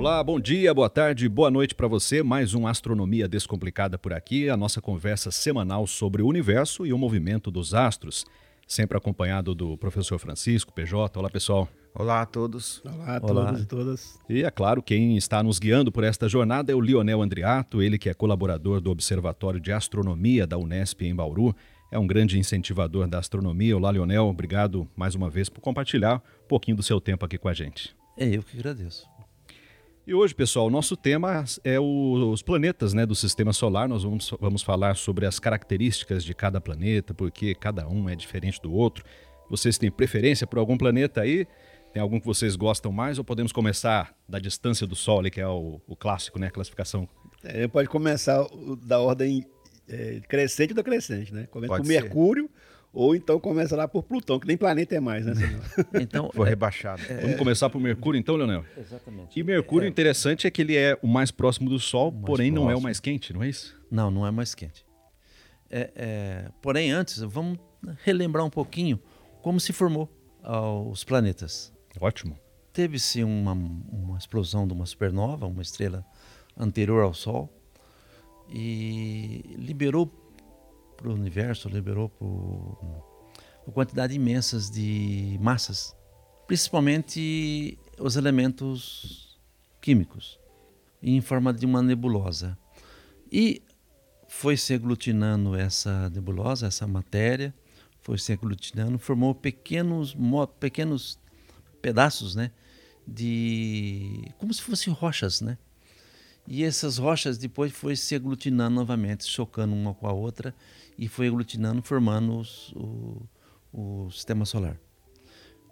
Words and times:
Olá, 0.00 0.24
bom 0.24 0.40
dia, 0.40 0.72
boa 0.72 0.88
tarde, 0.88 1.28
boa 1.28 1.50
noite 1.50 1.74
para 1.74 1.86
você. 1.86 2.22
Mais 2.22 2.54
um 2.54 2.66
Astronomia 2.66 3.28
Descomplicada 3.28 3.98
por 3.98 4.14
aqui, 4.14 4.48
a 4.48 4.56
nossa 4.56 4.80
conversa 4.80 5.30
semanal 5.30 5.86
sobre 5.86 6.22
o 6.22 6.26
universo 6.26 6.86
e 6.86 6.92
o 6.94 6.96
movimento 6.96 7.50
dos 7.50 7.74
astros. 7.74 8.24
Sempre 8.66 8.96
acompanhado 8.96 9.54
do 9.54 9.76
professor 9.76 10.18
Francisco 10.18 10.72
PJ. 10.72 11.18
Olá, 11.18 11.28
pessoal. 11.28 11.68
Olá 11.94 12.22
a 12.22 12.24
todos. 12.24 12.82
Olá 12.82 13.18
a 13.18 13.26
Olá. 13.26 13.44
todos 13.44 13.60
e 13.60 13.66
todas. 13.66 14.18
E 14.26 14.42
é 14.42 14.50
claro, 14.50 14.82
quem 14.82 15.18
está 15.18 15.42
nos 15.42 15.58
guiando 15.58 15.92
por 15.92 16.02
esta 16.02 16.26
jornada 16.30 16.72
é 16.72 16.74
o 16.74 16.80
Lionel 16.80 17.20
Andriato, 17.20 17.82
ele 17.82 17.98
que 17.98 18.08
é 18.08 18.14
colaborador 18.14 18.80
do 18.80 18.90
Observatório 18.90 19.60
de 19.60 19.70
Astronomia 19.70 20.46
da 20.46 20.56
Unesp 20.56 21.02
em 21.02 21.14
Bauru. 21.14 21.54
É 21.92 21.98
um 21.98 22.06
grande 22.06 22.38
incentivador 22.38 23.06
da 23.06 23.18
astronomia. 23.18 23.76
Olá, 23.76 23.92
Lionel, 23.92 24.28
obrigado 24.28 24.88
mais 24.96 25.14
uma 25.14 25.28
vez 25.28 25.50
por 25.50 25.60
compartilhar 25.60 26.22
um 26.42 26.48
pouquinho 26.48 26.78
do 26.78 26.82
seu 26.82 27.02
tempo 27.02 27.26
aqui 27.26 27.36
com 27.36 27.48
a 27.50 27.52
gente. 27.52 27.94
É 28.16 28.26
eu 28.26 28.42
que 28.42 28.56
agradeço. 28.56 29.06
E 30.10 30.14
hoje, 30.14 30.34
pessoal, 30.34 30.66
o 30.66 30.70
nosso 30.70 30.96
tema 30.96 31.44
é 31.62 31.78
os 31.78 32.42
planetas 32.42 32.92
né, 32.92 33.06
do 33.06 33.14
sistema 33.14 33.52
solar. 33.52 33.88
Nós 33.88 34.02
vamos, 34.02 34.34
vamos 34.40 34.60
falar 34.60 34.96
sobre 34.96 35.24
as 35.24 35.38
características 35.38 36.24
de 36.24 36.34
cada 36.34 36.60
planeta, 36.60 37.14
porque 37.14 37.54
cada 37.54 37.86
um 37.86 38.08
é 38.08 38.16
diferente 38.16 38.60
do 38.60 38.72
outro. 38.72 39.04
Vocês 39.48 39.78
têm 39.78 39.88
preferência 39.88 40.48
por 40.48 40.58
algum 40.58 40.76
planeta 40.76 41.20
aí? 41.20 41.46
Tem 41.92 42.02
algum 42.02 42.18
que 42.18 42.26
vocês 42.26 42.56
gostam 42.56 42.90
mais? 42.90 43.18
Ou 43.18 43.24
podemos 43.24 43.52
começar 43.52 44.12
da 44.28 44.40
distância 44.40 44.84
do 44.84 44.96
Sol, 44.96 45.20
ali, 45.20 45.30
que 45.30 45.40
é 45.40 45.46
o, 45.46 45.80
o 45.86 45.94
clássico, 45.94 46.40
né? 46.40 46.48
A 46.48 46.50
classificação. 46.50 47.08
É, 47.44 47.68
pode 47.68 47.88
começar 47.88 48.44
da 48.82 48.98
ordem 48.98 49.46
é, 49.88 50.18
crescente 50.28 50.70
ou 50.70 50.74
decrescente, 50.76 51.32
né? 51.32 51.46
Começa 51.52 51.72
pode 51.72 51.84
por 51.84 51.88
Mercúrio. 51.88 52.50
Ou 52.92 53.14
então 53.14 53.38
começa 53.38 53.76
lá 53.76 53.86
por 53.86 54.02
Plutão, 54.02 54.40
que 54.40 54.48
nem 54.48 54.56
planeta 54.56 54.96
é 54.96 55.00
mais, 55.00 55.24
né? 55.24 55.34
então, 55.94 56.28
Foi 56.34 56.48
rebaixado. 56.48 57.00
É, 57.08 57.20
Vamos 57.20 57.36
começar 57.36 57.70
por 57.70 57.80
Mercúrio, 57.80 58.18
então, 58.18 58.34
Leonel? 58.34 58.64
Exatamente. 58.76 59.38
E 59.38 59.42
Mercúrio, 59.44 59.86
é, 59.86 59.88
interessante 59.88 60.46
é 60.46 60.50
que 60.50 60.60
ele 60.60 60.76
é 60.76 60.98
o 61.00 61.06
mais 61.06 61.30
próximo 61.30 61.70
do 61.70 61.78
Sol, 61.78 62.10
porém 62.10 62.50
próximo. 62.50 62.66
não 62.66 62.70
é 62.70 62.76
o 62.76 62.80
mais 62.80 62.98
quente, 62.98 63.32
não 63.32 63.44
é 63.44 63.48
isso? 63.48 63.80
Não, 63.90 64.10
não 64.10 64.26
é 64.26 64.30
mais 64.32 64.54
quente. 64.56 64.84
É, 65.70 65.90
é, 65.94 66.48
porém, 66.60 66.90
antes, 66.90 67.20
vamos 67.20 67.58
relembrar 68.04 68.44
um 68.44 68.50
pouquinho 68.50 69.00
como 69.40 69.60
se 69.60 69.72
formou 69.72 70.10
uh, 70.44 70.90
os 70.90 71.04
planetas. 71.04 71.72
Ótimo. 72.00 72.36
Teve-se 72.72 73.22
uma, 73.22 73.52
uma 73.52 74.18
explosão 74.18 74.66
de 74.66 74.72
uma 74.72 74.86
supernova, 74.86 75.46
uma 75.46 75.62
estrela 75.62 76.04
anterior 76.56 77.02
ao 77.02 77.14
Sol, 77.14 77.48
e 78.48 79.54
liberou 79.56 80.06
para 81.00 81.08
o 81.08 81.14
universo, 81.14 81.68
liberou 81.68 82.10
por 82.10 83.72
quantidade 83.72 84.14
imensas 84.14 84.70
de 84.70 85.38
massas, 85.40 85.96
principalmente 86.46 87.78
os 87.98 88.16
elementos 88.16 89.38
químicos, 89.80 90.38
em 91.02 91.20
forma 91.20 91.52
de 91.52 91.64
uma 91.64 91.82
nebulosa. 91.82 92.58
E 93.32 93.62
foi 94.28 94.56
se 94.56 94.74
aglutinando 94.74 95.56
essa 95.56 96.10
nebulosa, 96.10 96.66
essa 96.66 96.86
matéria, 96.86 97.54
foi 98.02 98.18
se 98.18 98.32
aglutinando, 98.32 98.98
formou 98.98 99.34
pequenos, 99.34 100.16
pequenos 100.58 101.18
pedaços, 101.80 102.34
né, 102.34 102.50
de 103.06 104.24
como 104.36 104.52
se 104.52 104.62
fossem 104.62 104.92
rochas, 104.92 105.40
né? 105.40 105.56
E 106.46 106.64
essas 106.64 106.98
rochas 106.98 107.38
depois 107.38 107.72
foi 107.72 107.94
se 107.94 108.14
aglutinando 108.14 108.74
novamente, 108.74 109.24
chocando 109.24 109.74
uma 109.74 109.94
com 109.94 110.06
a 110.06 110.12
outra 110.12 110.54
e 111.00 111.08
foi 111.08 111.28
aglutinando, 111.28 111.80
formando 111.80 112.36
os, 112.36 112.74
o, 112.76 113.26
o 113.72 114.10
sistema 114.10 114.44
solar. 114.44 114.78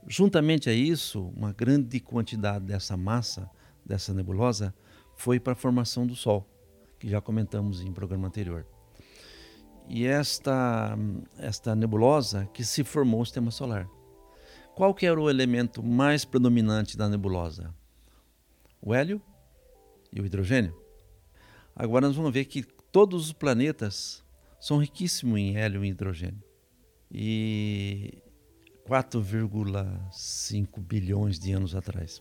Juntamente 0.07 0.71
a 0.71 0.73
isso, 0.73 1.23
uma 1.37 1.53
grande 1.53 2.01
quantidade 2.01 2.65
dessa 2.65 2.97
massa, 2.97 3.51
dessa 3.85 4.15
nebulosa, 4.15 4.75
foi 5.15 5.39
para 5.39 5.53
a 5.53 5.57
formação 5.57 6.07
do 6.07 6.17
Sol, 6.17 6.49
que 6.99 7.07
já 7.11 7.21
comentamos 7.21 7.83
em 7.83 7.93
programa 7.93 8.27
anterior. 8.27 8.67
E 9.87 10.07
esta, 10.07 10.97
esta 11.37 11.77
nebulosa 11.77 12.49
que 12.55 12.65
se 12.65 12.83
formou 12.83 13.21
o 13.21 13.27
sistema 13.27 13.51
solar. 13.51 13.87
Qual 14.75 14.95
que 14.95 15.05
era 15.05 15.21
o 15.21 15.29
elemento 15.29 15.83
mais 15.83 16.25
predominante 16.25 16.97
da 16.97 17.07
nebulosa? 17.07 17.75
O 18.81 18.95
hélio 18.95 19.21
e 20.11 20.23
o 20.23 20.25
hidrogênio. 20.25 20.75
Agora 21.77 22.07
nós 22.07 22.17
vamos 22.17 22.33
ver 22.33 22.47
que 22.47 22.63
todos 22.63 23.27
os 23.27 23.33
planetas 23.35 24.27
são 24.61 24.79
riquíssimos 24.79 25.39
em 25.39 25.57
hélio 25.57 25.85
e 25.85 25.89
hidrogênio. 25.89 26.43
E 27.11 28.23
4,5 28.87 30.81
bilhões 30.81 31.39
de 31.39 31.53
anos 31.53 31.75
atrás, 31.75 32.21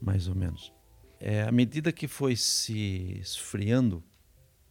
mais 0.00 0.28
ou 0.28 0.34
menos. 0.34 0.72
É, 1.18 1.42
à 1.42 1.52
medida 1.52 1.92
que 1.92 2.08
foi 2.08 2.34
se 2.34 3.18
esfriando 3.20 4.02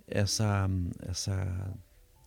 essa, 0.08 0.68
essa 1.02 1.78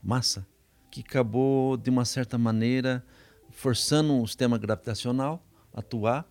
massa, 0.03 0.47
que 0.91 1.01
acabou, 1.01 1.77
de 1.77 1.91
uma 1.91 2.05
certa 2.05 2.39
maneira, 2.39 3.05
forçando 3.51 4.21
o 4.21 4.27
sistema 4.27 4.57
gravitacional 4.59 5.45
a 5.73 5.81
atuar 5.81 6.27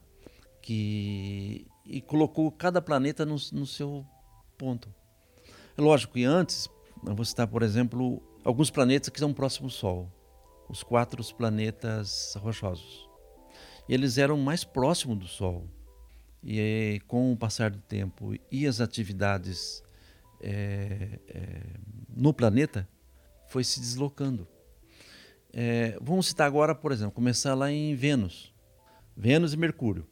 que, 0.62 1.68
e 1.86 2.00
colocou 2.00 2.50
cada 2.52 2.82
planeta 2.82 3.26
no, 3.26 3.36
no 3.52 3.66
seu 3.66 4.06
ponto. 4.58 4.94
É 5.78 5.82
lógico 5.82 6.14
que 6.14 6.24
antes, 6.24 6.70
eu 7.06 7.16
vou 7.16 7.26
citar, 7.26 7.48
por 7.48 7.64
exemplo, 7.64 8.22
alguns 8.44 8.70
planetas 8.70 9.10
que 9.10 9.20
são 9.20 9.34
próximos 9.34 9.74
ao 9.76 9.80
Sol, 9.80 10.12
os 10.70 10.84
quatro 10.84 11.24
planetas 11.36 12.36
rochosos. 12.38 13.08
Eles 13.88 14.18
eram 14.18 14.38
mais 14.38 14.64
próximos 14.64 15.18
do 15.18 15.28
Sol. 15.28 15.68
E 16.44 17.00
com 17.08 17.32
o 17.32 17.38
passar 17.38 17.70
do 17.70 17.80
tempo 17.80 18.34
e 18.52 18.66
as 18.66 18.82
atividades 18.82 19.84
é, 20.42 21.20
é, 21.28 21.62
no 22.10 22.34
planeta, 22.34 22.88
foi 23.48 23.64
se 23.64 23.80
deslocando. 23.80 24.48
É, 25.54 25.98
vamos 26.02 26.28
citar 26.28 26.48
agora, 26.48 26.74
por 26.74 26.92
exemplo, 26.92 27.12
começar 27.12 27.54
lá 27.54 27.72
em 27.72 27.94
Vênus. 27.94 28.54
Vênus 29.16 29.54
e 29.54 29.58
Mercúrio. 29.58 30.08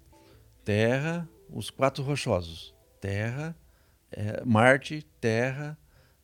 Terra, 0.64 1.28
os 1.50 1.70
quatro 1.70 2.04
rochosos. 2.04 2.76
Terra, 3.02 3.56
é, 4.12 4.44
Marte, 4.44 5.06
Terra, 5.20 5.78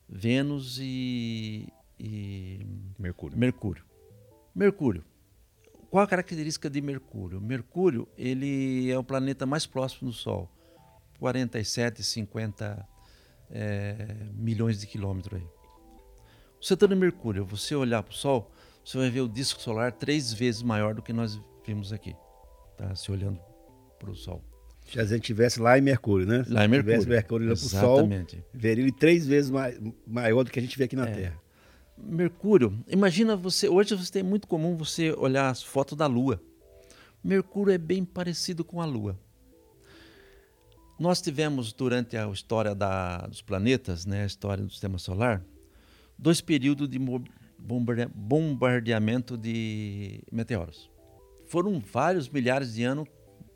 Vênus 0.08 0.78
e, 0.80 1.66
e 1.98 2.66
Mercúrio. 2.98 3.38
Mercúrio. 3.38 3.84
Mercúrio. 4.54 5.04
Qual 5.90 6.02
a 6.02 6.06
característica 6.06 6.68
de 6.68 6.80
Mercúrio? 6.80 7.40
Mercúrio 7.40 8.08
ele 8.16 8.90
é 8.90 8.98
o 8.98 9.04
planeta 9.04 9.46
mais 9.46 9.66
próximo 9.66 10.10
do 10.10 10.14
Sol, 10.14 10.50
47, 11.18 12.02
50 12.02 12.86
é, 13.50 14.16
milhões 14.34 14.80
de 14.80 14.86
quilômetros 14.86 15.40
aí. 15.40 15.46
Você 16.60 16.74
está 16.74 16.86
no 16.86 16.96
Mercúrio, 16.96 17.44
você 17.44 17.74
olhar 17.74 18.02
para 18.02 18.12
o 18.12 18.14
Sol, 18.14 18.50
você 18.84 18.98
vai 18.98 19.10
ver 19.10 19.20
o 19.20 19.28
disco 19.28 19.60
solar 19.60 19.92
três 19.92 20.32
vezes 20.32 20.62
maior 20.62 20.94
do 20.94 21.02
que 21.02 21.12
nós 21.12 21.40
vimos 21.64 21.92
aqui, 21.92 22.14
tá? 22.76 22.94
Se 22.94 23.10
olhando 23.10 23.38
para 23.98 24.10
o 24.10 24.14
Sol. 24.14 24.42
Se 24.90 25.00
a 25.00 25.04
gente 25.04 25.22
estivesse 25.22 25.60
lá 25.60 25.76
em 25.76 25.80
Mercúrio, 25.80 26.26
né? 26.26 26.44
Lá 26.48 26.64
em 26.64 26.68
Mercúrio. 26.68 27.00
Se 27.00 27.04
tivesse 27.04 27.08
Mercúrio 27.08 27.48
lá 27.48 27.54
para 27.54 27.64
o 27.64 27.68
Sol, 27.68 28.08
veria 28.52 28.84
ele 28.84 28.92
três 28.92 29.26
vezes 29.26 29.50
maior 30.06 30.44
do 30.44 30.50
que 30.50 30.58
a 30.58 30.62
gente 30.62 30.76
vê 30.78 30.84
aqui 30.84 30.96
na 30.96 31.08
é. 31.08 31.12
Terra. 31.12 31.45
Mercúrio, 31.98 32.84
imagina 32.88 33.34
você, 33.36 33.68
hoje 33.68 33.94
você 33.94 34.18
é 34.18 34.22
muito 34.22 34.46
comum 34.46 34.76
você 34.76 35.12
olhar 35.12 35.48
as 35.48 35.62
fotos 35.62 35.96
da 35.96 36.06
Lua. 36.06 36.40
Mercúrio 37.24 37.72
é 37.72 37.78
bem 37.78 38.04
parecido 38.04 38.64
com 38.64 38.80
a 38.80 38.84
Lua. 38.84 39.18
Nós 40.98 41.20
tivemos 41.20 41.72
durante 41.72 42.16
a 42.16 42.28
história 42.28 42.74
da, 42.74 43.26
dos 43.26 43.42
planetas, 43.42 44.06
né, 44.06 44.22
a 44.22 44.26
história 44.26 44.64
do 44.64 44.70
Sistema 44.70 44.98
Solar, 44.98 45.42
dois 46.18 46.40
períodos 46.40 46.88
de 46.88 46.98
bombardeamento 47.58 49.36
de 49.36 50.22
meteoros. 50.30 50.90
Foram 51.46 51.80
vários 51.80 52.28
milhares 52.28 52.74
de 52.74 52.82
anos 52.82 53.08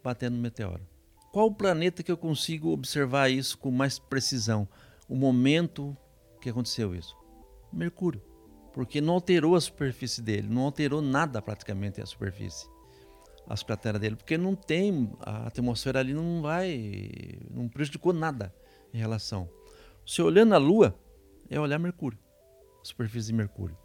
batendo 0.03 0.37
meteoro. 0.37 0.87
Qual 1.33 1.53
planeta 1.53 2.03
que 2.03 2.10
eu 2.10 2.16
consigo 2.16 2.71
observar 2.71 3.31
isso 3.31 3.57
com 3.57 3.71
mais 3.71 3.98
precisão? 3.98 4.69
O 5.09 5.15
momento 5.15 5.97
que 6.41 6.51
aconteceu 6.51 6.95
isso? 6.95 7.16
Mercúrio. 7.72 8.29
Porque 8.72 9.01
não 9.01 9.15
alterou 9.15 9.57
a 9.57 9.61
superfície 9.61 10.22
dele, 10.22 10.49
não 10.49 10.63
alterou 10.63 11.03
nada 11.03 11.43
praticamente 11.43 12.01
a 12.01 12.07
superfície, 12.07 12.69
as 13.49 13.63
crateras 13.63 14.01
dele, 14.01 14.17
porque 14.17 14.39
não 14.39 14.55
tem, 14.55 15.11
a 15.21 15.49
atmosfera 15.49 15.99
ali 15.99 16.15
não 16.15 16.41
vai, 16.41 17.39
não 17.51 17.69
prejudicou 17.69 18.13
nada 18.13 18.55
em 18.95 18.99
relação. 18.99 19.49
Se 20.07 20.22
olhando 20.22 20.55
a 20.55 20.59
Lua, 20.59 20.97
é 21.49 21.59
olhar 21.59 21.78
Mercúrio, 21.78 22.19
a 22.81 22.84
superfície 22.84 23.28
de 23.28 23.34
Mercúrio. 23.34 23.77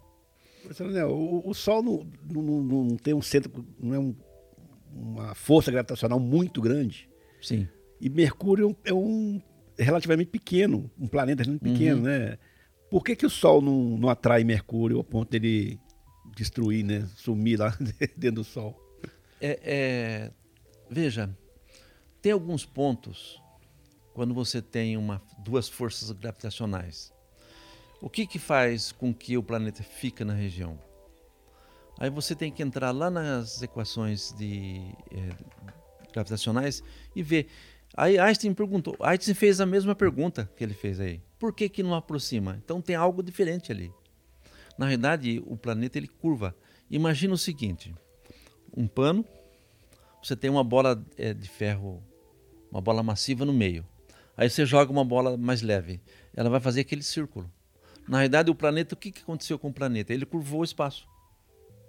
O, 1.08 1.50
o 1.50 1.54
Sol 1.54 1.82
não, 1.82 2.06
não, 2.28 2.62
não, 2.62 2.96
tem 2.96 3.14
um 3.14 3.22
centro, 3.22 3.64
não 3.78 3.94
é 3.94 3.98
um, 3.98 4.14
uma 4.92 5.34
força 5.34 5.70
gravitacional 5.70 6.18
muito 6.18 6.60
grande. 6.60 7.08
Sim. 7.40 7.68
E 8.00 8.08
Mercúrio 8.08 8.76
é 8.84 8.92
um 8.92 9.40
relativamente 9.78 10.30
pequeno, 10.30 10.90
um 10.98 11.06
planeta 11.06 11.42
relativamente 11.42 11.78
pequeno, 11.78 11.98
uhum. 11.98 12.04
né? 12.04 12.38
Por 12.90 13.02
que, 13.02 13.16
que 13.16 13.26
o 13.26 13.30
Sol 13.30 13.60
não, 13.60 13.98
não 13.98 14.08
atrai 14.08 14.44
Mercúrio 14.44 14.98
ao 14.98 15.04
ponto 15.04 15.30
dele 15.30 15.80
destruir, 16.36 16.84
né? 16.84 17.08
Sumir 17.16 17.58
lá 17.58 17.76
dentro 18.16 18.42
do 18.42 18.44
Sol? 18.44 18.80
É, 19.40 19.60
é, 19.62 20.30
veja, 20.90 21.36
tem 22.22 22.32
alguns 22.32 22.64
pontos 22.64 23.40
quando 24.14 24.32
você 24.32 24.62
tem 24.62 24.96
uma, 24.96 25.22
duas 25.38 25.68
forças 25.68 26.10
gravitacionais, 26.10 27.12
o 28.00 28.08
que, 28.08 28.26
que 28.26 28.38
faz 28.38 28.92
com 28.92 29.12
que 29.12 29.36
o 29.36 29.42
planeta 29.42 29.82
fique 29.82 30.24
na 30.24 30.32
região? 30.32 30.78
Aí 31.98 32.10
você 32.10 32.34
tem 32.34 32.50
que 32.50 32.62
entrar 32.62 32.90
lá 32.92 33.10
nas 33.10 33.62
equações 33.62 34.32
de, 34.32 34.80
é, 35.10 35.28
gravitacionais 36.12 36.82
e 37.14 37.22
ver. 37.22 37.48
Aí 37.94 38.18
Einstein 38.18 38.54
perguntou, 38.54 38.96
Einstein 39.00 39.34
fez 39.34 39.60
a 39.60 39.66
mesma 39.66 39.94
pergunta 39.94 40.50
que 40.56 40.64
ele 40.64 40.74
fez 40.74 41.00
aí. 41.00 41.22
Por 41.38 41.52
que, 41.52 41.68
que 41.68 41.82
não 41.82 41.94
aproxima? 41.94 42.60
Então 42.64 42.80
tem 42.80 42.96
algo 42.96 43.22
diferente 43.22 43.70
ali. 43.70 43.92
Na 44.78 44.86
realidade, 44.86 45.42
o 45.46 45.56
planeta 45.56 45.98
ele 45.98 46.08
curva. 46.08 46.54
Imagina 46.90 47.34
o 47.34 47.38
seguinte: 47.38 47.94
um 48.76 48.86
pano, 48.86 49.24
você 50.22 50.36
tem 50.36 50.50
uma 50.50 50.64
bola 50.64 51.04
é, 51.16 51.32
de 51.32 51.48
ferro, 51.48 52.02
uma 52.70 52.80
bola 52.80 53.02
massiva 53.02 53.44
no 53.44 53.52
meio. 53.52 53.86
Aí 54.36 54.50
você 54.50 54.66
joga 54.66 54.92
uma 54.92 55.04
bola 55.04 55.36
mais 55.36 55.62
leve, 55.62 56.00
ela 56.34 56.50
vai 56.50 56.60
fazer 56.60 56.82
aquele 56.82 57.02
círculo. 57.02 57.50
Na 58.06 58.18
realidade, 58.18 58.50
o 58.50 58.54
planeta, 58.54 58.94
o 58.94 58.98
que, 58.98 59.10
que 59.10 59.22
aconteceu 59.22 59.58
com 59.58 59.68
o 59.68 59.72
planeta? 59.72 60.12
Ele 60.12 60.26
curvou 60.26 60.60
o 60.60 60.64
espaço. 60.64 61.08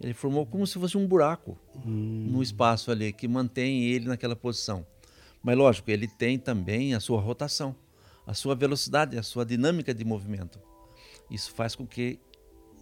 Ele 0.02 0.14
formou 0.14 0.46
como 0.46 0.66
se 0.66 0.80
fosse 0.80 0.98
um 0.98 1.08
buraco 1.08 1.58
hum. 1.86 2.28
no 2.32 2.42
espaço 2.42 2.92
ali, 2.92 3.12
que 3.12 3.28
mantém 3.28 3.84
ele 3.84 4.08
naquela 4.08 4.36
posição. 4.36 4.86
Mas 5.44 5.58
lógico, 5.58 5.90
ele 5.92 6.08
tem 6.08 6.38
também 6.38 6.94
a 6.94 7.00
sua 7.00 7.20
rotação, 7.20 7.76
a 8.28 8.34
sua 8.34 8.54
velocidade, 8.54 9.18
a 9.18 9.24
sua 9.24 9.46
dinâmica 9.46 9.94
de 9.94 10.04
movimento. 10.04 10.60
Isso 11.32 11.52
faz 11.54 11.74
com 11.74 11.88
que 11.88 12.20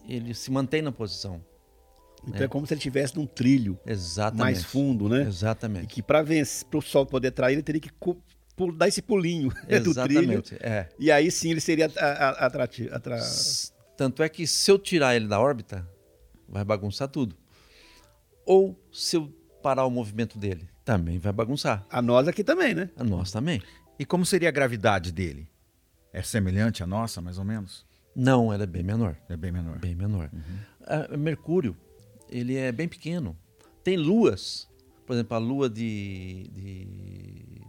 ele 0.10 0.34
se 0.34 0.50
mantenha 0.52 0.84
na 0.84 0.92
posição. 0.92 1.42
Então 2.24 2.40
né? 2.40 2.46
é 2.46 2.48
como 2.48 2.66
se 2.66 2.74
ele 2.74 2.80
estivesse 2.80 3.16
num 3.16 3.28
trilho 3.28 3.80
Exatamente. 3.86 4.42
mais 4.42 4.64
fundo, 4.64 5.08
né? 5.08 5.22
Exatamente. 5.22 5.84
E 5.84 5.88
que 5.88 6.02
para 6.02 6.26
o 6.74 6.82
sol 6.82 7.06
poder 7.06 7.30
trair, 7.32 7.54
ele 7.54 7.62
teria 7.62 7.80
que 7.80 7.92
dar 8.76 8.88
esse 8.88 9.02
pulinho 9.02 9.52
do 9.84 9.94
trilho. 9.94 10.44
É. 10.60 10.90
E 10.98 11.12
aí 11.12 11.30
sim 11.30 11.52
ele 11.52 11.62
seria 11.62 11.86
atrativo. 11.86 12.94
Atra... 12.96 13.20
Tanto 13.96 14.24
é 14.24 14.30
que 14.30 14.48
se 14.48 14.72
eu 14.72 14.80
tirar 14.80 15.16
ele 15.16 15.28
da 15.28 15.40
órbita, 15.40 15.88
vai 16.50 16.64
bagunçar 16.64 17.08
tudo. 17.08 17.36
Ou 18.46 18.76
se 18.92 19.16
eu 19.16 19.32
parar 19.62 19.86
o 19.86 19.92
movimento 19.92 20.40
dele, 20.40 20.68
também 20.84 21.20
vai 21.20 21.32
bagunçar. 21.32 21.86
A 21.90 22.02
nós 22.02 22.28
aqui 22.28 22.44
também, 22.44 22.74
né? 22.74 22.90
A 22.96 23.04
nós 23.04 23.32
também. 23.32 23.62
E 23.98 24.06
como 24.06 24.26
seria 24.26 24.50
a 24.50 24.52
gravidade 24.52 25.12
dele? 25.12 25.48
É 26.12 26.22
semelhante 26.22 26.84
à 26.84 26.88
nossa, 26.88 27.22
mais 27.22 27.38
ou 27.38 27.46
menos? 27.46 27.86
Não, 28.16 28.52
ela 28.52 28.64
é 28.64 28.68
bem 28.68 28.84
menor. 28.84 29.18
É 29.28 29.36
bem 29.36 29.52
menor. 29.52 29.80
Bem 29.80 29.96
menor. 29.96 30.30
Uhum. 30.32 31.18
Mercúrio, 31.18 31.76
ele 32.30 32.56
é 32.56 32.72
bem 32.72 32.88
pequeno. 32.88 33.38
Tem 33.84 33.98
luas, 33.98 34.70
por 35.06 35.14
exemplo, 35.14 35.36
a 35.36 35.40
lua 35.40 35.70
de, 35.70 36.50
de 36.54 37.62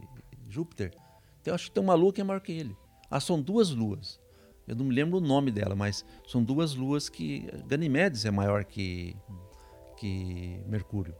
Júpiter. 0.49 0.93
Então, 1.41 1.51
eu 1.51 1.55
acho 1.55 1.65
que 1.65 1.71
tem 1.71 1.83
uma 1.83 1.93
lua 1.93 2.13
que 2.13 2.21
é 2.21 2.23
maior 2.23 2.39
que 2.39 2.51
ele. 2.51 2.75
Ah, 3.09 3.19
são 3.19 3.41
duas 3.41 3.69
luas. 3.69 4.19
Eu 4.67 4.75
não 4.75 4.85
me 4.85 4.93
lembro 4.93 5.17
o 5.17 5.21
nome 5.21 5.51
dela, 5.51 5.75
mas 5.75 6.05
são 6.27 6.43
duas 6.43 6.73
luas 6.73 7.09
que. 7.09 7.47
Ganymedes 7.67 8.25
é 8.25 8.31
maior 8.31 8.65
que, 8.65 9.15
que 9.97 10.59
Mercúrio. 10.67 11.15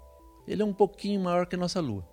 Ele 0.48 0.62
é 0.62 0.66
um 0.66 0.74
pouquinho 0.74 1.22
maior 1.22 1.46
que 1.46 1.56
a 1.56 1.60
nossa 1.60 1.82
Lua. 1.82 2.08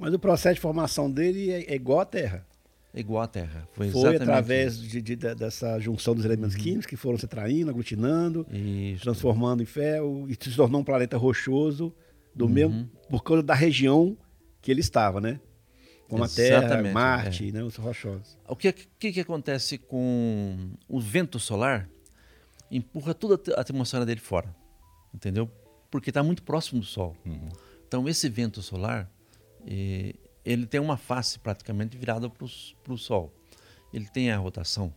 Mas 0.00 0.14
o 0.14 0.18
processo 0.18 0.54
de 0.54 0.60
formação 0.62 1.10
dele 1.10 1.50
é, 1.50 1.72
é 1.72 1.74
igual 1.74 2.00
à 2.00 2.06
Terra. 2.06 2.46
É 2.92 3.00
igual 3.00 3.22
à 3.22 3.28
Terra. 3.28 3.68
Foi, 3.72 3.90
Foi 3.90 4.16
através 4.16 4.80
de, 4.80 5.00
de, 5.02 5.14
dessa 5.14 5.78
junção 5.78 6.14
dos 6.14 6.24
elementos 6.24 6.56
uhum. 6.56 6.62
químicos 6.62 6.86
que 6.86 6.96
foram 6.96 7.18
se 7.18 7.26
traindo, 7.26 7.70
aglutinando, 7.70 8.46
Isso. 8.50 9.02
transformando 9.02 9.62
em 9.62 9.66
ferro 9.66 10.26
e 10.26 10.32
se 10.32 10.56
tornou 10.56 10.80
um 10.80 10.84
planeta 10.84 11.18
rochoso 11.18 11.94
do 12.34 12.46
uhum. 12.46 12.50
mesmo 12.50 12.90
por 13.10 13.22
causa 13.22 13.42
da 13.42 13.54
região 13.54 14.16
que 14.62 14.70
ele 14.70 14.80
estava, 14.80 15.20
né? 15.20 15.38
Como 16.08 16.24
Exatamente, 16.24 16.64
a 16.64 16.68
Terra, 16.68 16.92
Marte, 16.92 17.48
é. 17.48 17.52
né, 17.52 17.62
os 17.62 17.76
rochosos. 17.76 18.36
O 18.48 18.56
que, 18.56 18.72
que, 18.72 19.12
que 19.12 19.20
acontece 19.20 19.78
com 19.78 20.70
o 20.88 20.98
vento 20.98 21.38
solar? 21.38 21.88
Empurra 22.70 23.14
toda 23.14 23.40
a 23.54 23.60
atmosfera 23.60 24.04
dele 24.04 24.20
fora, 24.20 24.52
entendeu? 25.14 25.48
Porque 25.90 26.10
está 26.10 26.22
muito 26.22 26.42
próximo 26.42 26.80
do 26.80 26.86
Sol. 26.86 27.16
Uhum. 27.24 27.48
Então, 27.86 28.08
esse 28.08 28.28
vento 28.28 28.60
solar, 28.62 29.08
eh, 29.66 30.14
ele 30.44 30.66
tem 30.66 30.80
uma 30.80 30.96
face 30.96 31.38
praticamente 31.38 31.96
virada 31.96 32.28
para 32.28 32.44
o 32.92 32.98
Sol. 32.98 33.32
Ele 33.92 34.06
tem 34.08 34.30
a 34.30 34.38
rotação. 34.38 34.94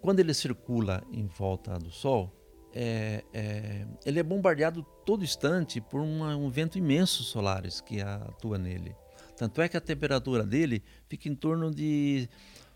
Quando 0.00 0.20
ele 0.20 0.32
circula 0.32 1.02
em 1.10 1.26
volta 1.26 1.78
do 1.78 1.90
Sol, 1.90 2.32
é, 2.72 3.24
é, 3.32 3.86
ele 4.04 4.20
é 4.20 4.22
bombardeado 4.22 4.82
todo 5.04 5.24
instante 5.24 5.80
por 5.80 6.00
uma, 6.00 6.36
um 6.36 6.48
vento 6.48 6.78
imenso 6.78 7.24
solares 7.24 7.80
que 7.80 8.00
atua 8.00 8.58
nele. 8.58 8.94
Tanto 9.36 9.60
é 9.62 9.68
que 9.68 9.76
a 9.76 9.80
temperatura 9.80 10.44
dele 10.44 10.82
fica 11.08 11.28
em 11.28 11.34
torno 11.34 11.74
de 11.74 12.28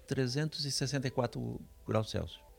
364 0.06 1.60
graus 1.86 2.10
Celsius. 2.10 2.51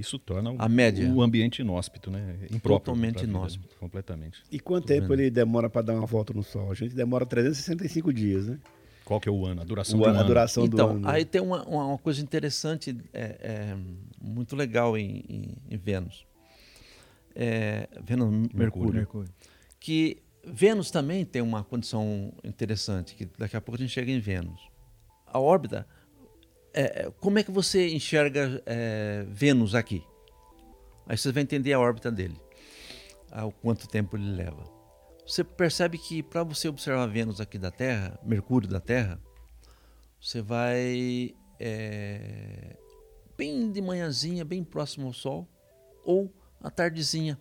Isso 0.00 0.18
torna 0.18 0.54
a 0.58 0.68
média. 0.68 1.06
o 1.12 1.20
ambiente 1.20 1.60
inóspito, 1.60 2.10
né? 2.10 2.38
Impróprio 2.44 2.94
Totalmente 2.94 3.24
inóspito. 3.24 3.76
Completamente. 3.78 4.42
E 4.50 4.58
quanto 4.58 4.86
tempo 4.86 5.12
ele 5.12 5.30
demora 5.30 5.68
para 5.68 5.82
dar 5.82 5.94
uma 5.94 6.06
volta 6.06 6.32
no 6.32 6.42
Sol? 6.42 6.70
A 6.70 6.74
gente 6.74 6.94
demora 6.94 7.26
365 7.26 8.12
dias, 8.12 8.46
né? 8.46 8.58
Qual 9.04 9.20
que 9.20 9.28
é 9.28 9.32
o 9.32 9.44
ano? 9.44 9.60
A 9.60 9.64
duração 9.64 9.98
o 9.98 10.02
do 10.02 10.08
ano? 10.08 10.20
A 10.20 10.22
duração 10.22 10.64
então, 10.64 10.88
do 10.88 10.96
ano. 10.98 11.08
aí 11.08 11.24
tem 11.24 11.40
uma, 11.40 11.64
uma 11.66 11.98
coisa 11.98 12.22
interessante, 12.22 12.96
é, 13.12 13.36
é, 13.40 13.76
muito 14.20 14.54
legal 14.54 14.96
em, 14.96 15.24
em, 15.28 15.56
em 15.68 15.76
Vênus. 15.76 16.24
É, 17.34 17.88
Vênus, 18.02 18.48
Mercúrio, 18.54 18.94
Mercúrio. 18.94 19.30
Que 19.78 20.22
Vênus 20.44 20.90
também 20.90 21.24
tem 21.24 21.42
uma 21.42 21.62
condição 21.64 22.32
interessante, 22.44 23.14
que 23.14 23.28
daqui 23.36 23.56
a 23.56 23.60
pouco 23.60 23.76
a 23.76 23.84
gente 23.84 23.92
chega 23.92 24.10
em 24.10 24.20
Vênus. 24.20 24.60
A 25.26 25.38
órbita, 25.38 25.86
é, 26.72 27.02
é, 27.02 27.10
como 27.20 27.38
é 27.38 27.42
que 27.42 27.50
você 27.50 27.88
enxerga 27.88 28.62
é, 28.66 29.24
Vênus 29.28 29.74
aqui? 29.74 30.04
Aí 31.06 31.16
você 31.16 31.32
vai 31.32 31.42
entender 31.42 31.72
a 31.72 31.80
órbita 31.80 32.10
dele, 32.10 32.40
o 33.44 33.50
quanto 33.50 33.88
tempo 33.88 34.16
ele 34.16 34.30
leva. 34.30 34.62
Você 35.26 35.42
percebe 35.42 35.98
que 35.98 36.22
para 36.22 36.42
você 36.42 36.68
observar 36.68 37.06
Vênus 37.06 37.40
aqui 37.40 37.58
da 37.58 37.70
Terra, 37.70 38.18
Mercúrio 38.22 38.68
da 38.68 38.80
Terra, 38.80 39.20
você 40.20 40.40
vai 40.40 41.34
é, 41.58 42.76
bem 43.36 43.70
de 43.72 43.80
manhãzinha, 43.80 44.44
bem 44.44 44.62
próximo 44.62 45.08
ao 45.08 45.12
Sol, 45.12 45.48
ou 46.04 46.32
à 46.60 46.70
tardezinha, 46.70 47.40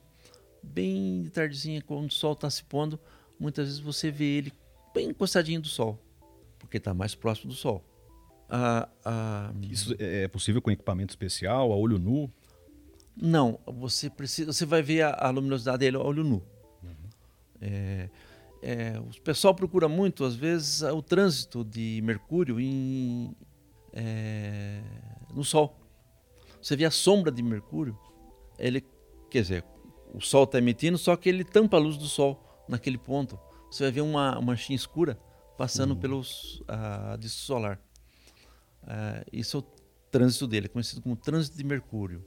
bem 0.61 1.21
de 1.21 1.29
tardezinha, 1.29 1.81
quando 1.81 2.09
o 2.09 2.13
sol 2.13 2.33
está 2.33 2.49
se 2.49 2.63
pondo, 2.63 2.99
muitas 3.39 3.67
vezes 3.67 3.79
você 3.79 4.11
vê 4.11 4.37
ele 4.37 4.53
bem 4.93 5.09
encostadinho 5.09 5.61
do 5.61 5.67
sol, 5.67 5.99
porque 6.57 6.77
está 6.77 6.93
mais 6.93 7.15
próximo 7.15 7.49
do 7.49 7.55
sol. 7.55 7.83
Ah, 8.49 8.89
ah, 9.05 9.53
Isso 9.69 9.95
é 9.99 10.27
possível 10.27 10.61
com 10.61 10.71
equipamento 10.71 11.11
especial, 11.11 11.71
a 11.71 11.75
olho 11.75 11.99
nu? 11.99 12.31
Não, 13.15 13.59
você 13.65 14.09
precisa, 14.09 14.51
você 14.51 14.65
vai 14.65 14.81
ver 14.81 15.03
a, 15.03 15.11
a 15.11 15.29
luminosidade 15.29 15.79
dele 15.79 15.97
a 15.97 16.01
olho 16.01 16.23
nu. 16.23 16.43
Uhum. 16.81 17.09
É, 17.61 18.09
é, 18.61 18.99
o 18.99 19.21
pessoal 19.21 19.53
procura 19.53 19.87
muito, 19.87 20.23
às 20.23 20.35
vezes, 20.35 20.81
o 20.81 21.01
trânsito 21.01 21.63
de 21.63 22.01
Mercúrio 22.03 22.59
em, 22.59 23.35
é, 23.93 24.81
no 25.33 25.43
Sol. 25.43 25.77
Você 26.61 26.75
vê 26.75 26.85
a 26.85 26.91
sombra 26.91 27.31
de 27.31 27.41
Mercúrio, 27.43 27.97
ele, 28.57 28.83
quer 29.29 29.41
dizer, 29.41 29.65
o 30.13 30.19
sol 30.19 30.43
está 30.43 30.57
emitindo, 30.57 30.97
só 30.97 31.15
que 31.15 31.29
ele 31.29 31.43
tampa 31.43 31.77
a 31.77 31.79
luz 31.79 31.97
do 31.97 32.05
sol 32.05 32.65
naquele 32.67 32.97
ponto. 32.97 33.39
Você 33.71 33.83
vai 33.83 33.91
ver 33.91 34.01
uma 34.01 34.41
manchinha 34.41 34.75
escura 34.75 35.17
passando 35.57 35.91
uhum. 35.91 35.99
pelos 35.99 36.59
uh, 36.61 37.17
disco 37.17 37.39
solar. 37.39 37.79
Uh, 38.83 39.25
isso 39.31 39.57
é 39.57 39.59
o 39.59 39.63
trânsito 40.09 40.47
dele, 40.47 40.67
conhecido 40.67 41.01
como 41.01 41.15
trânsito 41.15 41.57
de 41.57 41.63
Mercúrio. 41.63 42.25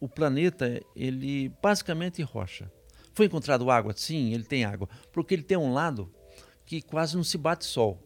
O 0.00 0.08
planeta, 0.08 0.80
ele 0.96 1.50
basicamente 1.62 2.22
rocha. 2.22 2.70
Foi 3.12 3.26
encontrado 3.26 3.70
água? 3.70 3.92
Sim, 3.94 4.32
ele 4.32 4.44
tem 4.44 4.64
água, 4.64 4.88
porque 5.12 5.34
ele 5.34 5.42
tem 5.42 5.58
um 5.58 5.72
lado 5.72 6.12
que 6.64 6.80
quase 6.80 7.16
não 7.16 7.24
se 7.24 7.36
bate 7.36 7.64
sol. 7.64 8.02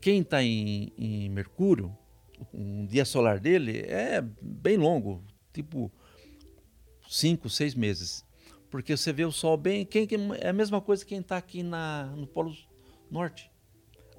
Quem 0.00 0.20
está 0.20 0.42
em, 0.42 0.92
em 0.96 1.28
Mercúrio, 1.28 1.96
um 2.52 2.86
dia 2.86 3.04
solar 3.04 3.40
dele 3.40 3.80
é 3.80 4.22
bem 4.40 4.76
longo, 4.76 5.24
tipo 5.52 5.90
cinco, 7.08 7.48
seis 7.48 7.74
meses. 7.74 8.24
Porque 8.70 8.96
você 8.96 9.12
vê 9.12 9.24
o 9.24 9.32
sol 9.32 9.56
bem. 9.56 9.84
Quem 9.84 10.06
é 10.40 10.48
a 10.48 10.52
mesma 10.52 10.80
coisa 10.80 11.04
que 11.04 11.10
quem 11.10 11.20
está 11.20 11.36
aqui 11.36 11.62
na, 11.62 12.06
no 12.16 12.26
Polo 12.26 12.54
Norte. 13.10 13.50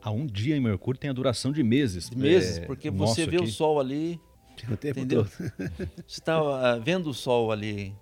A 0.01 0.11
um 0.11 0.25
dia 0.25 0.55
em 0.55 0.59
Mercúrio 0.59 0.99
tem 0.99 1.09
a 1.09 1.13
duração 1.13 1.51
de 1.51 1.63
meses. 1.63 2.09
De 2.09 2.17
meses, 2.17 2.59
é, 2.59 2.65
porque 2.65 2.89
você 2.89 3.25
vê 3.25 3.37
aqui. 3.37 3.45
o 3.45 3.47
sol 3.47 3.79
ali. 3.79 4.19
O 4.69 4.77
tempo 4.77 4.99
entendeu? 4.99 5.25
Todo. 5.25 5.51
você 6.07 6.19
está 6.19 6.41
uh, 6.41 6.81
vendo 6.81 7.09
o 7.09 7.13
sol 7.13 7.51
ali. 7.51 7.95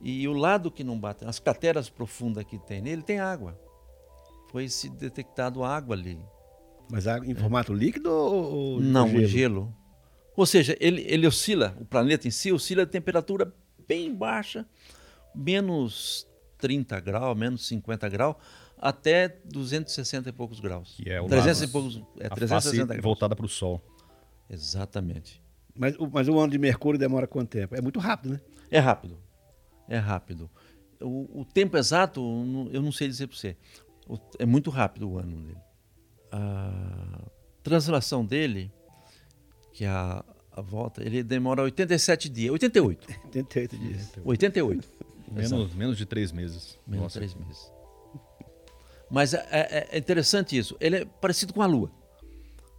E 0.00 0.26
o 0.28 0.32
lado 0.32 0.70
que 0.70 0.84
não 0.84 0.98
bate, 0.98 1.24
as 1.24 1.38
crateras 1.38 1.88
profundas 1.88 2.44
que 2.44 2.58
tem 2.58 2.80
nele, 2.80 3.02
tem 3.02 3.18
água. 3.18 3.58
Foi 4.50 4.68
se 4.68 4.88
detectado 4.88 5.64
água 5.64 5.96
ali. 5.96 6.18
Mas 6.90 7.06
água 7.06 7.26
em 7.26 7.34
formato 7.34 7.74
líquido 7.74 8.10
ou 8.10 8.80
Não, 8.80 9.08
gelo? 9.08 9.26
gelo. 9.26 9.76
Ou 10.36 10.46
seja, 10.46 10.76
ele, 10.80 11.04
ele 11.08 11.26
oscila, 11.26 11.76
o 11.80 11.84
planeta 11.84 12.28
em 12.28 12.30
si 12.30 12.52
oscila 12.52 12.84
a 12.84 12.86
temperatura 12.86 13.52
bem 13.88 14.14
baixa 14.14 14.64
menos 15.34 16.26
30 16.58 17.00
graus, 17.00 17.36
menos 17.36 17.66
50 17.66 18.08
graus, 18.08 18.36
até 18.80 19.28
260 19.44 20.28
e 20.28 20.32
poucos 20.32 20.60
graus. 20.60 20.94
Que 20.96 21.10
é 21.10 21.20
o 21.20 21.26
300 21.26 21.60
lado, 21.60 21.68
e 21.68 21.72
poucos, 21.72 21.96
é, 22.20 22.26
a 22.26 22.30
360 22.30 22.86
graus. 22.86 23.02
voltada 23.02 23.34
para 23.36 23.46
o 23.46 23.48
Sol. 23.48 23.80
Exatamente. 24.48 25.42
Mas, 25.74 25.94
o- 25.96 26.08
mas 26.12 26.28
o 26.28 26.38
ano 26.38 26.50
de 26.50 26.58
Mercúrio 26.58 26.98
demora 26.98 27.26
quanto 27.26 27.50
tempo? 27.50 27.74
É 27.76 27.80
muito 27.80 27.98
rápido, 28.00 28.32
né? 28.34 28.40
É 28.70 28.78
rápido. 28.78 29.18
É 29.88 29.96
rápido. 29.98 30.50
O, 31.00 31.40
o 31.42 31.44
tempo 31.44 31.76
exato, 31.76 32.20
eu 32.20 32.44
não- 32.44 32.68
eu 32.72 32.82
não 32.82 32.90
sei 32.92 33.06
dizer 33.08 33.26
para 33.28 33.36
você. 33.36 33.56
O- 34.08 34.18
é 34.38 34.46
muito 34.46 34.70
rápido 34.70 35.08
o 35.10 35.18
ano 35.18 35.36
dele. 35.42 35.58
A 36.32 37.22
translação 37.62 38.24
dele, 38.24 38.72
que 39.72 39.84
é 39.84 39.88
a, 39.88 40.24
a 40.52 40.60
volta, 40.60 41.02
ele 41.04 41.22
demora 41.22 41.62
87 41.62 42.28
dias. 42.28 42.52
88. 42.52 43.06
88 43.26 43.76
dias. 43.78 44.12
88. 44.24 44.88
Menos, 45.30 45.74
menos 45.74 45.96
de 45.98 46.06
três 46.06 46.32
meses. 46.32 46.78
Menos 46.86 47.02
Nossa. 47.04 47.18
três 47.18 47.34
meses. 47.34 47.70
Mas 49.10 49.34
é, 49.34 49.46
é- 49.50 49.88
é 49.92 49.98
interessante 49.98 50.56
isso. 50.56 50.76
Ele 50.80 50.96
é 50.96 51.04
parecido 51.04 51.52
com 51.52 51.62
a 51.62 51.66
Lua. 51.66 51.90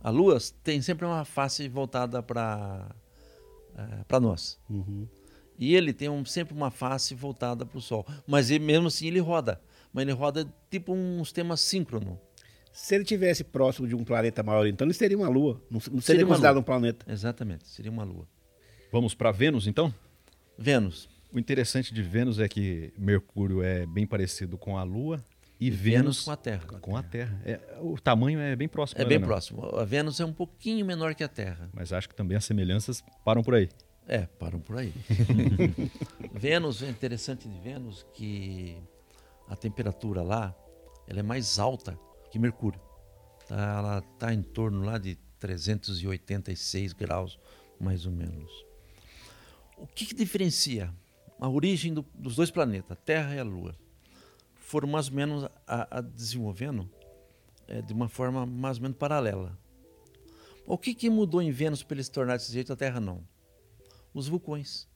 A 0.01 0.09
Lua 0.09 0.38
tem 0.63 0.81
sempre 0.81 1.05
uma 1.05 1.25
face 1.25 1.67
voltada 1.67 2.21
para 2.24 2.89
para 4.07 4.19
nós. 4.19 4.59
Uhum. 4.69 5.07
E 5.57 5.74
ele 5.75 5.93
tem 5.93 6.09
um- 6.09 6.25
sempre 6.25 6.53
uma 6.53 6.69
face 6.69 7.15
voltada 7.15 7.65
para 7.65 7.77
o 7.77 7.81
Sol. 7.81 8.05
Mas 8.27 8.50
ele, 8.50 8.63
mesmo 8.63 8.88
assim 8.88 9.07
ele 9.07 9.19
roda. 9.19 9.59
Mas 9.93 10.01
ele 10.03 10.12
roda 10.12 10.45
tipo 10.69 10.93
um 10.93 11.24
sistema 11.24 11.55
síncrono. 11.57 12.19
Se 12.71 12.95
ele 12.95 13.03
tivesse 13.03 13.43
próximo 13.43 13.88
de 13.88 13.95
um 13.95 14.03
planeta 14.03 14.43
maior, 14.43 14.67
então 14.67 14.86
ele 14.86 14.93
seria 14.93 15.17
uma 15.17 15.27
lua. 15.29 15.62
Não, 15.71 15.81
não 15.91 16.01
seria, 16.01 16.25
considerado 16.25 16.57
um 16.59 16.63
planeta. 16.63 17.05
Exatamente, 17.12 17.67
seria 17.67 17.91
uma 17.91 18.03
Lua. 18.03 18.27
Vamos 18.91 19.13
para 19.15 19.31
Vênus, 19.31 19.65
então? 19.67 19.93
Vênus. 20.57 21.09
O 21.33 21.39
interessante 21.39 21.93
de 21.93 22.01
Vênus 22.03 22.38
é 22.39 22.48
que 22.48 22.93
Mercúrio 22.98 23.62
é 23.63 23.86
bem 23.86 24.05
parecido 24.05 24.57
com 24.57 24.77
a 24.77 24.83
Lua 24.83 25.24
e, 25.59 25.69
Vênus 25.69 26.23
Vênus 26.23 26.23
com 26.25 26.31
a 26.31 26.37
Terra. 26.37 26.65
com 26.79 26.95
a 26.97 27.03
Terra. 27.03 27.41
É, 27.45 27.59
o 27.81 27.99
tamanho 27.99 28.39
é 28.39 28.55
bem 28.55 28.67
próximo. 28.67 29.01
É 29.01 29.03
né, 29.03 29.09
bem 29.09 29.19
não? 29.19 29.27
próximo. 29.27 29.65
A 29.75 29.83
Vênus 29.83 30.19
é 30.19 30.25
um 30.25 30.31
pouquinho 30.33 30.85
menor 30.85 31.13
que 31.15 31.23
a 31.23 31.27
Terra. 31.27 31.69
Mas 31.73 31.91
acho 31.91 32.07
que 32.07 32.15
também 32.15 32.37
as 32.37 32.45
semelhanças 32.45 33.03
param 33.25 33.43
por 33.43 33.55
aí. 33.55 33.69
É, 34.07 34.25
param 34.25 34.59
por 34.59 34.77
aí. 34.77 34.93
Vênus, 36.33 36.81
é 36.81 36.89
interessante 36.89 37.47
de 37.47 37.59
Vênus 37.59 38.05
que 38.13 38.77
a 39.47 39.55
temperatura 39.55 40.21
lá 40.23 40.55
ela 41.07 41.19
é 41.19 41.23
mais 41.23 41.59
alta 41.59 41.99
que 42.31 42.39
Mercúrio. 42.39 42.79
Tá, 43.47 43.55
ela 43.79 43.99
está 44.13 44.33
em 44.33 44.41
torno 44.41 44.85
lá 44.85 44.97
de 44.97 45.15
386 45.39 46.93
graus, 46.93 47.39
mais 47.79 48.05
ou 48.05 48.11
menos. 48.11 48.51
O 49.77 49.87
que, 49.87 50.05
que 50.05 50.13
diferencia 50.13 50.93
a 51.39 51.47
origem 51.49 51.93
do- 51.93 52.05
dos 52.13 52.35
dois 52.35 52.51
planetas, 52.51 52.91
a 52.91 52.95
Terra 52.95 53.33
e 53.35 53.39
a 53.39 53.43
Lua? 53.43 53.75
Foram 54.69 54.88
mais 54.88 55.07
ou 55.09 55.15
menos 55.15 55.45
a, 55.65 55.97
a 55.97 55.99
desenvolvendo 55.99 56.88
é, 57.67 57.81
de 57.81 57.91
uma 57.91 58.07
forma 58.07 58.45
mais 58.45 58.77
ou 58.77 58.83
menos 58.83 58.97
paralela. 58.99 59.57
O 60.63 60.77
que, 60.77 60.93
que 60.93 61.09
mudou 61.09 61.41
em 61.41 61.49
Vênus 61.49 61.81
para 61.81 61.95
ele 61.95 62.03
se 62.03 62.11
tornar 62.11 62.33
desse 62.38 62.51
jeito, 62.53 62.71
a 62.71 62.75
Terra 62.75 62.99
não? 62.99 63.23
os 64.13 64.27
vulcões. 64.27 64.88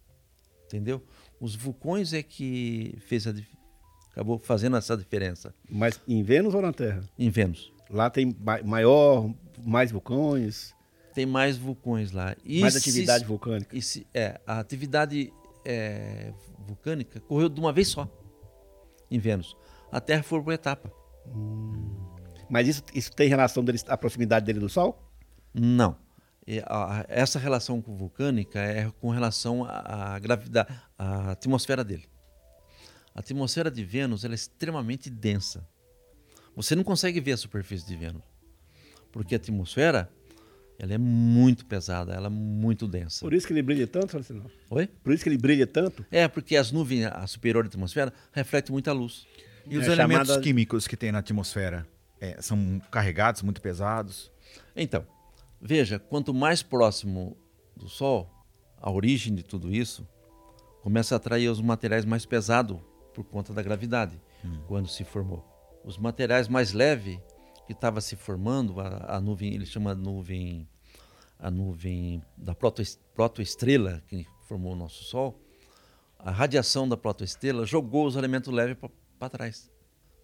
Entendeu? 0.66 1.02
Os 1.40 1.56
vulcões 1.56 2.14
é 2.14 2.22
que 2.22 2.96
fez 3.08 3.26
a, 3.26 3.34
acabou 4.12 4.38
fazendo 4.38 4.78
essa 4.78 4.96
diferença 4.96 5.54
Mas 5.68 6.00
em 6.08 6.22
Vênus 6.22 6.54
ou 6.54 6.62
na 6.62 6.72
Terra? 6.72 7.04
em 7.18 7.32
Vênus. 7.32 7.74
Lá 7.90 8.12
tem 8.12 8.36
ma- 8.40 8.62
maior, 8.62 9.34
mais 9.66 9.90
vulcões, 9.92 10.76
Tem 11.16 11.26
mais 11.26 11.58
vulcões 11.58 12.12
lá. 12.12 12.36
E 12.46 12.62
mais 12.62 12.74
se- 12.74 12.80
atividade 12.80 13.26
vulcânica. 13.26 13.82
se- 13.82 14.06
é, 14.14 14.40
a 14.46 14.60
atividade 14.60 15.34
é, 15.66 16.32
vulcânica 16.60 17.20
correu 17.22 17.50
de 17.50 17.60
uma 17.60 17.74
vez 17.74 17.88
só 17.88 18.08
em 19.10 19.18
Vênus. 19.20 19.56
A 19.94 20.02
Terra 20.02 20.24
foi 20.24 20.42
por 20.42 20.52
etapa. 20.52 20.92
Mas 22.50 22.68
isso, 22.68 22.84
isso 22.96 23.12
tem 23.12 23.30
relação 23.30 23.64
dele, 23.64 23.78
a 23.88 23.96
proximidade 23.96 24.44
dele 24.44 24.60
do 24.60 24.68
Sol? 24.68 25.08
Não. 25.54 25.96
E 26.48 26.64
essa 27.08 27.38
relação 27.38 27.80
com 27.80 27.96
vulcânica 27.96 28.60
é 28.60 28.92
com 29.00 29.12
relação 29.12 29.64
à, 29.64 30.16
à 30.16 30.20
gravidade, 30.20 30.74
à 30.98 31.32
atmosfera 31.34 31.84
dele. 31.84 32.06
A 33.14 33.20
atmosfera 33.20 33.70
de 33.70 33.86
Vênus 33.86 34.26
ela 34.26 34.34
é 34.34 34.36
extremamente 34.36 35.12
densa. 35.12 35.64
Você 36.56 36.76
não 36.76 36.84
consegue 36.84 37.22
ver 37.22 37.34
a 37.34 37.38
superfície 37.38 37.86
de 37.86 37.96
Vênus, 37.96 38.24
porque 39.12 39.36
a 39.36 39.38
atmosfera 39.38 40.10
ela 40.80 40.96
é 40.96 40.98
muito 40.98 41.68
pesada, 41.68 42.14
ela 42.14 42.28
é 42.28 42.32
muito 42.32 42.88
densa. 42.88 43.20
Por 43.24 43.32
isso 43.32 43.46
que 43.46 43.54
ele 43.54 43.62
brilha 43.62 43.86
tanto, 43.86 44.08
Francisco? 44.08 44.50
Oi? 44.72 44.88
Por 44.88 45.14
isso 45.14 45.24
que 45.24 45.30
ele 45.30 45.38
brilha 45.38 45.68
tanto? 45.68 46.04
É 46.10 46.28
porque 46.28 46.56
as 46.56 46.72
nuvens, 46.72 47.06
a 47.06 47.28
superior 47.28 47.64
da 47.64 47.68
atmosfera, 47.68 48.12
refletem 48.32 48.74
muita 48.74 48.92
luz. 48.92 49.28
E 49.66 49.78
os 49.78 49.88
É 49.88 49.92
elementos 49.92 50.28
chamada- 50.28 50.44
químicos 50.44 50.88
que 50.88 50.98
tem 50.98 51.12
na 51.12 51.20
atmosfera 51.20 51.88
é, 52.20 52.42
são 52.42 52.82
carregados, 52.92 53.42
muito 53.42 53.62
pesados? 53.62 54.32
Então, 54.76 55.06
veja, 55.62 56.00
quanto 56.00 56.34
mais 56.34 56.62
próximo 56.62 57.38
do 57.76 57.88
Sol, 57.90 58.30
a 58.82 58.92
origem 58.92 59.34
de 59.34 59.44
tudo 59.44 59.74
isso, 59.74 60.08
começa 60.82 61.16
a 61.16 61.18
atrair 61.18 61.50
os 61.50 61.62
materiais 61.62 62.04
mais 62.06 62.26
pesados 62.26 62.78
por 63.14 63.24
conta 63.24 63.54
da 63.54 63.62
gravidade, 63.62 64.20
quando 64.68 64.88
se 64.90 65.04
formou. 65.04 65.46
Os 65.86 65.98
materiais 65.98 66.48
mais 66.48 66.74
leves 66.74 67.18
que 67.66 67.72
estava 67.74 68.02
se 68.02 68.16
formando, 68.18 68.80
a, 68.82 69.16
a 69.16 69.22
nuvem, 69.22 69.54
ele 69.54 69.66
chama 69.66 69.96
nuvem, 69.96 70.68
a 71.40 71.50
nuvem 71.50 72.22
da 72.38 72.54
protoes- 72.54 73.00
protoestrela 73.16 74.04
que 74.08 74.28
formou 74.48 74.74
o 74.74 74.76
nosso 74.76 75.04
Sol, 75.06 75.40
a 76.20 76.32
radiação 76.32 76.88
da 76.88 76.98
protoestrela 76.98 77.66
jogou 77.66 78.06
os 78.06 78.16
elementos 78.18 78.52
leves 78.54 78.78
para 79.24 79.30
trás, 79.38 79.72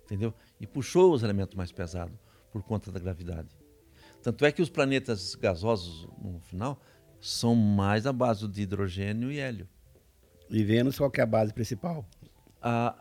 entendeu? 0.06 0.34
E 0.60 0.68
puxou 0.68 1.14
os 1.14 1.24
elementos 1.24 1.56
mais 1.56 1.72
pesados 1.72 2.18
por 2.52 2.62
conta 2.64 2.92
da 2.92 3.00
gravidade. 3.00 3.48
Tanto 4.22 4.44
é 4.46 4.52
que 4.52 4.62
os 4.62 4.70
planetas 4.70 5.36
gasosos, 5.36 6.06
no 6.22 6.40
final, 6.42 6.82
são 7.22 7.56
mais 7.56 8.06
à 8.06 8.12
base 8.12 8.46
de 8.48 8.62
hidrogênio 8.62 9.32
e 9.32 9.40
hélio. 9.40 9.68
E 10.50 10.64
Vênus, 10.64 10.98
qual 10.98 11.10
que 11.10 11.22
é 11.22 11.24
a 11.24 11.28
base 11.28 11.54
principal? 11.54 12.06
A, 12.62 12.96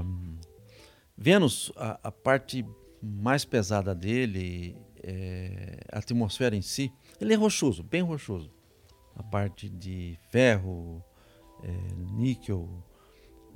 a- 0.00 0.04
Vênus, 1.16 1.72
a, 1.76 1.98
a 2.04 2.12
parte 2.12 2.64
mais 3.02 3.44
pesada 3.44 3.94
dele, 3.94 4.76
é, 5.02 5.80
a 5.92 5.98
atmosfera 5.98 6.54
em 6.54 6.62
si, 6.62 6.92
ele 7.20 7.32
é 7.32 7.36
rochoso, 7.36 7.82
bem 7.82 8.02
rochoso. 8.02 8.52
A 9.16 9.22
parte 9.22 9.68
de 9.68 10.16
ferro, 10.30 11.02
é, 11.62 11.94
níquel, 12.12 12.68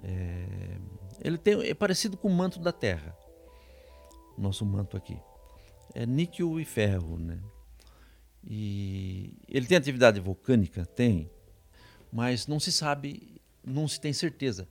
é, 0.02 0.78
ele 1.20 1.38
tem, 1.38 1.60
é 1.62 1.74
parecido 1.74 2.16
com 2.16 2.28
o 2.28 2.34
manto 2.34 2.58
da 2.58 2.72
Terra, 2.72 3.16
nosso 4.36 4.64
manto 4.64 4.96
aqui. 4.96 5.18
É 5.94 6.06
níquel 6.06 6.60
e 6.60 6.64
ferro, 6.64 7.18
né? 7.18 7.40
E 8.44 9.36
ele 9.48 9.66
tem 9.66 9.76
atividade 9.76 10.20
vulcânica? 10.20 10.86
Tem, 10.86 11.30
mas 12.12 12.46
não 12.46 12.60
se 12.60 12.70
sabe, 12.70 13.40
não 13.64 13.88
se 13.88 14.00
tem 14.00 14.12
certeza, 14.12 14.68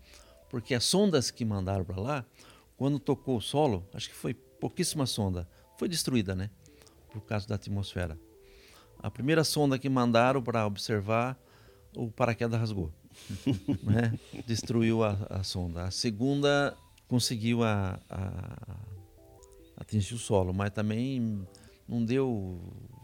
porque 0.49 0.73
as 0.73 0.83
sondas 0.83 1.29
que 1.29 1.43
mandaram 1.43 1.83
para 1.83 1.99
lá, 1.99 2.25
quando 2.77 2.99
tocou 2.99 3.37
o 3.37 3.41
solo, 3.41 3.87
acho 3.93 4.09
que 4.09 4.15
foi 4.15 4.33
pouquíssima 4.33 5.05
sonda, 5.05 5.47
foi 5.77 5.87
destruída, 5.87 6.35
né? 6.35 6.49
Por 7.11 7.21
causa 7.21 7.47
da 7.47 7.55
atmosfera. 7.55 8.17
A 8.99 9.11
primeira 9.11 9.43
sonda 9.43 9.77
que 9.77 9.89
mandaram 9.89 10.41
para 10.41 10.65
observar, 10.65 11.39
o 11.95 12.09
paraquedas 12.09 12.59
rasgou, 12.59 12.91
né? 13.83 14.13
Destruiu 14.45 15.03
a, 15.03 15.17
a 15.29 15.43
sonda. 15.43 15.83
A 15.83 15.91
segunda 15.91 16.77
conseguiu 17.07 17.63
a, 17.63 17.99
a- 18.09 18.77
atingir 19.77 20.13
o 20.15 20.17
solo, 20.17 20.53
mas 20.53 20.71
também 20.71 21.45
não 21.87 22.03
deu 22.03 22.59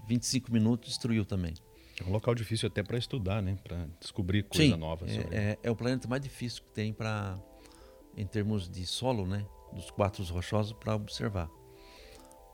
25 0.08 0.52
minutos, 0.52 0.90
destruiu 0.90 1.26
também. 1.26 1.54
É 2.00 2.04
um 2.04 2.12
local 2.12 2.34
difícil 2.34 2.68
até 2.68 2.82
para 2.84 2.98
estudar, 2.98 3.42
né? 3.42 3.56
Para 3.64 3.88
descobrir 4.00 4.44
coisa 4.44 4.74
Sim, 4.74 4.80
nova. 4.80 5.06
é- 5.06 5.14
sobre- 5.14 5.36
É, 5.38 5.60
é 5.64 5.72
o 5.72 5.76
planeta 5.76 6.08
mais 6.08 6.22
difícil 6.22 6.64
que 6.64 6.72
tem 6.72 6.92
para, 6.92 7.38
em 8.18 8.26
termos 8.26 8.68
de 8.70 8.86
solo, 8.86 9.26
né, 9.28 9.46
dos 9.72 9.90
quatro 9.92 10.24
rochosos 10.26 10.74
para 10.74 10.96
observar, 10.96 11.50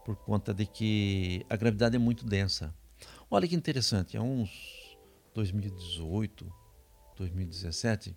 por 0.05 0.15
conta 0.17 0.53
de 0.53 0.65
que 0.65 1.45
a 1.49 1.55
gravidade 1.55 1.95
é 1.95 1.99
muito 1.99 2.25
densa. 2.25 2.73
Olha 3.31 3.47
que 3.47 3.55
interessante, 3.55 4.17
há 4.17 4.21
uns 4.21 4.97
2018, 5.33 6.51
2017, 7.19 8.15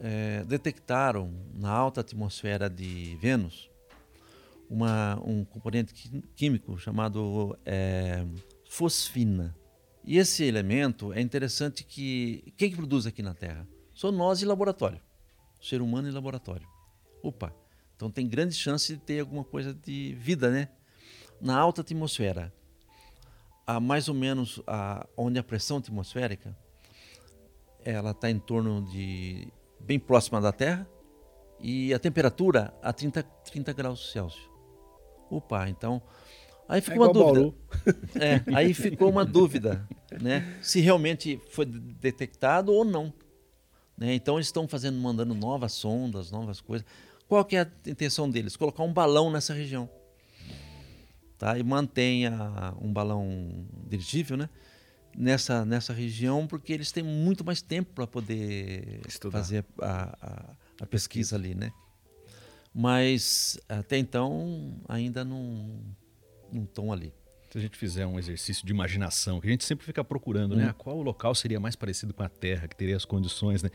é, 0.00 0.44
detectaram 0.44 1.32
na 1.54 1.70
alta 1.70 2.00
atmosfera 2.00 2.70
de 2.70 3.16
Vênus 3.20 3.70
uma, 4.70 5.20
um 5.24 5.44
componente 5.44 5.92
químico 6.34 6.78
chamado 6.78 7.58
é, 7.64 8.24
fosfina. 8.68 9.54
E 10.04 10.18
esse 10.18 10.44
elemento 10.44 11.12
é 11.12 11.20
interessante 11.20 11.84
que 11.84 12.52
quem 12.56 12.70
que 12.70 12.76
produz 12.76 13.06
aqui 13.06 13.22
na 13.22 13.34
Terra? 13.34 13.66
Só 13.92 14.12
nós 14.12 14.42
e 14.42 14.44
laboratório, 14.44 15.00
o 15.60 15.64
ser 15.64 15.80
humano 15.80 16.08
e 16.08 16.10
laboratório. 16.10 16.66
Opa, 17.22 17.54
então 17.96 18.10
tem 18.10 18.28
grande 18.28 18.54
chance 18.54 18.94
de 18.94 19.00
ter 19.00 19.20
alguma 19.20 19.44
coisa 19.44 19.72
de 19.72 20.14
vida, 20.14 20.50
né? 20.50 20.68
Na 21.40 21.56
alta 21.56 21.80
atmosfera, 21.80 22.52
a 23.66 23.80
mais 23.80 24.08
ou 24.08 24.14
menos 24.14 24.60
a, 24.66 25.06
onde 25.16 25.38
a 25.38 25.42
pressão 25.42 25.78
atmosférica 25.78 26.56
ela 27.84 28.12
está 28.12 28.30
em 28.30 28.38
torno 28.38 28.82
de 28.82 29.48
bem 29.78 29.98
próxima 29.98 30.40
da 30.40 30.50
Terra 30.52 30.88
e 31.60 31.92
a 31.92 31.98
temperatura 31.98 32.74
a 32.82 32.92
30, 32.92 33.22
30 33.22 33.72
graus 33.72 34.10
Celsius. 34.10 34.50
Opa, 35.30 35.68
então 35.68 36.02
aí 36.68 36.80
fica 36.80 36.96
É 36.96 37.00
uma 37.00 37.12
dúvida. 37.12 37.54
É, 38.14 38.56
aí 38.56 38.74
ficou 38.74 39.10
uma 39.10 39.24
dúvida, 39.24 39.86
né? 40.20 40.58
Se 40.62 40.80
realmente 40.80 41.40
foi 41.50 41.66
detectado 41.66 42.72
ou 42.72 42.84
não. 42.84 43.12
Né? 43.96 44.14
Então 44.14 44.36
eles 44.36 44.48
estão 44.48 44.66
fazendo, 44.66 44.98
mandando 44.98 45.34
novas 45.34 45.72
sondas, 45.72 46.30
novas 46.30 46.60
coisas. 46.60 46.86
Qual 47.28 47.44
que 47.44 47.56
é 47.56 47.60
a 47.62 47.70
intenção 47.86 48.28
deles? 48.28 48.56
Colocar 48.56 48.82
um 48.82 48.92
balão 48.92 49.30
nessa 49.30 49.54
região. 49.54 49.88
Tá? 51.38 51.58
E 51.58 51.62
mantenha 51.62 52.74
um 52.80 52.92
balão 52.92 53.66
dirigível, 53.86 54.36
né? 54.36 54.48
Nessa, 55.16 55.64
nessa 55.64 55.92
região, 55.92 56.46
porque 56.46 56.72
eles 56.72 56.90
têm 56.90 57.04
muito 57.04 57.44
mais 57.44 57.62
tempo 57.62 57.92
para 57.94 58.06
poder 58.06 59.00
Estudar. 59.06 59.38
fazer 59.38 59.64
a, 59.80 60.16
a, 60.20 60.54
a 60.82 60.86
pesquisa 60.86 61.36
ali, 61.36 61.54
né? 61.54 61.70
Mas 62.74 63.56
até 63.68 63.96
então 63.96 64.80
ainda 64.88 65.24
não 65.24 65.80
não 66.52 66.64
estão 66.64 66.92
ali. 66.92 67.12
Se 67.50 67.58
a 67.58 67.60
gente 67.60 67.78
fizer 67.78 68.04
um 68.04 68.18
exercício 68.18 68.66
de 68.66 68.72
imaginação, 68.72 69.40
que 69.40 69.46
a 69.46 69.50
gente 69.50 69.64
sempre 69.64 69.86
fica 69.86 70.02
procurando, 70.02 70.56
né? 70.56 70.74
Qual 70.76 71.00
local 71.00 71.34
seria 71.36 71.60
mais 71.60 71.76
parecido 71.76 72.12
com 72.12 72.24
a 72.24 72.28
Terra, 72.28 72.66
que 72.66 72.74
teria 72.74 72.96
as 72.96 73.04
condições, 73.04 73.62
né? 73.62 73.70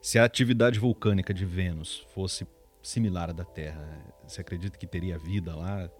Se 0.00 0.18
a 0.18 0.24
atividade 0.24 0.78
vulcânica 0.78 1.34
de 1.34 1.44
Vênus 1.44 2.06
fosse 2.14 2.46
similar 2.80 3.30
à 3.30 3.32
da 3.32 3.44
Terra, 3.44 3.82
você 4.24 4.40
acredita 4.40 4.78
que 4.78 4.86
teria 4.86 5.18
vida 5.18 5.56
lá? 5.56 5.90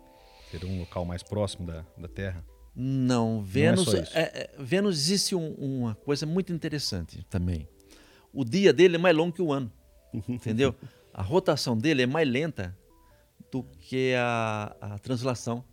Seria 0.50 0.68
um 0.68 0.78
local 0.78 1.04
mais 1.04 1.22
próximo 1.22 1.66
da, 1.66 1.84
da 1.96 2.06
Terra? 2.06 2.44
Não, 2.76 3.42
Vênus, 3.42 3.84
só 3.84 3.96
isso. 3.96 4.16
é, 4.16 4.22
é, 4.22 4.50
Vênus 4.58 4.96
existe 4.96 5.34
um- 5.34 5.54
uma 5.54 5.94
coisa 5.94 6.26
muito 6.26 6.52
interessante 6.52 7.24
também. 7.30 7.68
O 8.32 8.44
dia 8.44 8.72
dele 8.72 8.96
é 8.96 8.98
mais 8.98 9.16
longo 9.16 9.32
que 9.32 9.42
o 9.42 9.52
ano, 9.52 9.70
entendeu? 10.28 10.74
A 11.12 11.22
rotação 11.22 11.76
dele 11.78 12.02
é 12.02 12.06
mais 12.06 12.28
lenta 12.28 12.76
do 13.52 13.62
que 13.62 14.12
a, 14.18 14.76
a 14.80 14.98
translação, 14.98 15.64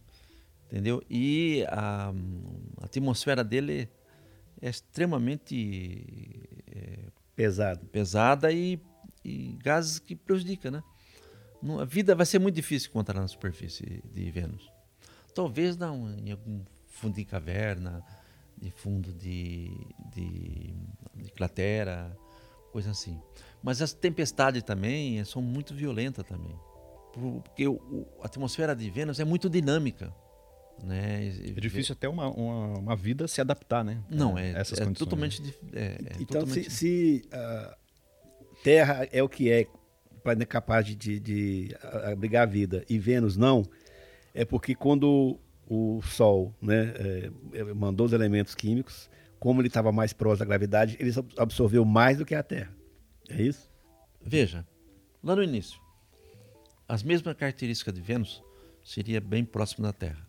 entendeu? 0.67 1.01
E 1.09 1.65
a, 1.69 2.13
a 2.79 2.85
atmosfera 2.85 3.43
dele 3.43 3.89
é 4.61 4.69
extremamente 4.69 6.47
é, 6.71 6.99
Pesado. 7.35 7.85
pesada 7.87 8.51
e, 8.51 8.79
e 9.25 9.57
gases 9.63 9.97
que 9.97 10.15
prejudicam, 10.15 10.71
né? 10.71 10.83
Não- 11.61 11.79
A 11.79 11.85
vida 11.85 12.13
vai 12.13 12.25
ser 12.27 12.37
muito 12.37 12.53
difícil 12.55 12.89
encontrar 12.89 13.19
na 13.19 13.27
superfície 13.27 14.03
de 14.13 14.29
Vênus. 14.29 14.69
Talvez 15.33 15.75
não, 15.77 16.13
em 16.19 16.31
algum 16.31 16.61
fundo 16.91 17.15
de 17.15 17.25
caverna, 17.25 18.03
de 18.57 18.69
fundo 18.71 19.11
de, 19.13 19.71
de, 20.13 20.73
de 21.15 21.31
cratera, 21.31 22.15
coisa 22.71 22.91
assim. 22.91 23.19
Mas 23.63 23.81
as 23.81 23.93
tempestades 23.93 24.61
também 24.63 25.23
são 25.25 25.41
muito 25.41 25.73
violentas 25.73 26.25
também. 26.25 26.55
Por- 27.13 27.41
Porque 27.41 27.67
o- 27.67 28.05
a 28.21 28.25
atmosfera 28.27 28.75
de 28.75 28.89
Vênus 28.89 29.19
é 29.19 29.25
muito 29.25 29.49
dinâmica. 29.49 30.13
Né? 30.83 31.27
É 31.27 31.59
difícil 31.59 31.93
até 31.93 32.09
uma, 32.09 32.27
uma, 32.29 32.79
uma 32.79 32.95
vida 32.95 33.27
se 33.27 33.39
adaptar, 33.39 33.83
né? 33.83 34.01
Não, 34.09 34.35
a 34.35 34.41
é, 34.41 34.51
essas 34.51 34.79
é 34.79 34.83
condições. 34.85 34.97
totalmente. 34.97 35.41
dif- 35.41 35.59
É, 35.73 35.83
é 35.85 35.97
então, 36.19 36.41
totalmente 36.41 36.71
se, 36.71 37.21
se 37.21 37.29
a 37.31 37.77
Terra 38.63 39.07
é 39.11 39.21
o 39.21 39.29
que 39.29 39.51
é, 39.51 39.67
planeta 40.23 40.47
capaz 40.47 40.85
de, 40.85 40.95
de, 40.95 41.19
de 41.19 41.75
a- 41.83 42.11
abrigar 42.11 42.43
a 42.43 42.45
vida, 42.45 42.83
e 42.89 42.97
Vênus 42.97 43.37
não, 43.37 43.63
é 44.33 44.43
porque 44.45 44.73
quando 44.73 45.39
o 45.73 46.01
Sol 46.01 46.53
né, 46.61 46.93
é, 47.53 47.63
mandou 47.73 48.05
os 48.05 48.11
elementos 48.11 48.53
químicos, 48.53 49.09
como 49.39 49.61
ele 49.61 49.69
estava 49.69 49.89
mais 49.89 50.11
próximo 50.11 50.39
da 50.39 50.45
gravidade, 50.45 50.97
ele 50.99 51.17
ab- 51.17 51.33
absorveu 51.37 51.85
mais 51.85 52.17
do 52.17 52.25
que 52.25 52.35
a 52.35 52.43
Terra. 52.43 52.75
É 53.29 53.41
isso? 53.41 53.71
Veja, 54.21 54.67
lá 55.23 55.33
no 55.33 55.41
início, 55.41 55.79
as 56.89 57.01
mesmas 57.01 57.33
características 57.37 57.93
de 57.93 58.01
Vênus 58.01 58.43
seria 58.83 59.21
bem 59.21 59.45
próximo 59.45 59.83
da 59.85 59.93
Terra. 59.93 60.27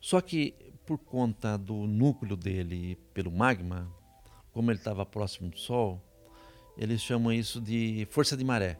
Só 0.00 0.20
que 0.20 0.54
por 0.84 0.98
conta 0.98 1.56
do 1.56 1.86
núcleo 1.86 2.36
dele 2.36 2.98
pelo 3.14 3.30
magma, 3.30 3.88
como 4.52 4.68
ele 4.72 4.78
estava 4.80 5.06
próximo 5.06 5.48
do 5.48 5.58
Sol, 5.58 6.02
eles 6.76 7.00
chamam 7.00 7.32
isso 7.32 7.60
de 7.60 8.04
força 8.10 8.36
de 8.36 8.44
maré. 8.44 8.78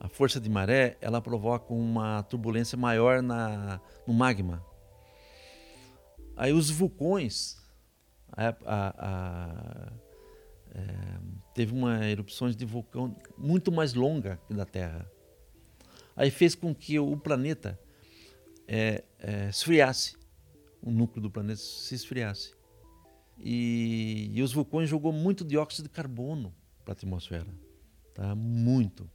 A 0.00 0.08
força 0.08 0.40
de 0.40 0.50
maré 0.50 0.96
ela 1.00 1.22
provoca 1.22 1.72
uma 1.72 2.24
turbulência 2.24 2.76
maior 2.76 3.22
na, 3.22 3.80
no 4.04 4.12
magma. 4.12 4.60
Aí 6.36 6.52
os 6.52 6.70
vulcões, 6.70 7.56
a- 8.32 8.54
a- 8.64 8.94
a- 8.98 9.92
é, 10.74 11.18
teve 11.54 11.72
uma 11.72 12.04
erupção 12.06 12.50
de 12.50 12.64
vulcão 12.64 13.16
muito 13.38 13.70
mais 13.70 13.94
longa 13.94 14.38
que 14.48 14.54
da 14.54 14.64
Terra. 14.64 15.08
Aí 16.16 16.30
fez 16.30 16.54
com 16.54 16.74
que 16.74 16.98
o 16.98 17.16
planeta 17.16 17.78
é, 18.66 19.04
é, 19.18 19.48
esfriasse, 19.50 20.16
o 20.80 20.90
núcleo 20.90 21.20
do 21.22 21.30
planeta 21.30 21.60
se 21.60 21.94
esfriasse. 21.94 22.54
E, 23.38 24.30
e 24.32 24.42
os 24.42 24.52
vulcões 24.52 24.88
jogou 24.88 25.12
muito 25.12 25.44
dióxido 25.44 25.84
de 25.84 25.90
carbono 25.90 26.54
para 26.84 26.92
a 26.92 26.94
atmosfera, 26.94 27.46
tá? 28.14 28.34
Muito. 28.34 29.10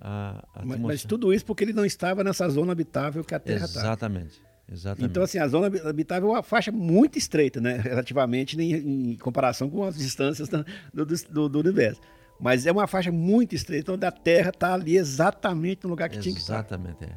A, 0.00 0.44
a 0.54 0.58
Mas, 0.58 0.66
mas 0.66 0.72
atmosfera- 0.74 1.08
tudo 1.08 1.32
isso 1.32 1.44
porque 1.44 1.62
ele 1.64 1.72
não 1.72 1.84
estava 1.84 2.24
nessa 2.24 2.48
zona 2.48 2.72
habitável 2.72 3.22
que 3.24 3.34
a 3.34 3.38
Terra 3.38 3.64
está. 3.66 3.80
Exatamente, 3.80 4.40
exatamente. 4.70 5.10
Então, 5.10 5.22
assim, 5.22 5.38
a 5.38 5.48
zona 5.48 5.66
habi- 5.68 5.80
habitável 5.80 6.28
é 6.30 6.32
uma 6.32 6.42
faixa 6.42 6.70
muito 6.72 7.18
estreita, 7.18 7.60
né? 7.60 7.74
Relativamente 7.78 8.60
em, 8.60 9.12
em 9.12 9.16
comparação 9.16 9.68
com 9.70 9.82
as 9.84 9.96
distâncias 9.96 10.48
do, 10.48 11.04
do- 11.04 11.48
do 11.48 11.58
universo. 11.60 12.00
Mas 12.40 12.66
é 12.66 12.72
uma 12.72 12.86
faixa 12.86 13.10
muito 13.10 13.54
estreita, 13.54 13.92
onde 13.92 14.06
a 14.06 14.12
Terra 14.12 14.50
está 14.50 14.74
ali 14.74 14.96
exatamente 14.96 15.82
no 15.84 15.90
lugar 15.90 16.08
que 16.08 16.18
tinha 16.18 16.34
que 16.34 16.40
estar. 16.40 16.54
Exatamente, 16.54 17.04
é. 17.04 17.16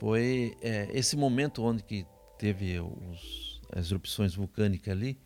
Foi 0.00 0.56
é, 0.62 0.88
esse 0.92 1.16
momento 1.16 1.62
onde 1.62 1.82
que 1.82 2.06
teve 2.38 2.78
os- 2.80 3.60
as 3.72 3.90
erupções 3.90 4.34
vulcânicas 4.34 4.90
ali, 4.92 5.18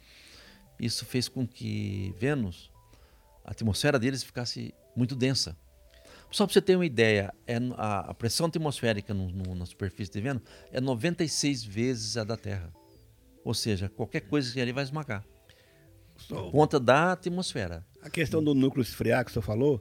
isso 0.81 1.05
fez 1.07 1.29
com 1.29 1.47
que 1.47 2.13
Vênus, 2.19 2.73
a 3.45 3.53
atmosfera 3.53 3.99
deles 3.99 4.23
ficasse 4.25 4.75
muito 4.97 5.15
densa. 5.15 5.57
Só 6.33 6.47
para 6.47 6.55
você 6.55 6.63
ter 6.63 6.75
uma 6.77 6.87
ideia, 6.87 7.33
é, 7.47 7.57
a, 7.77 8.11
a 8.11 8.15
pressão 8.15 8.47
atmosférica 8.47 9.13
no- 9.15 9.31
no- 9.31 9.55
na 9.55 9.67
superfície 9.67 10.11
de 10.11 10.21
Vênus 10.21 10.43
é 10.73 10.81
96 10.81 11.63
vezes 11.63 12.17
a 12.17 12.25
da 12.25 12.37
Terra. 12.37 12.73
Ou 13.45 13.53
seja, 13.55 13.89
qualquer 13.89 14.21
coisa 14.23 14.53
que 14.53 14.61
ali 14.61 14.73
vai 14.73 14.83
esmagar. 14.85 15.25
Só 16.17 16.37
Por 16.45 16.53
conta 16.53 16.81
da 16.81 17.13
atmosfera. 17.13 17.85
a 18.03 18.09
questão 18.11 18.43
do 18.43 18.55
núcleo 18.55 18.83
esfriar 18.83 19.25
que 19.25 19.31
o 19.31 19.35
senhor 19.35 19.43
falou, 19.45 19.81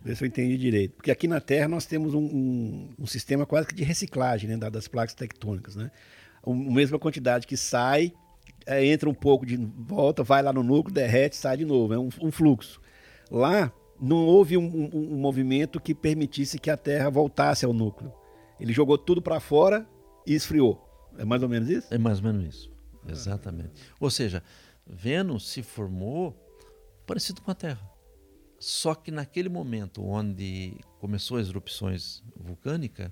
ver 0.00 0.14
se 0.16 0.22
eu 0.24 0.28
entendi 0.28 0.56
direito. 0.58 0.94
Porque 0.96 1.10
aqui 1.10 1.26
na 1.26 1.40
Terra 1.40 1.68
nós 1.68 1.86
temos 1.86 2.14
um, 2.14 2.20
um- 2.22 2.94
um 3.00 3.06
sistema 3.06 3.44
quase 3.46 3.66
que 3.68 3.74
de 3.74 3.82
reciclagem 3.82 4.48
né, 4.50 4.56
da- 4.56 4.68
das 4.68 4.86
placas 4.88 5.14
tectônicas. 5.14 5.74
Né? 5.74 5.90
A 6.44 6.50
mesma 6.52 6.98
quantidade 6.98 7.46
que 7.46 7.56
sai, 7.56 8.12
é, 8.66 8.84
entra 8.84 9.08
um 9.08 9.14
pouco 9.14 9.46
de 9.46 9.56
volta, 9.56 10.22
vai 10.22 10.42
lá 10.42 10.52
no 10.52 10.62
núcleo, 10.62 10.92
derrete, 10.94 11.36
sai 11.36 11.56
de 11.56 11.64
novo. 11.64 11.94
É 11.94 11.98
um, 11.98 12.08
um 12.20 12.30
fluxo. 12.30 12.80
Lá 13.30 13.72
não 14.00 14.24
houve 14.26 14.56
um, 14.56 14.64
um- 14.64 15.14
um 15.14 15.16
movimento 15.18 15.80
que 15.80 15.94
permitisse 15.94 16.58
que 16.58 16.70
a 16.70 16.76
Terra 16.76 17.10
voltasse 17.10 17.64
ao 17.64 17.72
núcleo. 17.72 18.12
Ele 18.60 18.72
jogou 18.72 18.96
tudo 18.98 19.20
para 19.22 19.40
fora 19.40 19.86
e 20.26 20.34
esfriou. 20.34 20.84
É 21.16 21.24
mais 21.24 21.42
ou 21.42 21.48
menos 21.48 21.68
isso? 21.68 21.92
É 21.92 21.98
mais 21.98 22.18
ou 22.18 22.24
menos 22.32 22.44
isso. 22.54 22.70
Exatamente. 23.08 23.70
Ou 23.98 24.10
seja, 24.10 24.42
Vênus 24.86 25.48
se 25.48 25.62
formou 25.62 26.34
parecido 27.06 27.40
com 27.42 27.50
a 27.50 27.54
Terra. 27.54 27.90
Só 28.58 28.94
que 28.94 29.10
naquele 29.10 29.48
momento 29.48 30.04
onde 30.04 30.74
começou 30.98 31.36
as 31.38 31.48
erupções 31.48 32.22
vulcânicas, 32.36 33.10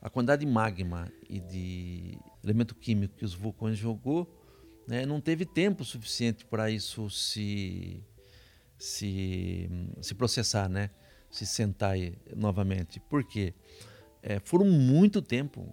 a 0.00 0.08
quantidade 0.08 0.44
de 0.44 0.50
magma 0.50 1.10
e 1.28 1.40
de 1.40 2.18
elemento 2.44 2.74
químico 2.74 3.14
que 3.16 3.24
os 3.24 3.34
vulcões 3.34 3.76
jogou, 3.76 4.28
né, 4.86 5.04
não 5.04 5.20
teve 5.20 5.44
tempo 5.44 5.84
suficiente 5.84 6.44
para 6.46 6.70
isso 6.70 7.10
se, 7.10 8.00
se, 8.78 9.68
se 10.00 10.14
processar, 10.14 10.68
né? 10.68 10.90
se 11.30 11.44
sentar 11.44 11.96
novamente. 12.34 13.00
Por 13.00 13.22
quê? 13.24 13.52
É, 14.22 14.38
foram 14.40 14.64
muito 14.66 15.20
tempo 15.20 15.66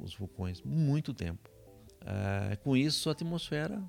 os 0.00 0.14
vulcões, 0.16 0.60
muito 0.62 1.14
tempo. 1.14 1.48
É, 2.04 2.56
com 2.56 2.76
isso, 2.76 3.08
a 3.08 3.12
atmosfera 3.12 3.82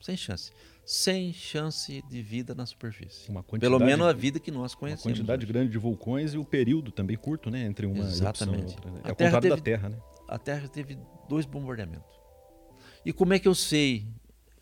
sem 0.00 0.16
chance. 0.16 0.50
Sem 0.84 1.32
chance 1.32 2.02
de 2.08 2.22
vida 2.22 2.54
na 2.54 2.64
superfície. 2.64 3.28
Uma 3.30 3.42
Pelo 3.42 3.78
menos 3.78 4.06
a 4.06 4.12
vida 4.12 4.38
que 4.40 4.50
nós 4.50 4.72
Uma 4.72 4.78
conhecemos. 4.80 5.02
quantidade 5.18 5.44
hoje. 5.44 5.52
grande 5.52 5.70
de 5.70 5.78
vulcões 5.78 6.34
e 6.34 6.38
o 6.38 6.44
período 6.44 6.90
também 6.92 7.16
curto, 7.16 7.50
né? 7.50 7.64
Entre 7.64 7.84
uma 7.86 7.98
erupção 7.98 8.14
e 8.14 8.20
Exatamente. 8.20 8.74
outra. 8.74 8.90
né? 8.90 9.00
É 9.04 9.12
o 9.12 9.16
contrário 9.16 9.32
da 9.50 9.56
teve- 9.56 9.62
Terra, 9.62 9.88
né? 9.90 9.98
A 10.28 10.38
Terra 10.38 10.68
teve 10.68 10.98
dois 11.28 11.44
bombardeamentos. 11.46 12.16
E 13.04 13.12
como 13.12 13.32
é 13.34 13.38
que 13.38 13.48
eu 13.48 13.54
sei 13.54 14.06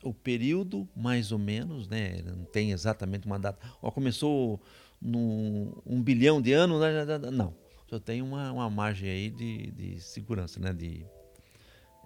o 0.09 0.14
período, 0.14 0.88
mais 0.95 1.33
ou 1.33 1.38
menos, 1.38 1.88
né? 1.88 2.23
Não 2.25 2.45
tem 2.45 2.71
exatamente 2.73 3.27
uma 3.27 3.38
data. 3.38 3.59
Ó, 3.83 3.90
começou 3.90 4.61
no 5.01 5.83
um 5.85 6.03
bilhão 6.03 6.40
de 6.40 6.53
anos, 6.53 6.81
né? 6.81 7.05
não. 7.33 7.55
Só 7.88 7.99
tem 8.01 8.21
uma, 8.23 8.51
uma 8.53 8.69
margem 8.71 9.09
aí 9.09 9.31
de, 9.31 9.71
de 9.71 10.01
segurança, 10.01 10.59
né? 10.59 10.73
De 10.73 11.05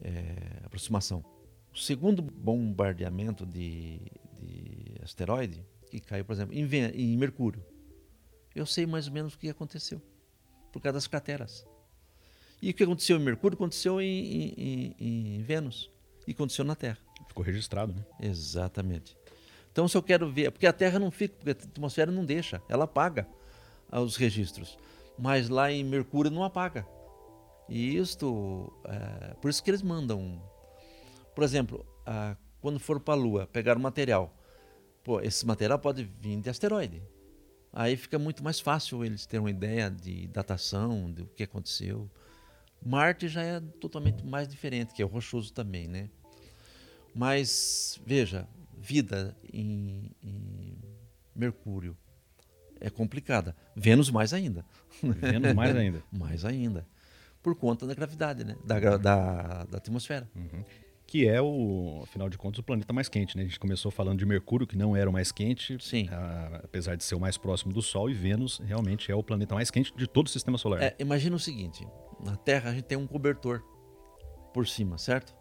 é, 0.03 0.61
aproximação. 0.65 1.25
O 1.73 1.79
segundo 1.79 2.21
bombardeamento 2.21 3.47
de, 3.47 4.01
de 4.41 4.95
asteroide, 5.03 5.65
que 5.91 6.01
caiu, 6.01 6.25
por 6.25 6.33
exemplo, 6.33 6.55
em, 6.55 6.65
em 6.95 7.17
Mercúrio, 7.17 7.65
eu 8.55 8.67
sei 8.67 8.87
mais 8.87 9.07
ou 9.07 9.13
menos 9.13 9.35
o 9.35 9.39
que 9.39 9.49
aconteceu, 9.49 10.03
por 10.73 10.81
causa 10.83 10.95
das 10.95 11.07
crateras. 11.07 11.65
E 12.61 12.71
o 12.71 12.75
que 12.75 12.83
aconteceu 12.83 13.17
em 13.17 13.21
Mercúrio 13.21 13.55
aconteceu 13.55 14.01
em, 14.01 14.07
em- 14.07 14.95
em- 14.99 15.37
em 15.37 15.43
Vênus. 15.43 15.91
E 16.31 16.33
aconteceu 16.33 16.65
na 16.65 16.77
Terra. 16.77 16.99
Ficou 17.27 17.45
registrado, 17.45 17.93
né? 17.93 18.05
Exatamente. 18.21 19.17
Então, 19.73 19.89
se 19.89 19.97
eu 19.97 20.03
quero 20.03 20.31
ver, 20.31 20.53
porque 20.53 20.67
a 20.67 20.73
Terra 20.73 20.97
não 20.99 21.11
fica, 21.11 21.35
porque 21.37 21.51
a 21.51 21.69
atmosfera 21.69 22.13
não 22.13 22.25
deixa, 22.25 22.63
ela 22.69 22.85
apaga 22.85 23.29
ah, 23.91 24.01
os 24.01 24.15
registros. 24.17 24.79
Mas 25.19 25.49
lá 25.49 25.73
em 25.73 25.83
Mercúrio 25.83 26.31
não 26.31 26.45
apaga. 26.45 26.87
E 27.69 27.97
isto, 27.97 28.73
é, 28.85 29.35
por 29.35 29.51
isso 29.51 29.63
que 29.63 29.71
eles 29.71 29.83
mandam. 29.83 30.41
Por 31.35 31.43
exemplo, 31.43 31.85
ah, 32.07 32.37
quando 32.61 32.79
for 32.79 33.01
para 33.01 33.15
a 33.15 33.17
Lua, 33.17 33.47
pegar 33.49 33.77
o 33.77 33.81
material. 33.81 34.33
Pô, 35.03 35.21
esse 35.21 35.45
material 35.45 35.81
pode 35.81 36.05
vir 36.05 36.41
de 36.41 36.49
asteroide. 36.49 37.03
Aí 37.73 37.97
fica 37.97 38.21
muito 38.21 38.43
mais 38.45 38.61
fácil 38.61 39.05
eles 39.05 39.27
terem 39.27 39.45
uma 39.45 39.51
ideia 39.51 39.91
de 39.91 40.29
datação, 40.29 41.11
do 41.11 41.27
que 41.27 41.43
aconteceu. 41.43 42.09
Marte 42.81 43.29
já 43.29 43.43
é 43.43 43.61
totalmente 43.81 44.25
mais 44.25 44.47
diferente, 44.47 44.95
que 44.95 45.03
é 45.03 45.05
rochoso 45.05 45.53
também, 45.53 45.89
né? 45.89 46.09
Mas, 47.15 48.01
veja, 48.07 48.49
vida 48.79 49.37
em, 49.53 50.11
em 50.23 50.79
Mercúrio 51.35 51.97
é 52.81 52.89
complicada. 52.89 53.55
Vênus 53.77 54.11
mais 54.11 54.33
ainda. 54.33 54.65
Vênus 55.03 55.53
mais 55.55 55.77
ainda. 55.77 56.03
mais 56.11 56.45
ainda. 56.45 56.87
Por 57.43 57.55
conta 57.55 57.87
da 57.87 57.95
gravidade, 57.95 58.45
né? 58.45 58.57
Da, 58.65 58.79
da, 58.97 59.65
da 59.65 59.79
atmosfera. 59.79 60.29
Uhum. 60.35 60.65
Que 61.07 61.27
é, 61.27 61.41
o, 61.43 62.01
afinal 62.05 62.29
de 62.29 62.39
contas, 62.39 62.61
o 62.61 62.63
planeta 62.63 62.93
mais 62.93 63.09
quente, 63.09 63.37
né? 63.37 63.43
A 63.43 63.47
gente 63.47 63.59
começou 63.59 63.91
falando 63.91 64.19
de 64.19 64.25
Mercúrio, 64.27 64.67
que 64.67 64.77
não 64.77 64.95
era 64.95 65.11
o 65.11 65.13
mais 65.13 65.33
quente, 65.33 65.77
Sim. 65.81 66.09
ah, 66.11 66.61
apesar 66.63 66.97
de 66.97 67.03
ser 67.03 67.17
o 67.17 67.21
mais 67.21 67.37
próximo 67.37 67.73
do 67.73 67.83
Sol, 67.83 68.09
e 68.09 68.15
Vênus 68.15 68.61
realmente 68.65 69.11
é 69.11 69.15
o 69.15 69.23
planeta 69.23 69.55
mais 69.55 69.71
quente 69.71 69.93
de 69.97 70.07
todo 70.07 70.27
o 70.27 70.31
sistema 70.31 70.57
solar. 70.57 70.83
É, 70.83 70.95
imagina 71.01 71.35
o 71.35 71.39
seguinte: 71.39 71.85
na 72.25 72.37
Terra 72.37 72.71
a 72.71 72.75
gente 72.75 72.85
tem 72.85 72.97
um 72.97 73.09
cobertor 73.09 73.61
por 74.55 74.69
cima, 74.69 74.99
certo? 74.99 75.35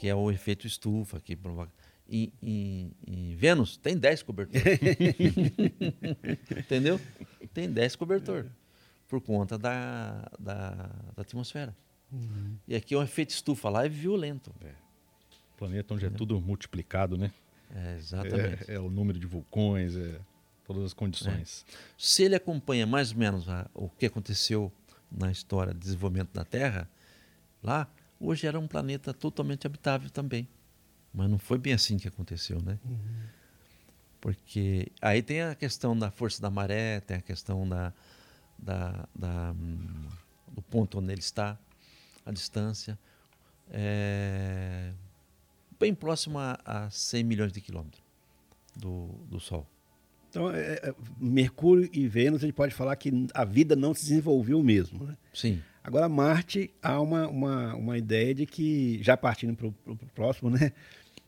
Que 0.00 0.08
é 0.08 0.14
o 0.14 0.30
efeito 0.30 0.66
estufa 0.66 1.20
que 1.20 1.36
provoca. 1.36 1.70
Em, 2.08 2.32
em- 2.42 2.92
em 3.06 3.36
Vênus 3.36 3.76
tem 3.76 3.96
10 3.96 4.22
cobertores. 4.24 4.64
Entendeu? 6.56 7.00
Tem 7.52 7.70
10 7.70 7.96
cobertores. 7.96 8.50
Por 9.08 9.20
conta 9.20 9.58
da, 9.58 10.28
da, 10.38 10.70
da 11.16 11.22
atmosfera. 11.22 11.76
E 12.66 12.74
aqui 12.74 12.94
é 12.94 12.98
um 12.98 13.02
efeito 13.02 13.30
estufa 13.30 13.68
lá 13.68 13.84
é 13.84 13.88
violento. 13.88 14.52
Planeta 15.56 15.94
onde 15.94 16.06
é 16.06 16.10
tudo 16.10 16.40
multiplicado, 16.40 17.16
né? 17.16 17.30
É, 17.74 17.96
exatamente. 17.96 18.70
É, 18.70 18.74
é 18.74 18.80
o 18.80 18.90
número 18.90 19.18
de 19.18 19.26
vulcões, 19.26 19.94
é 19.96 20.18
todas 20.64 20.82
as 20.84 20.92
condições. 20.94 21.64
Se 21.98 22.22
ele 22.24 22.34
acompanha 22.34 22.86
mais 22.86 23.12
ou 23.12 23.18
menos 23.18 23.48
a- 23.48 23.68
o 23.74 23.88
que 23.88 24.06
aconteceu 24.06 24.72
na 25.10 25.30
história 25.30 25.72
de 25.74 25.78
desenvolvimento 25.80 26.32
da 26.32 26.44
Terra, 26.44 26.88
lá, 27.62 27.88
hoje 28.20 28.46
era 28.46 28.58
um 28.58 28.68
planeta 28.68 29.14
totalmente 29.14 29.66
habitável 29.66 30.10
também. 30.10 30.46
Mas 31.12 31.28
não 31.28 31.38
foi 31.38 31.58
bem 31.58 31.72
assim 31.72 31.98
que 31.98 32.06
aconteceu, 32.06 32.60
né? 32.60 32.78
Porque 34.20 34.92
aí 35.00 35.22
tem 35.22 35.42
a 35.42 35.54
questão 35.54 35.98
da 35.98 36.10
força 36.10 36.40
da 36.42 36.50
maré, 36.50 37.00
tem 37.00 37.16
a 37.16 37.22
questão 37.22 37.66
da, 37.68 37.92
da, 38.58 39.08
da, 39.14 39.52
hum, 39.52 40.08
do 40.48 40.62
ponto 40.62 40.98
onde 40.98 41.10
ele 41.10 41.20
está, 41.20 41.58
a 42.24 42.30
distância. 42.30 42.98
É, 43.70 44.92
bem 45.78 45.94
próximo 45.94 46.38
a, 46.38 46.58
a 46.64 46.90
100 46.90 47.24
milhões 47.24 47.52
de 47.52 47.60
quilômetros 47.60 48.02
do, 48.76 49.06
do 49.28 49.40
Sol. 49.40 49.66
Então, 50.30 50.48
é, 50.50 50.74
é, 50.74 50.94
Mercúrio 51.18 51.90
e 51.92 52.06
Vênus, 52.06 52.42
a 52.42 52.46
gente 52.46 52.54
pode 52.54 52.72
falar 52.72 52.94
que 52.94 53.26
a 53.34 53.44
vida 53.44 53.74
não 53.74 53.92
se 53.92 54.02
desenvolveu 54.02 54.62
mesmo. 54.62 55.04
Né? 55.04 55.16
Sim. 55.34 55.60
Agora, 55.82 56.08
Marte, 56.08 56.70
há 56.80 57.00
uma, 57.00 57.26
uma, 57.26 57.74
uma 57.74 57.98
ideia 57.98 58.32
de 58.32 58.46
que, 58.46 59.02
já 59.02 59.16
partindo 59.16 59.56
para 59.56 59.66
o 59.66 59.96
próximo, 60.14 60.48
né? 60.48 60.72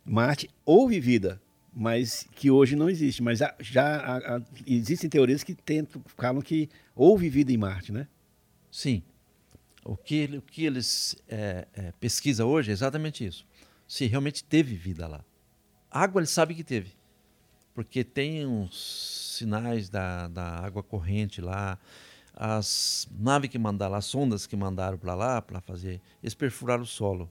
Marte 0.04 0.48
houve 0.64 1.00
vida, 1.00 1.40
mas 1.74 2.28
que 2.36 2.48
hoje 2.50 2.76
não 2.76 2.88
existe. 2.88 3.22
Mas 3.22 3.40
já 3.60 3.96
há- 4.36 4.42
existem 4.66 5.10
teorias 5.10 5.42
que 5.42 5.54
tentam, 5.54 6.00
falam 6.16 6.40
que 6.40 6.68
houve 6.94 7.28
vida 7.28 7.52
em 7.52 7.56
Marte, 7.56 7.90
né? 7.90 8.06
Sim. 8.70 9.02
O 9.84 9.96
que, 9.96 10.24
o 10.36 10.42
que 10.42 10.64
eles 10.64 11.16
é, 11.28 11.66
é, 11.74 11.92
pesquisam 11.98 12.48
hoje 12.48 12.70
é 12.70 12.72
exatamente 12.72 13.26
isso. 13.26 13.44
Se 13.88 14.06
realmente 14.06 14.44
teve 14.44 14.76
vida 14.76 15.08
lá. 15.08 15.24
Água 15.90 16.20
eles 16.20 16.30
sabem 16.30 16.56
que 16.56 16.62
teve. 16.62 16.92
Porque 17.74 18.04
tem 18.04 18.46
uns 18.46 19.36
sinais 19.38 19.88
da, 19.88 20.28
da 20.28 20.44
água 20.58 20.82
corrente 20.82 21.40
lá. 21.40 21.78
As 22.34 23.08
naves 23.18 23.50
que 23.50 23.58
mandaram, 23.58 23.94
as 23.94 24.04
sondas 24.04 24.46
que 24.46 24.56
mandaram 24.56 24.98
para 24.98 25.14
lá 25.14 25.42
para 25.42 25.60
fazer, 25.60 26.00
eles 26.22 26.34
perfuraram 26.34 26.82
o 26.82 26.86
solo. 26.86 27.28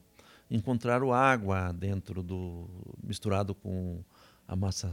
Encontraram 0.50 1.12
água 1.12 1.72
dentro 1.72 2.22
do. 2.22 2.68
misturado 3.02 3.54
com 3.54 4.02
a 4.46 4.56
massa 4.56 4.92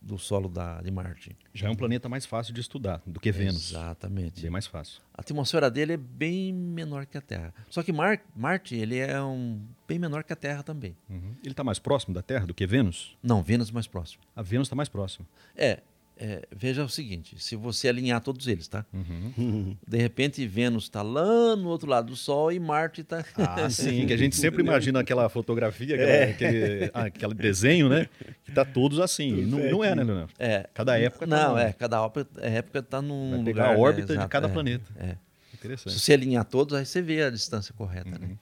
do 0.00 0.18
solo 0.18 0.48
da, 0.48 0.80
de 0.80 0.90
Marte. 0.90 1.36
Já 1.52 1.68
é 1.68 1.70
um 1.70 1.76
planeta 1.76 2.08
mais 2.08 2.24
fácil 2.24 2.54
de 2.54 2.60
estudar 2.60 3.02
do 3.06 3.20
que 3.20 3.30
Vênus. 3.30 3.70
Exatamente. 3.70 4.40
Bem 4.40 4.50
mais 4.50 4.66
fácil. 4.66 5.00
A 5.14 5.20
atmosfera 5.20 5.70
dele 5.70 5.94
é 5.94 5.96
bem 5.96 6.52
menor 6.52 7.04
que 7.06 7.18
a 7.18 7.20
Terra. 7.20 7.52
Só 7.68 7.82
que 7.82 7.92
Mar 7.92 8.20
Marte 8.34 8.74
ele 8.74 8.98
é 8.98 9.20
um 9.20 9.60
bem 9.86 9.98
menor 9.98 10.24
que 10.24 10.32
a 10.32 10.36
Terra 10.36 10.62
também. 10.62 10.96
Uhum. 11.10 11.34
Ele 11.42 11.52
está 11.52 11.64
mais 11.64 11.78
próximo 11.78 12.14
da 12.14 12.22
Terra 12.22 12.46
do 12.46 12.54
que 12.54 12.66
Vênus? 12.66 13.16
Não, 13.22 13.42
Vênus 13.42 13.70
mais 13.70 13.86
próximo. 13.86 14.22
A 14.34 14.42
Vênus 14.42 14.66
está 14.66 14.76
mais 14.76 14.88
próximo. 14.88 15.26
É, 15.56 15.80
é, 16.18 16.46
veja 16.54 16.84
o 16.84 16.88
seguinte: 16.88 17.36
se 17.38 17.54
você 17.56 17.88
alinhar 17.88 18.20
todos 18.20 18.46
eles, 18.48 18.66
tá? 18.68 18.84
Uhum. 18.92 19.76
De 19.86 19.96
repente 19.98 20.46
Vênus 20.46 20.84
está 20.84 21.00
lá 21.02 21.54
no 21.56 21.68
outro 21.68 21.88
lado 21.88 22.08
do 22.08 22.16
Sol 22.16 22.50
e 22.52 22.58
Marte 22.58 23.00
está. 23.02 23.24
Ah, 23.36 23.70
sim, 23.70 24.06
que 24.06 24.12
a 24.12 24.16
gente 24.16 24.34
sempre 24.36 24.62
imagina 24.62 25.00
aquela 25.00 25.28
fotografia, 25.28 25.94
aquela- 25.94 26.30
aquele, 26.32 26.90
ah, 26.92 27.02
aquele 27.04 27.34
desenho, 27.34 27.88
né? 27.88 28.08
Que 28.44 28.52
tá 28.52 28.64
todos 28.64 29.00
assim. 29.00 29.44
Não, 29.46 29.58
não 29.58 29.84
é, 29.84 29.94
né, 29.94 30.02
Leonardo? 30.04 30.32
É, 30.38 30.68
Cada 30.74 30.98
época 30.98 31.26
tá 31.26 31.48
Não, 31.48 31.58
é, 31.58 31.72
cada 31.72 32.04
época, 32.04 32.26
época 32.40 32.78
está 32.80 33.00
num 33.00 33.30
Vai 33.36 33.44
pegar 33.44 33.62
lugar. 33.62 33.68
a 33.70 33.74
né, 33.76 33.80
órbita 33.82 34.06
de 34.08 34.12
exato, 34.14 34.28
cada 34.28 34.48
é, 34.48 34.52
planeta. 34.52 34.92
É. 34.98 35.06
Se 35.50 35.56
Interessante. 35.56 35.98
você 35.98 36.12
alinhar 36.12 36.44
todos, 36.44 36.74
aí 36.76 36.84
você 36.86 37.02
vê 37.02 37.22
a 37.22 37.30
distância 37.30 37.74
correta, 37.74 38.10
Uhum. 38.10 38.28
né? 38.28 38.36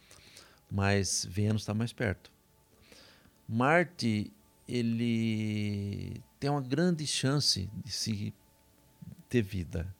Mas 0.70 1.26
Vênus 1.30 1.62
está 1.62 1.72
mais 1.72 1.92
perto. 1.92 2.30
Marte, 3.48 4.32
ele 4.68 6.22
tem 6.38 6.50
uma 6.50 6.60
grande 6.60 7.06
chance 7.06 7.70
de 7.84 7.90
se 7.90 8.34
ter 9.28 9.42
vida, 9.42 9.92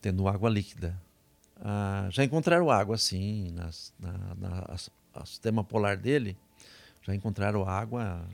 tendo 0.00 0.28
água 0.28 0.48
líquida. 0.48 1.00
Ah, 1.56 2.08
já 2.10 2.24
encontraram 2.24 2.70
água, 2.70 2.96
sim, 2.96 3.50
nas, 3.52 3.92
na, 3.98 4.34
na 4.34 4.76
a 5.12 5.26
sistema 5.26 5.64
polar 5.64 5.96
dele, 5.96 6.36
já 7.02 7.14
encontraram 7.14 7.68
água 7.68 8.26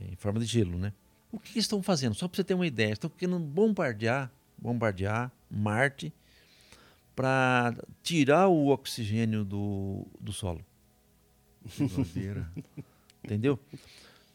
em 0.00 0.16
forma 0.16 0.38
de 0.40 0.46
gelo, 0.46 0.78
né? 0.78 0.92
O 1.32 1.38
que, 1.38 1.58
estão 1.58 1.82
fazendo? 1.82 2.14
Só 2.14 2.26
para 2.26 2.36
você 2.36 2.44
ter 2.44 2.54
uma 2.54 2.66
ideia, 2.66 2.92
estão 2.92 3.08
querendo 3.10 3.38
bombardear, 3.38 4.30
bombardear 4.58 5.30
Marte 5.50 6.12
para 7.14 7.74
tirar 8.02 8.48
o 8.48 8.68
oxigênio 8.68 9.44
do, 9.44 10.06
do 10.20 10.32
solo. 10.32 10.64
Entendeu? 13.22 13.58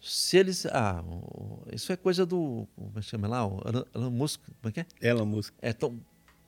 Se 0.07 0.37
eles. 0.37 0.65
Ah, 0.67 1.03
isso 1.73 1.91
é 1.91 1.95
coisa 1.97 2.25
do. 2.25 2.67
Como 2.75 2.91
é 2.95 2.99
que 2.99 3.05
chama 3.05 3.27
lá? 3.27 3.39
Elon- 3.93 4.11
Musk. 4.11 4.39
Como 4.61 4.69
é 4.69 4.71
que 4.71 4.79
é? 4.81 4.85
Elon 5.09 5.25
Musk. 5.25 5.53
É, 5.61 5.73
tão, 5.73 5.99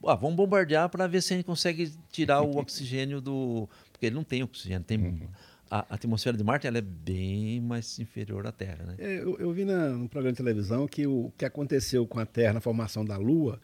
ah, 0.06 0.13
vamos 0.15 0.36
bombardear 0.36 0.88
para 0.89 1.08
ver 1.08 1.22
se 1.24 1.34
a 1.34 1.38
gente 1.38 1.46
consegue 1.46 1.91
tirar 2.12 2.41
o 2.43 2.58
oxigênio 2.60 3.20
do. 3.20 3.67
Porque 3.91 4.06
ele 4.06 4.15
não 4.15 4.24
tem 4.24 4.43
oxigênio. 4.43 4.84
Tem, 4.84 5.28
a, 5.72 5.80
a 5.80 5.96
atmosfera 5.96 6.38
de 6.38 6.43
Marte 6.43 6.67
ela 6.67 6.78
é 6.78 6.82
bem 6.82 7.60
mais 7.60 7.98
inferior 8.00 8.46
à 8.46 8.52
Terra, 8.52 8.86
né? 8.86 8.96
É, 9.00 9.17
Eu, 9.24 9.38
eu 9.39 9.52
vi 9.52 9.65
na, 9.65 9.89
num 9.89 10.08
programa 10.08 10.32
de 10.34 10.38
televisão 10.38 10.88
que 10.88 11.08
o 11.08 11.32
que 11.38 11.43
aconteceu 11.43 12.06
com 12.06 12.20
a 12.20 12.26
Terra 12.26 12.54
na 12.54 12.62
formação 12.62 13.04
da 13.04 13.17
Lua 13.17 13.60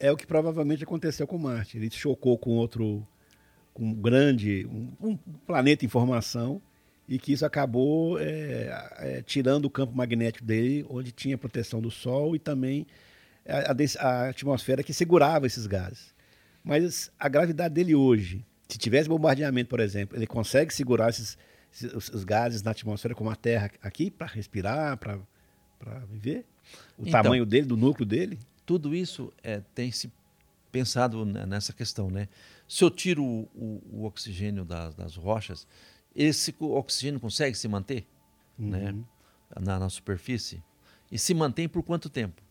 é 0.00 0.10
o 0.10 0.16
que 0.16 0.26
provavelmente 0.26 0.82
aconteceu 0.84 1.26
com 1.26 1.36
Marte. 1.36 1.76
Ele 1.76 1.90
chocou 1.90 2.38
com 2.38 2.52
outro, 2.56 3.06
com 3.74 3.84
um 3.84 3.94
grande, 3.94 4.66
um, 4.66 4.88
um 5.10 5.16
planeta 5.46 5.84
em 5.84 5.88
formação 5.88 6.62
e 7.08 7.18
que 7.18 7.32
isso 7.32 7.46
acabou 7.46 8.18
é, 8.20 8.68
é, 8.98 9.22
tirando 9.22 9.64
o 9.64 9.70
campo 9.70 9.94
magnético 9.96 10.44
dele, 10.44 10.84
onde 10.90 11.10
tinha 11.10 11.38
proteção 11.38 11.80
do 11.80 11.90
Sol 11.90 12.36
e 12.36 12.38
também 12.38 12.86
a, 13.46 13.72
a 14.06 14.28
atmosfera 14.28 14.82
que 14.82 14.92
segurava 14.92 15.46
esses 15.46 15.66
gases. 15.66 16.14
Mas 16.62 17.10
a 17.18 17.28
gravidade 17.28 17.72
dele 17.74 17.94
hoje, 17.94 18.44
se 18.68 18.76
tivesse 18.76 19.08
bombardeamento, 19.08 19.70
por 19.70 19.80
exemplo, 19.80 20.18
ele 20.18 20.26
consegue 20.26 20.74
segurar 20.74 21.08
esses, 21.08 21.38
esses- 21.72 22.10
os, 22.10 22.24
gases 22.24 22.62
na 22.62 22.72
atmosfera 22.72 23.14
como 23.14 23.30
a 23.30 23.36
Terra 23.36 23.70
aqui 23.80 24.10
para 24.10 24.26
respirar, 24.26 24.98
para 24.98 25.18
viver? 26.10 26.44
O 26.98 27.02
Então. 27.06 27.22
tamanho 27.22 27.46
dele, 27.46 27.66
do 27.66 27.76
núcleo 27.76 28.04
dele? 28.04 28.38
Tudo 28.66 28.94
isso 28.94 29.32
é, 29.42 29.62
tem 29.74 29.90
se 29.90 30.12
pensado 30.70 31.24
ne- 31.24 31.46
nessa 31.46 31.72
questão, 31.72 32.10
né? 32.10 32.28
Se 32.68 32.84
eu 32.84 32.90
tiro 32.90 33.24
o, 33.24 33.48
o- 33.54 33.82
o 33.92 34.04
oxigênio 34.04 34.62
das, 34.66 34.94
das 34.94 35.16
rochas, 35.16 35.66
esse 36.18 36.54
oxigênio 36.58 37.20
consegue 37.20 37.56
se 37.56 37.68
manter, 37.68 38.04
né? 38.58 38.92
Na, 39.60 39.78
na 39.78 39.88
superfície 39.88 40.60
e 41.10 41.18
se 41.18 41.32
mantém 41.32 41.68
por 41.68 41.82
quanto 41.82 42.10
tempo? 42.10 42.42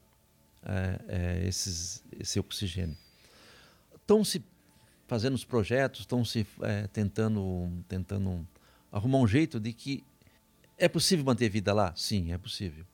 É, 0.64 1.00
é, 1.08 1.48
esses, 1.48 2.04
esse 2.18 2.40
oxigênio. 2.40 2.98
Estão 3.94 4.24
se 4.24 4.42
fazendo 5.06 5.36
os 5.36 5.44
projetos, 5.44 6.02
estão 6.02 6.26
se 6.26 6.48
é, 6.62 6.88
tentando, 6.88 7.70
tentando 7.88 8.48
arrumar 8.92 9.20
um 9.20 9.28
jeito 9.28 9.60
de 9.60 9.74
que 9.74 10.04
É 10.78 10.88
possível 10.88 11.26
manter 11.26 11.50
vida 11.50 11.74
lá? 11.74 11.94
Sim, 11.96 12.32
é 12.32 12.38
possível. 12.38 12.86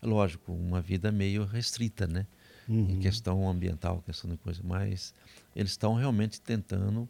É 0.00 0.06
lógico, 0.06 0.52
uma 0.52 0.80
vida 0.80 1.10
meio 1.12 1.44
restrita, 1.44 2.06
né? 2.06 2.26
Uhum. 2.68 2.90
Em 2.90 2.98
questão 3.00 3.48
ambiental, 3.48 4.02
questão 4.06 4.30
de 4.30 4.36
coisa. 4.36 4.60
Mas 4.64 5.12
eles 5.54 5.72
estão 5.72 5.94
realmente 5.94 6.40
tentando 6.40 7.08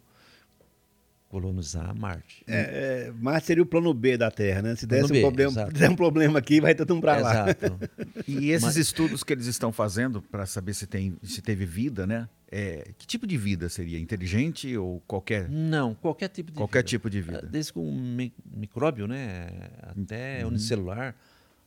colonizar 1.41 1.93
Marte. 1.97 2.43
É, 2.47 3.07
é, 3.07 3.11
Marte 3.19 3.47
seria 3.47 3.61
o 3.61 3.65
plano 3.65 3.93
B 3.93 4.17
da 4.17 4.31
Terra, 4.31 4.61
né? 4.61 4.75
Se 4.75 4.87
Plano 4.87 5.01
desse 5.03 5.13
B, 5.13 5.19
um, 5.19 5.21
problema, 5.23 5.51
exato. 5.51 5.71
der 5.77 5.89
um 5.89 5.95
problema 5.95 6.39
aqui, 6.39 6.61
vai 6.61 6.73
todo 6.73 6.93
mundo 6.95 7.01
pra 7.03 7.17
lá. 7.17 7.31
Exato. 7.49 7.79
E 8.27 8.51
esses 8.51 8.63
Mas- 8.63 8.77
estudos 8.77 9.23
que 9.23 9.33
eles 9.33 9.45
estão 9.47 9.71
fazendo 9.73 10.21
para 10.21 10.45
saber 10.45 10.73
se, 10.73 10.87
tem, 10.87 11.17
se 11.23 11.41
teve 11.41 11.65
vida, 11.65 12.07
né? 12.07 12.29
É, 12.49 12.91
que 12.97 13.05
tipo 13.05 13.27
de 13.27 13.35
vida 13.37 13.67
seria? 13.67 13.99
Inteligente 13.99 14.77
ou 14.77 15.01
qualquer, 15.05 15.49
Não, 15.49 15.93
qualquer 15.93 16.29
tipo 16.29 16.51
de 16.51 16.57
qualquer 16.57 16.79
vida. 16.79 16.87
tipo 16.89 17.09
de 17.09 17.21
vida? 17.21 17.41
Desde 17.51 17.73
com 17.73 17.91
mi- 17.91 18.33
micróbio, 18.55 19.07
né? 19.07 19.47
Até 19.83 20.45
unicelular, 20.45 21.13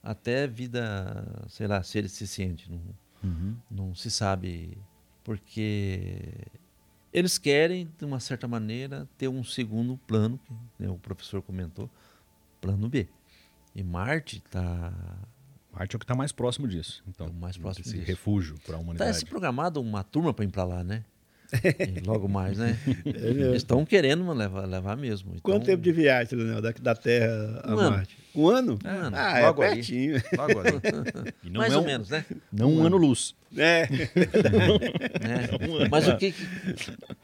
até 0.02 0.46
vida, 0.46 1.26
sei 1.48 1.66
lá, 1.66 1.82
se 1.82 1.98
ele 1.98 2.08
se 2.08 2.26
sente. 2.26 2.70
Não, 2.70 2.80
Uhum. 3.22 3.54
não 3.70 3.94
se 3.94 4.10
sabe. 4.10 4.78
Porque 5.24 6.20
eles 7.12 7.38
querem, 7.38 7.88
de 7.98 8.04
uma 8.04 8.20
certa 8.20 8.46
maneira, 8.48 9.08
ter 9.16 9.28
um 9.28 9.42
segundo 9.44 9.96
plano, 10.06 10.38
que 10.44 10.52
né, 10.82 10.88
o 10.90 10.98
professor 10.98 11.40
comentou, 11.42 11.88
plano 12.60 12.88
B. 12.88 13.08
E 13.74 13.82
Marte 13.82 14.38
está 14.44 14.92
Marte 15.72 15.94
é 15.94 15.96
o 15.96 15.98
que 16.00 16.04
está 16.04 16.14
mais 16.14 16.32
próximo 16.32 16.66
disso. 16.66 17.02
Então, 17.06 17.26
É 17.26 17.30
o 17.30 17.32
mais 17.32 17.56
próximo 17.56 17.84
esse 17.86 17.94
disso. 17.94 18.06
refúgio 18.06 18.58
para 18.64 18.74
a 18.74 18.78
Tá 18.78 18.82
humanidade. 18.82 19.18
se 19.18 19.24
programado 19.26 19.80
uma 19.80 20.02
turma 20.02 20.32
para 20.34 20.44
ir 20.44 20.48
para 20.48 20.64
lá, 20.64 20.82
né? 20.82 21.04
E 21.96 22.00
logo 22.06 22.28
mais, 22.28 22.58
né? 22.58 22.78
É. 23.06 23.08
Eles 23.08 23.56
estão 23.56 23.84
querendo 23.84 24.30
levar, 24.32 24.66
levar 24.66 24.96
mesmo. 24.96 25.32
Quanto 25.42 25.62
Então, 25.62 25.66
tempo 25.74 25.82
de 25.82 25.92
viagem, 25.92 26.38
Leonel, 26.38 26.60
da, 26.60 26.72
da 26.72 26.94
Terra 26.94 27.62
a 27.64 27.74
Um 27.74 27.78
ano. 27.78 27.90
Marte? 27.90 28.18
Um 28.34 28.48
ano? 28.48 28.78
Um 28.84 28.88
ano. 28.88 29.16
Ah, 29.18 29.38
é 29.38 29.46
Logo 29.46 29.62
ali. 29.62 29.74
pertinho. 29.76 30.22
Logo 30.36 30.60
ali. 30.60 30.70
E 31.44 31.50
não 31.50 31.60
mais 31.60 31.72
é 31.72 31.76
ou 31.76 31.82
um, 31.82 31.86
menos, 31.86 32.08
né? 32.10 32.24
Não 32.52 32.70
um 32.72 32.84
ano-luz. 32.84 33.34
É. 33.56 33.88
né? 35.24 35.88
Mas 35.90 36.06
o 36.08 36.16
que, 36.16 36.34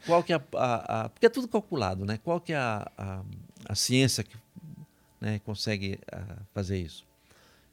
qual 0.05 0.23
que 0.23 0.33
é 0.33 0.35
a, 0.35 0.41
a- 0.55 1.01
a- 1.05 1.09
porque 1.09 1.25
é 1.25 1.29
tudo 1.29 1.47
calculado, 1.47 2.05
né? 2.05 2.19
Qual 2.23 2.39
que 2.41 2.53
é 2.53 2.57
a, 2.57 2.91
a, 2.97 3.21
a 3.69 3.75
ciência 3.75 4.23
que 4.23 4.35
né, 5.21 5.39
consegue 5.45 5.99
fazer 6.53 6.79
isso? 6.79 7.05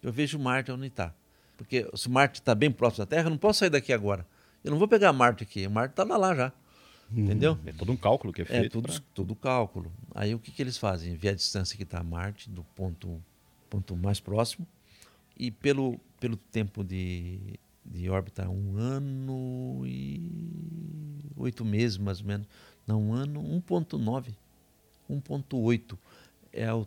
Eu 0.02 0.12
vejo 0.12 0.38
Marte 0.38 0.70
onde 0.70 0.86
está, 0.88 1.14
porque 1.56 1.88
se 1.94 2.10
Marte 2.10 2.40
está 2.40 2.54
bem 2.54 2.70
próximo 2.70 3.06
da 3.06 3.08
Terra, 3.08 3.26
eu 3.26 3.30
não 3.30 3.38
posso 3.38 3.60
sair 3.60 3.70
daqui 3.70 3.92
agora. 3.92 4.26
Eu 4.64 4.70
não 4.70 4.78
vou 4.78 4.86
pegar 4.88 5.12
Marte 5.12 5.42
aqui, 5.42 5.66
Marte 5.68 5.92
está 5.92 6.04
lá 6.16 6.34
já, 6.34 6.52
entendeu? 7.10 7.58
É 7.66 7.72
todo 7.72 7.90
um 7.92 7.96
cálculo 7.96 8.32
que 8.32 8.42
é 8.42 8.44
É 8.44 8.46
feito. 8.46 8.72
tudo, 8.72 8.88
pra- 8.92 9.02
tudo 9.14 9.34
cálculo. 9.34 9.92
Aí 10.14 10.34
o 10.34 10.38
que, 10.38 10.50
que 10.52 10.62
eles 10.62 10.78
fazem? 10.78 11.14
Ver 11.14 11.30
a 11.30 11.34
distância 11.34 11.76
que 11.76 11.82
está 11.82 12.02
Marte 12.02 12.48
do 12.48 12.62
ponto, 12.76 13.22
ponto 13.68 13.96
mais 13.96 14.20
próximo 14.20 14.66
e 15.36 15.50
pelo, 15.50 15.98
pelo 16.20 16.36
tempo 16.36 16.84
de, 16.84 17.58
de 17.84 18.08
órbita, 18.08 18.48
um 18.48 18.76
ano 18.76 19.82
e 19.86 21.18
oito 21.36 21.64
meses 21.64 21.98
mais 21.98 22.20
ou 22.20 22.26
menos. 22.26 22.46
Não, 22.86 23.02
um 23.02 23.12
ano, 23.14 23.42
1.9, 23.42 24.34
1.8 25.10 25.98
é 26.52 26.72
o, 26.72 26.86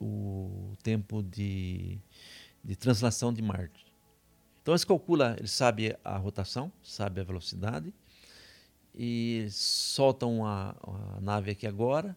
o 0.00 0.72
tempo 0.82 1.22
de, 1.22 1.98
de 2.64 2.76
translação 2.76 3.32
de 3.32 3.42
Marte. 3.42 3.87
Então 4.68 4.74
eles 4.74 4.84
calculam, 4.84 5.34
eles 5.38 5.50
sabem 5.52 5.94
a 6.04 6.18
rotação, 6.18 6.70
sabem 6.82 7.22
a 7.22 7.24
velocidade, 7.24 7.90
e 8.94 9.46
soltam 9.48 10.44
a, 10.44 10.76
a 11.16 11.20
nave 11.22 11.52
aqui 11.52 11.66
agora, 11.66 12.14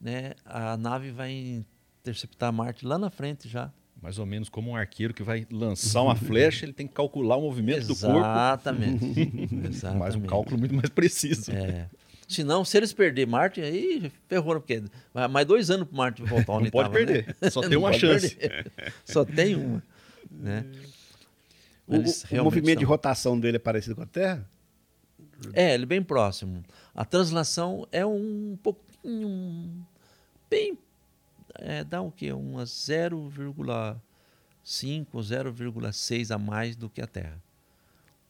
né? 0.00 0.34
A 0.44 0.76
nave 0.76 1.10
vai 1.10 1.64
interceptar 2.00 2.52
Marte 2.52 2.86
lá 2.86 2.96
na 2.96 3.10
frente 3.10 3.48
já. 3.48 3.72
Mais 4.00 4.20
ou 4.20 4.24
menos 4.24 4.48
como 4.48 4.70
um 4.70 4.76
arqueiro 4.76 5.12
que 5.12 5.24
vai 5.24 5.48
lançar 5.50 6.02
uma 6.02 6.14
flecha, 6.14 6.64
ele 6.64 6.72
tem 6.72 6.86
que 6.86 6.94
calcular 6.94 7.38
o 7.38 7.40
movimento 7.40 7.88
do 7.88 7.96
corpo. 7.96 8.18
Exatamente. 8.20 9.04
Mas 9.98 10.14
um 10.14 10.20
cálculo 10.20 10.56
muito 10.56 10.76
mais 10.76 10.90
preciso. 10.90 11.50
É. 11.50 11.88
Se 12.28 12.44
não, 12.44 12.64
se 12.64 12.76
eles 12.76 12.92
perderem 12.92 13.28
Marte, 13.28 13.60
aí 13.60 14.12
ferrou, 14.28 14.60
porque 14.60 14.84
vai 15.12 15.26
mais 15.26 15.44
dois 15.44 15.70
anos 15.70 15.88
para 15.88 15.96
Marte 15.96 16.22
voltar 16.22 16.52
onde 16.52 16.64
Não 16.66 16.70
pode 16.70 16.88
tava, 16.88 17.04
né? 17.04 17.22
perder. 17.22 17.50
Só 17.50 17.62
tem 17.68 17.76
uma 17.76 17.92
chance. 17.92 18.36
perder. 18.36 18.72
Só 19.04 19.24
tem 19.24 19.56
uma. 19.56 19.82
Né? 20.30 20.64
O, 21.86 21.96
o 21.96 22.44
movimento 22.44 22.78
de 22.78 22.84
são. 22.84 22.90
rotação 22.90 23.38
dele 23.38 23.56
é 23.56 23.60
parecido 23.60 23.94
com 23.96 24.02
a 24.02 24.06
Terra? 24.06 24.48
É, 25.52 25.74
ele 25.74 25.82
é 25.82 25.86
bem 25.86 26.02
próximo. 26.02 26.64
A 26.94 27.04
translação 27.04 27.86
é 27.92 28.04
um 28.06 28.58
pouquinho. 28.62 29.86
Bem. 30.48 30.78
É, 31.56 31.84
dá 31.84 32.00
o 32.00 32.10
quê? 32.10 32.32
Umas 32.32 32.70
0,5, 32.70 33.96
0,6 34.64 36.30
a 36.34 36.38
mais 36.38 36.76
do 36.76 36.88
que 36.88 37.00
a 37.02 37.06
Terra. 37.06 37.42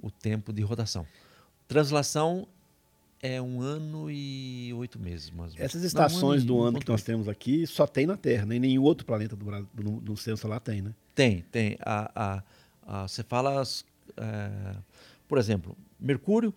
O 0.03 0.11
tempo 0.11 0.53
de 0.53 0.63
rotação. 0.63 1.07
Translação 1.69 2.47
é 3.23 3.41
um 3.41 3.63
ano 3.63 4.11
e 4.11 4.71
oito 4.75 4.99
meses, 4.99 5.31
mais 5.31 5.55
menos. 5.55 5.65
Essas 5.65 5.81
Não, 5.81 5.85
um 6.03 6.07
estações 6.07 6.43
e- 6.43 6.47
do 6.47 6.61
ano 6.61 6.79
que 6.79 6.89
nós 6.89 7.03
temos 7.03 7.29
aqui 7.29 7.67
só 7.67 7.87
tem 7.87 8.05
na 8.07 8.17
Terra, 8.17 8.45
nem 8.45 8.61
nenhum 8.61 8.83
outro 8.83 9.07
planeta 9.07 9.35
do, 9.35 9.47
do, 9.73 10.01
do 10.01 10.37
solar 10.37 10.61
tem, 10.61 10.83
né? 10.83 10.93
Tem, 11.15 11.43
tem. 11.51 11.79
A, 11.81 12.11
a, 12.15 12.43
a- 12.87 13.07
você 13.09 13.23
fala, 13.23 13.63
eh, 14.17 14.77
por 15.29 15.39
exemplo, 15.39 15.77
Mercúrio, 15.99 16.53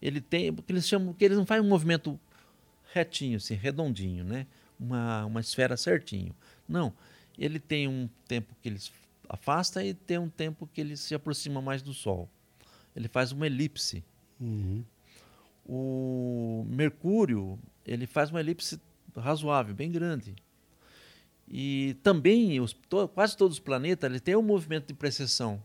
ele 0.00 0.20
tem, 0.20 0.52
porque 0.52 0.72
eles 0.72 0.86
chamam, 0.86 1.12
que 1.12 1.24
eles 1.24 1.36
não 1.36 1.44
fazem 1.46 1.64
um 1.64 1.68
movimento 1.68 2.18
retinho, 2.92 3.36
assim, 3.36 3.54
redondinho, 3.54 4.24
né? 4.24 4.46
Uma, 4.78 5.24
uma 5.26 5.40
esfera 5.40 5.76
certinho. 5.76 6.34
Não, 6.68 6.92
ele 7.38 7.58
tem 7.58 7.88
um 7.88 8.08
tempo 8.26 8.54
que 8.62 8.68
ele 8.68 8.78
se 8.78 8.90
afasta 9.28 9.84
e 9.84 9.92
tem 9.92 10.18
um 10.18 10.28
tempo 10.28 10.66
que 10.72 10.80
ele 10.80 10.96
se 10.96 11.14
aproxima 11.14 11.60
mais 11.60 11.82
do 11.82 11.92
Sol. 11.92 12.28
Ele 12.94 13.08
faz 13.08 13.32
uma 13.32 13.46
elipse. 13.46 14.02
O 15.66 16.64
Mercúrio, 16.68 17.58
ele 17.84 18.06
faz 18.06 18.30
uma 18.30 18.40
elipse 18.40 18.80
razoável, 19.16 19.74
bem 19.74 19.90
grande. 19.90 20.34
E 21.50 21.96
também 22.02 22.60
os, 22.60 22.72
to- 22.72 23.08
quase 23.08 23.36
todos 23.36 23.56
os 23.56 23.60
planetas 23.60 24.08
ele 24.10 24.20
tem 24.20 24.36
um 24.36 24.42
movimento 24.42 24.88
de 24.88 24.94
precessão, 24.94 25.62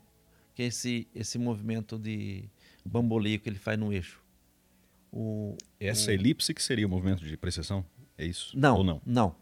que 0.55 0.63
é 0.63 0.67
esse, 0.67 1.07
esse 1.13 1.37
movimento 1.37 1.97
de 1.99 2.45
bamboleio 2.85 3.39
que 3.39 3.49
ele 3.49 3.57
faz 3.59 3.77
no 3.77 3.91
eixo. 3.91 4.21
O, 5.11 5.55
Essa 5.79 6.11
elipse 6.13 6.53
que 6.53 6.63
seria 6.63 6.87
o 6.87 6.89
movimento 6.89 7.23
de 7.23 7.35
precessão? 7.37 7.85
É 8.17 8.25
isso? 8.25 8.57
não, 8.57 8.77
Ou 8.77 8.83
não? 8.83 9.01
não. 9.05 9.35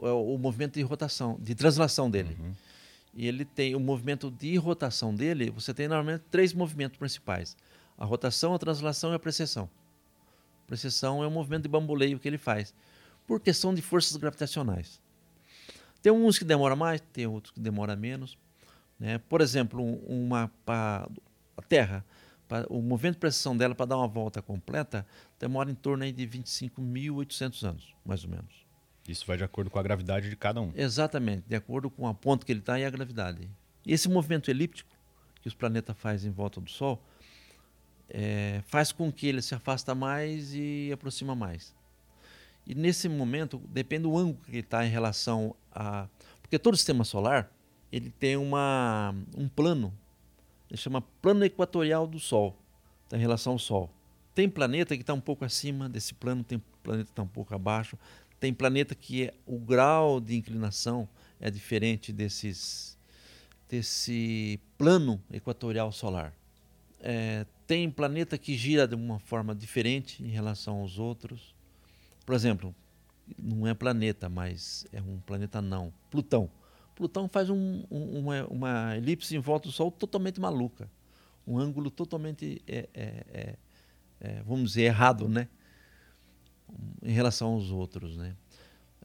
É 0.00 0.10
o, 0.10 0.34
o 0.34 0.38
movimento 0.38 0.74
de 0.74 0.82
rotação, 0.82 1.36
de 1.40 1.54
translação 1.54 2.08
dele. 2.10 2.36
Uhum. 2.38 2.52
E 3.14 3.26
ele 3.26 3.44
tem 3.44 3.74
o 3.74 3.80
movimento 3.80 4.30
de 4.30 4.56
rotação 4.56 5.12
dele, 5.14 5.50
você 5.50 5.74
tem 5.74 5.88
normalmente 5.88 6.22
três 6.30 6.52
movimentos 6.52 6.96
principais: 6.96 7.56
a 7.96 8.04
rotação, 8.04 8.54
a 8.54 8.58
translação 8.58 9.10
e 9.12 9.16
a 9.16 9.18
precessão. 9.18 9.68
Precessão 10.66 11.24
é 11.24 11.26
o 11.26 11.30
movimento 11.30 11.62
de 11.64 11.68
bamboleio 11.68 12.18
que 12.18 12.28
ele 12.28 12.38
faz, 12.38 12.72
por 13.26 13.40
questão 13.40 13.74
de 13.74 13.82
forças 13.82 14.16
gravitacionais. 14.16 15.00
Tem 16.08 16.16
uns 16.16 16.38
que 16.38 16.44
demora 16.46 16.74
mais, 16.74 17.02
tem 17.12 17.26
outros 17.26 17.52
que 17.52 17.60
demora 17.60 17.94
menos. 17.94 18.38
Né? 18.98 19.18
Por 19.18 19.42
exemplo, 19.42 19.82
um- 19.84 20.24
uma 20.26 20.50
a 20.66 21.06
Terra, 21.68 22.02
pa- 22.48 22.64
o 22.70 22.80
movimento 22.80 23.14
de 23.16 23.18
precessão 23.20 23.54
dela 23.54 23.74
para 23.74 23.84
dar 23.84 23.98
uma 23.98 24.08
volta 24.08 24.40
completa 24.40 25.06
demora 25.38 25.70
em 25.70 25.74
torno 25.74 26.04
aí 26.04 26.10
de 26.12 26.26
25.800 26.26 27.62
anos, 27.62 27.94
mais 28.06 28.24
ou 28.24 28.30
menos. 28.30 28.66
Isso 29.06 29.26
vai 29.26 29.36
de 29.36 29.44
acordo 29.44 29.70
com 29.70 29.78
a 29.78 29.82
gravidade 29.82 30.30
de 30.30 30.36
cada 30.36 30.62
um. 30.62 30.72
Exatamente, 30.74 31.44
de 31.46 31.54
acordo 31.54 31.90
com 31.90 32.06
a 32.08 32.14
ponto 32.14 32.46
que 32.46 32.52
ele 32.52 32.60
está 32.60 32.78
e 32.80 32.86
a 32.86 32.90
gravidade. 32.90 33.46
E 33.84 33.92
esse 33.92 34.08
movimento 34.08 34.50
elíptico 34.50 34.90
que 35.42 35.48
os 35.48 35.54
planetas 35.54 35.94
fazem 35.98 36.30
em 36.30 36.32
volta 36.32 36.58
do 36.58 36.70
Sol 36.70 37.02
é, 38.08 38.62
faz 38.66 38.92
com 38.92 39.12
que 39.12 39.26
ele 39.26 39.42
se 39.42 39.54
afasta 39.54 39.94
mais 39.94 40.54
e 40.54 40.90
aproxima 40.90 41.34
mais. 41.34 41.74
E 42.68 42.74
nesse 42.74 43.08
momento, 43.08 43.56
depende 43.70 44.02
do 44.02 44.14
ângulo 44.14 44.38
que 44.44 44.50
ele 44.50 44.58
está 44.58 44.84
em 44.86 44.90
relação 44.90 45.56
a... 45.72 46.06
Porque 46.42 46.58
todo 46.58 46.76
sistema 46.76 47.02
solar, 47.02 47.50
ele 47.90 48.10
tem 48.10 48.36
uma, 48.36 49.14
um 49.34 49.48
plano, 49.48 49.90
ele 50.70 50.76
chama 50.76 51.00
plano 51.00 51.46
equatorial 51.46 52.06
do 52.06 52.20
Sol, 52.20 52.54
tá 53.08 53.16
em 53.16 53.20
relação 53.20 53.54
ao 53.54 53.58
Sol. 53.58 53.90
Tem 54.34 54.50
planeta 54.50 54.94
que 54.94 55.00
está 55.00 55.14
um 55.14 55.20
pouco 55.20 55.46
acima 55.46 55.88
desse 55.88 56.12
plano, 56.12 56.44
tem 56.44 56.62
planeta 56.82 57.06
que 57.06 57.12
está 57.12 57.22
um 57.22 57.28
pouco 57.28 57.54
abaixo, 57.54 57.98
tem 58.38 58.52
planeta 58.52 58.94
que 58.94 59.24
é, 59.24 59.34
o 59.46 59.58
grau 59.58 60.20
de 60.20 60.36
inclinação 60.36 61.08
é 61.40 61.50
diferente 61.50 62.12
desses, 62.12 62.98
desse 63.66 64.60
plano 64.76 65.18
equatorial 65.32 65.90
solar. 65.90 66.34
É, 67.00 67.46
tem 67.66 67.90
planeta 67.90 68.36
que 68.36 68.54
gira 68.54 68.86
de 68.86 68.94
uma 68.94 69.18
forma 69.18 69.54
diferente 69.54 70.22
em 70.22 70.28
relação 70.28 70.80
aos 70.80 70.98
outros. 70.98 71.56
Por 72.28 72.34
exemplo, 72.34 72.74
não 73.38 73.66
é 73.66 73.72
planeta, 73.72 74.28
mas 74.28 74.86
é 74.92 75.00
um 75.00 75.18
planeta 75.18 75.62
não. 75.62 75.90
Plutão. 76.10 76.50
Plutão 76.94 77.26
faz 77.26 77.48
um- 77.48 77.86
um- 77.90 78.18
uma, 78.18 78.46
uma 78.48 78.96
elipse 78.98 79.34
em 79.34 79.38
volta 79.38 79.66
do 79.66 79.72
Sol 79.72 79.90
totalmente 79.90 80.38
maluca. 80.38 80.90
Um 81.46 81.56
ângulo 81.58 81.90
totalmente, 81.90 82.60
é, 82.66 82.86
é, 82.92 83.24
é, 83.32 83.56
é, 84.20 84.42
vamos 84.42 84.72
dizer, 84.72 84.82
errado, 84.82 85.26
né? 85.26 85.48
Em 87.02 87.12
relação 87.12 87.54
aos 87.54 87.70
outros, 87.70 88.14
né? 88.18 88.36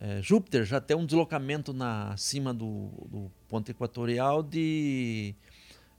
É, 0.02 0.22
Júpiter 0.22 0.66
já 0.66 0.82
tem 0.82 0.98
um 0.98 1.06
deslocamento 1.06 1.72
na, 1.72 2.12
acima 2.12 2.54
do, 2.54 2.90
do 3.10 3.32
ponto 3.48 3.72
equatorial 3.72 4.44
de 4.44 5.34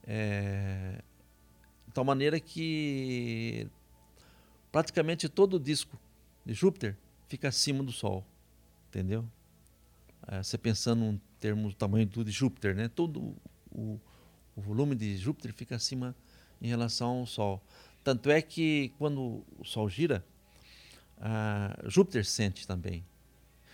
é, 0.07 1.01
tal 1.95 2.05
maneira 2.05 2.39
que 2.39 3.67
praticamente 4.71 5.27
todo 5.27 5.55
o 5.55 5.59
disco 5.59 5.99
de 6.45 6.53
Júpiter 6.53 6.99
fica 7.35 7.49
acima 7.49 7.83
do 7.83 7.91
Sol, 7.91 8.25
entendeu? 8.89 9.29
É, 10.29 10.41
você 10.41 10.57
pensando 10.57 11.05
em 11.05 11.21
termos 11.41 11.75
do 11.75 11.77
tamanho 11.77 12.07
do 12.07 12.25
de 12.25 12.31
Júpiter, 12.31 12.77
né? 12.77 12.87
Todo 12.87 13.35
o, 13.73 13.99
o 14.55 14.61
volume 14.61 14.95
de 14.95 15.17
Júpiter 15.17 15.53
fica 15.53 15.75
acima 15.75 16.15
em 16.63 16.69
relação 16.69 17.19
ao 17.19 17.27
Sol. 17.27 17.61
Tanto 18.05 18.31
é 18.31 18.41
que 18.41 18.93
quando 18.99 19.45
o 19.59 19.65
Sol 19.65 19.89
gira, 19.89 20.25
Júpiter 21.87 22.25
sente 22.25 22.69
também. 22.69 23.05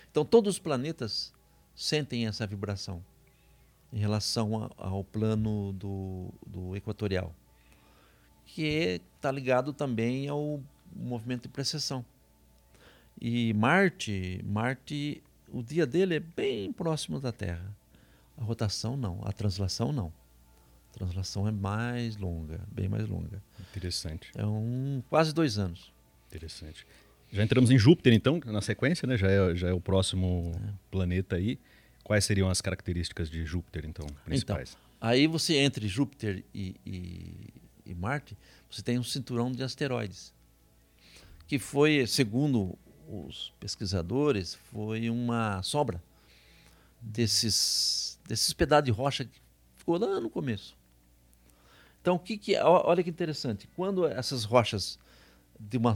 Então 0.09 0.25
todos 0.25 0.55
os 0.55 0.59
planetas 0.59 1.31
sentem 1.75 2.25
essa 2.25 2.47
vibração 2.47 3.03
em 3.93 3.99
relação 3.99 4.71
ao 4.75 5.03
plano 5.03 5.71
do, 5.73 6.33
do 6.47 6.75
equatorial, 6.75 7.35
que 8.43 9.01
está 9.17 9.31
ligado 9.31 9.71
também 9.71 10.27
ao 10.27 10.59
movimento 10.95 11.43
de 11.43 11.49
precessão. 11.49 12.03
E 13.21 13.53
Marte, 13.53 14.41
Marte, 14.43 15.21
o 15.47 15.61
dia 15.61 15.85
dele 15.85 16.15
é 16.15 16.19
bem 16.19 16.73
próximo 16.73 17.19
da 17.19 17.31
Terra. 17.31 17.77
A 18.35 18.43
rotação 18.43 18.97
não, 18.97 19.21
a 19.23 19.31
translação 19.31 19.93
não. 19.93 20.11
A 20.89 20.93
translação 20.93 21.47
é 21.47 21.51
mais 21.51 22.17
longa, 22.17 22.59
bem 22.71 22.89
mais 22.89 23.07
longa. 23.07 23.41
Interessante. 23.69 24.31
É 24.35 24.43
um 24.43 25.03
quase 25.07 25.33
dois 25.33 25.59
anos. 25.59 25.93
Interessante. 26.29 26.85
Já 27.31 27.43
entramos 27.43 27.69
em 27.69 27.77
Júpiter, 27.77 28.11
então, 28.11 28.41
na 28.45 28.59
sequência, 28.59 29.07
né? 29.07 29.15
Já 29.15 29.29
é, 29.29 29.55
já 29.55 29.69
é 29.69 29.73
o 29.73 29.79
próximo 29.79 30.51
é. 30.55 30.73
planeta 30.89 31.35
aí. 31.35 31.59
Quais 32.03 32.25
seriam 32.25 32.49
as 32.49 32.59
características 32.59 33.29
de 33.29 33.45
Júpiter, 33.45 33.85
então, 33.85 34.07
principais? 34.25 34.71
Então, 34.71 35.09
aí 35.09 35.27
você, 35.27 35.57
entre 35.57 35.87
Júpiter 35.87 36.43
e, 36.53 36.75
e, 36.85 37.33
e 37.85 37.93
Marte, 37.93 38.35
você 38.69 38.81
tem 38.81 38.97
um 38.97 39.03
cinturão 39.03 39.51
de 39.51 39.61
asteroides. 39.61 40.33
Que 41.47 41.59
foi, 41.59 42.07
segundo 42.07 42.77
os 43.11 43.53
pesquisadores, 43.59 44.55
foi 44.71 45.09
uma 45.09 45.61
sobra 45.63 46.01
desses, 47.01 48.17
desses 48.27 48.53
pedaços 48.53 48.85
de 48.85 48.91
rocha 48.91 49.25
que 49.25 49.41
ficou 49.75 49.97
lá 49.97 50.19
no 50.19 50.29
começo. 50.29 50.77
Então, 52.01 52.15
o 52.15 52.19
que, 52.19 52.37
que 52.37 52.57
olha 52.57 53.03
que 53.03 53.09
interessante. 53.09 53.67
Quando 53.75 54.07
essas 54.07 54.43
rochas 54.43 54.97
uma, 55.73 55.95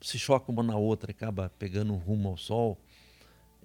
se 0.00 0.18
chocam 0.18 0.52
uma 0.52 0.62
na 0.62 0.76
outra, 0.76 1.10
acaba 1.10 1.52
pegando 1.58 1.94
rumo 1.94 2.30
ao 2.30 2.36
Sol, 2.36 2.78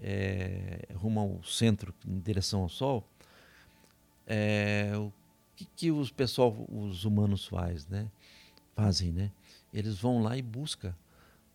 é, 0.02 0.88
rumo 0.94 1.20
ao 1.20 1.44
centro, 1.44 1.94
em 2.06 2.20
direção 2.20 2.64
ao 2.64 2.70
Sol, 2.70 3.08
é, 4.28 4.92
o 4.96 5.12
que, 5.56 5.66
que 5.66 5.92
os 5.92 6.12
pessoal, 6.12 6.56
os 6.70 7.06
humanos 7.06 7.46
faz, 7.46 7.88
né? 7.88 8.10
fazem, 8.76 9.12
né? 9.12 9.32
Eles 9.74 9.98
vão 9.98 10.22
lá 10.22 10.38
e 10.38 10.42
buscam 10.42 10.94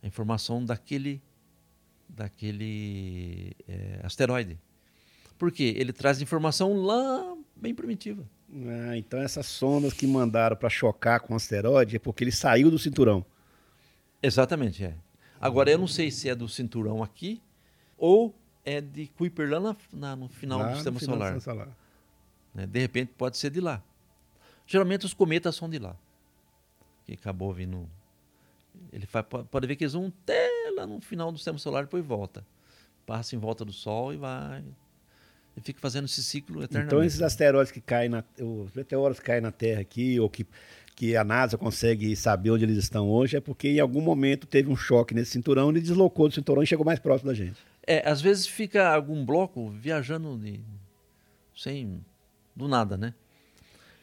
a 0.02 0.06
informação 0.06 0.64
daquele, 0.64 1.20
daquele 2.08 3.56
é, 3.66 4.00
asteroide. 4.02 4.58
Por 5.38 5.52
quê? 5.52 5.74
Ele 5.76 5.92
traz 5.92 6.20
informação 6.20 6.74
lá 6.74 7.36
bem 7.54 7.74
primitiva. 7.74 8.24
Ah, 8.50 8.96
então 8.96 9.20
essas 9.20 9.46
sondas 9.46 9.92
que 9.92 10.06
mandaram 10.06 10.56
para 10.56 10.70
chocar 10.70 11.20
com 11.20 11.34
o 11.34 11.36
asteroide 11.36 11.96
é 11.96 11.98
porque 11.98 12.24
ele 12.24 12.32
saiu 12.32 12.70
do 12.70 12.78
cinturão. 12.78 13.24
Exatamente, 14.22 14.84
é. 14.84 14.94
Agora 15.40 15.70
eu 15.70 15.78
não 15.78 15.86
sei 15.86 16.10
se 16.10 16.28
é 16.28 16.34
do 16.34 16.48
cinturão 16.48 17.02
aqui 17.02 17.40
ou 17.96 18.34
é 18.64 18.80
de 18.80 19.06
Kuiper 19.06 19.50
lá 19.50 19.60
na, 19.60 19.76
na, 19.92 20.16
no 20.16 20.28
final 20.28 20.58
lá 20.58 20.68
do 20.70 20.74
sistema 20.74 20.98
final 20.98 21.16
solar. 21.16 21.34
Do 21.34 21.40
solar. 21.40 21.68
Né? 22.54 22.66
De 22.66 22.80
repente 22.80 23.12
pode 23.16 23.36
ser 23.36 23.50
de 23.50 23.60
lá. 23.60 23.82
Geralmente 24.66 25.06
os 25.06 25.14
cometas 25.14 25.54
são 25.54 25.68
de 25.70 25.78
lá. 25.78 25.96
Que 27.04 27.12
acabou 27.12 27.52
vindo. 27.52 27.88
Ele 28.92 29.06
faz, 29.06 29.24
pode 29.50 29.66
ver 29.66 29.76
que 29.76 29.84
eles 29.84 29.92
vão 29.92 30.12
até 30.22 30.48
lá 30.76 30.86
no 30.86 31.00
final 31.00 31.30
do 31.30 31.38
sistema 31.38 31.58
solar 31.58 31.82
e 31.82 31.86
depois 31.86 32.04
volta. 32.04 32.44
Passa 33.06 33.34
em 33.34 33.38
volta 33.38 33.64
do 33.64 33.72
Sol 33.72 34.12
e 34.12 34.16
vai. 34.16 34.64
E 35.56 35.60
fica 35.60 35.80
fazendo 35.80 36.04
esse 36.04 36.22
ciclo 36.22 36.62
eternamente. 36.62 36.94
Então 36.94 37.04
esses 37.04 37.22
asteroides 37.22 37.72
que 37.72 37.80
caem 37.80 38.08
na. 38.08 38.22
Os 38.38 38.72
meteoros 38.72 39.18
que 39.18 39.26
caem 39.26 39.40
na 39.40 39.50
Terra 39.50 39.80
aqui, 39.80 40.20
ou 40.20 40.28
que 40.28 40.46
que 40.98 41.16
a 41.16 41.22
NASA 41.22 41.56
consegue 41.56 42.16
saber 42.16 42.50
onde 42.50 42.64
eles 42.64 42.76
estão 42.76 43.08
hoje 43.08 43.36
é 43.36 43.40
porque 43.40 43.68
em 43.68 43.78
algum 43.78 44.00
momento 44.00 44.48
teve 44.48 44.68
um 44.68 44.74
choque 44.74 45.14
nesse 45.14 45.30
cinturão, 45.30 45.70
ele 45.70 45.80
deslocou 45.80 46.28
do 46.28 46.34
cinturão 46.34 46.60
e 46.60 46.66
chegou 46.66 46.84
mais 46.84 46.98
próximo 46.98 47.30
da 47.30 47.34
gente. 47.36 47.56
É, 47.86 48.02
às 48.04 48.20
vezes 48.20 48.48
fica 48.48 48.92
algum 48.92 49.24
bloco 49.24 49.70
viajando 49.70 50.36
de, 50.36 50.60
sem 51.56 52.04
do 52.54 52.66
nada, 52.66 52.96
né? 52.96 53.14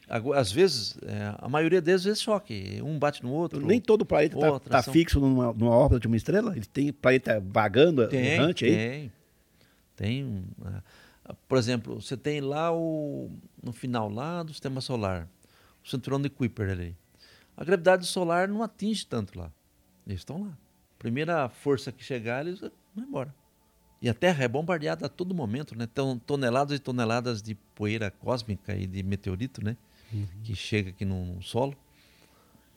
Às 0.07 0.51
vezes, 0.51 0.97
é, 1.03 1.33
a 1.37 1.49
maioria 1.49 1.81
deles 1.81 2.05
é 2.05 2.13
choque, 2.13 2.79
um 2.83 2.99
bate 2.99 3.23
no 3.23 3.31
outro. 3.31 3.65
Nem 3.65 3.81
todo 3.81 4.05
planeta 4.05 4.37
está 4.37 4.81
tá 4.81 4.83
fixo 4.83 5.19
numa, 5.19 5.51
numa, 5.51 5.71
órbita 5.71 5.99
de 5.99 6.07
uma 6.07 6.15
estrela? 6.15 6.55
Ele 6.55 6.65
tem 6.65 6.93
planeta 6.93 7.43
vagando, 7.43 8.07
tem, 8.07 8.25
errante 8.25 8.65
aí? 8.65 8.75
Tem, 8.75 9.11
tem. 9.95 10.43
É, 11.27 11.33
por 11.47 11.57
exemplo, 11.57 11.99
você 11.99 12.15
tem 12.15 12.39
lá 12.39 12.71
o, 12.71 13.31
no 13.63 13.73
final 13.73 14.07
lá 14.09 14.43
do 14.43 14.51
sistema 14.51 14.79
solar, 14.79 15.27
o 15.83 15.89
cinturão 15.89 16.21
de 16.21 16.29
Kuiper 16.29 16.69
ali. 16.69 16.95
A 17.57 17.63
gravidade 17.63 18.05
solar 18.05 18.47
não 18.47 18.61
atinge 18.61 19.07
tanto 19.07 19.39
lá. 19.39 19.51
Eles 20.05 20.19
estão 20.19 20.43
lá. 20.43 20.57
Primeira 20.99 21.49
força 21.49 21.91
que 21.91 22.03
chegar, 22.03 22.45
eles 22.45 22.59
vão 22.59 22.71
embora. 22.97 23.33
E 24.01 24.09
a 24.09 24.13
Terra 24.13 24.43
é 24.43 24.47
bombardeada 24.47 25.05
a 25.05 25.09
todo 25.09 25.33
momento, 25.33 25.75
né? 25.75 25.87
Então, 25.91 26.19
toneladas 26.19 26.77
e 26.77 26.79
toneladas 26.79 27.41
de 27.41 27.55
poeira 27.73 28.11
cósmica 28.11 28.75
e 28.75 28.85
de 28.85 29.01
meteorito, 29.01 29.63
né? 29.63 29.75
Uhum. 30.13 30.25
Que 30.43 30.55
chega 30.55 30.89
aqui 30.89 31.03
no, 31.03 31.41
solo, 31.41 31.75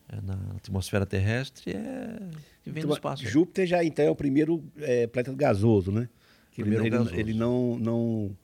é, 0.09 0.21
na 0.21 0.39
atmosfera 0.57 1.07
terrestre, 1.07 1.73
é 1.73 2.19
que 2.63 2.71
vem 2.71 2.81
então, 2.81 2.89
do 2.89 2.95
espaço. 2.95 3.27
Júpiter 3.27 3.67
já 3.67 3.85
então 3.85 4.05
é 4.05 4.11
o 4.11 4.17
primeiro 4.17 4.63
é, 4.79 5.07
planeta 5.07 5.33
gasoso, 5.35 5.93
né? 5.93 6.09
Primeiro 6.55 6.85
ele, 6.85 6.91
gasoso. 6.91 7.15
ele 7.15 7.35
não, 7.35 7.79
não 7.79 8.37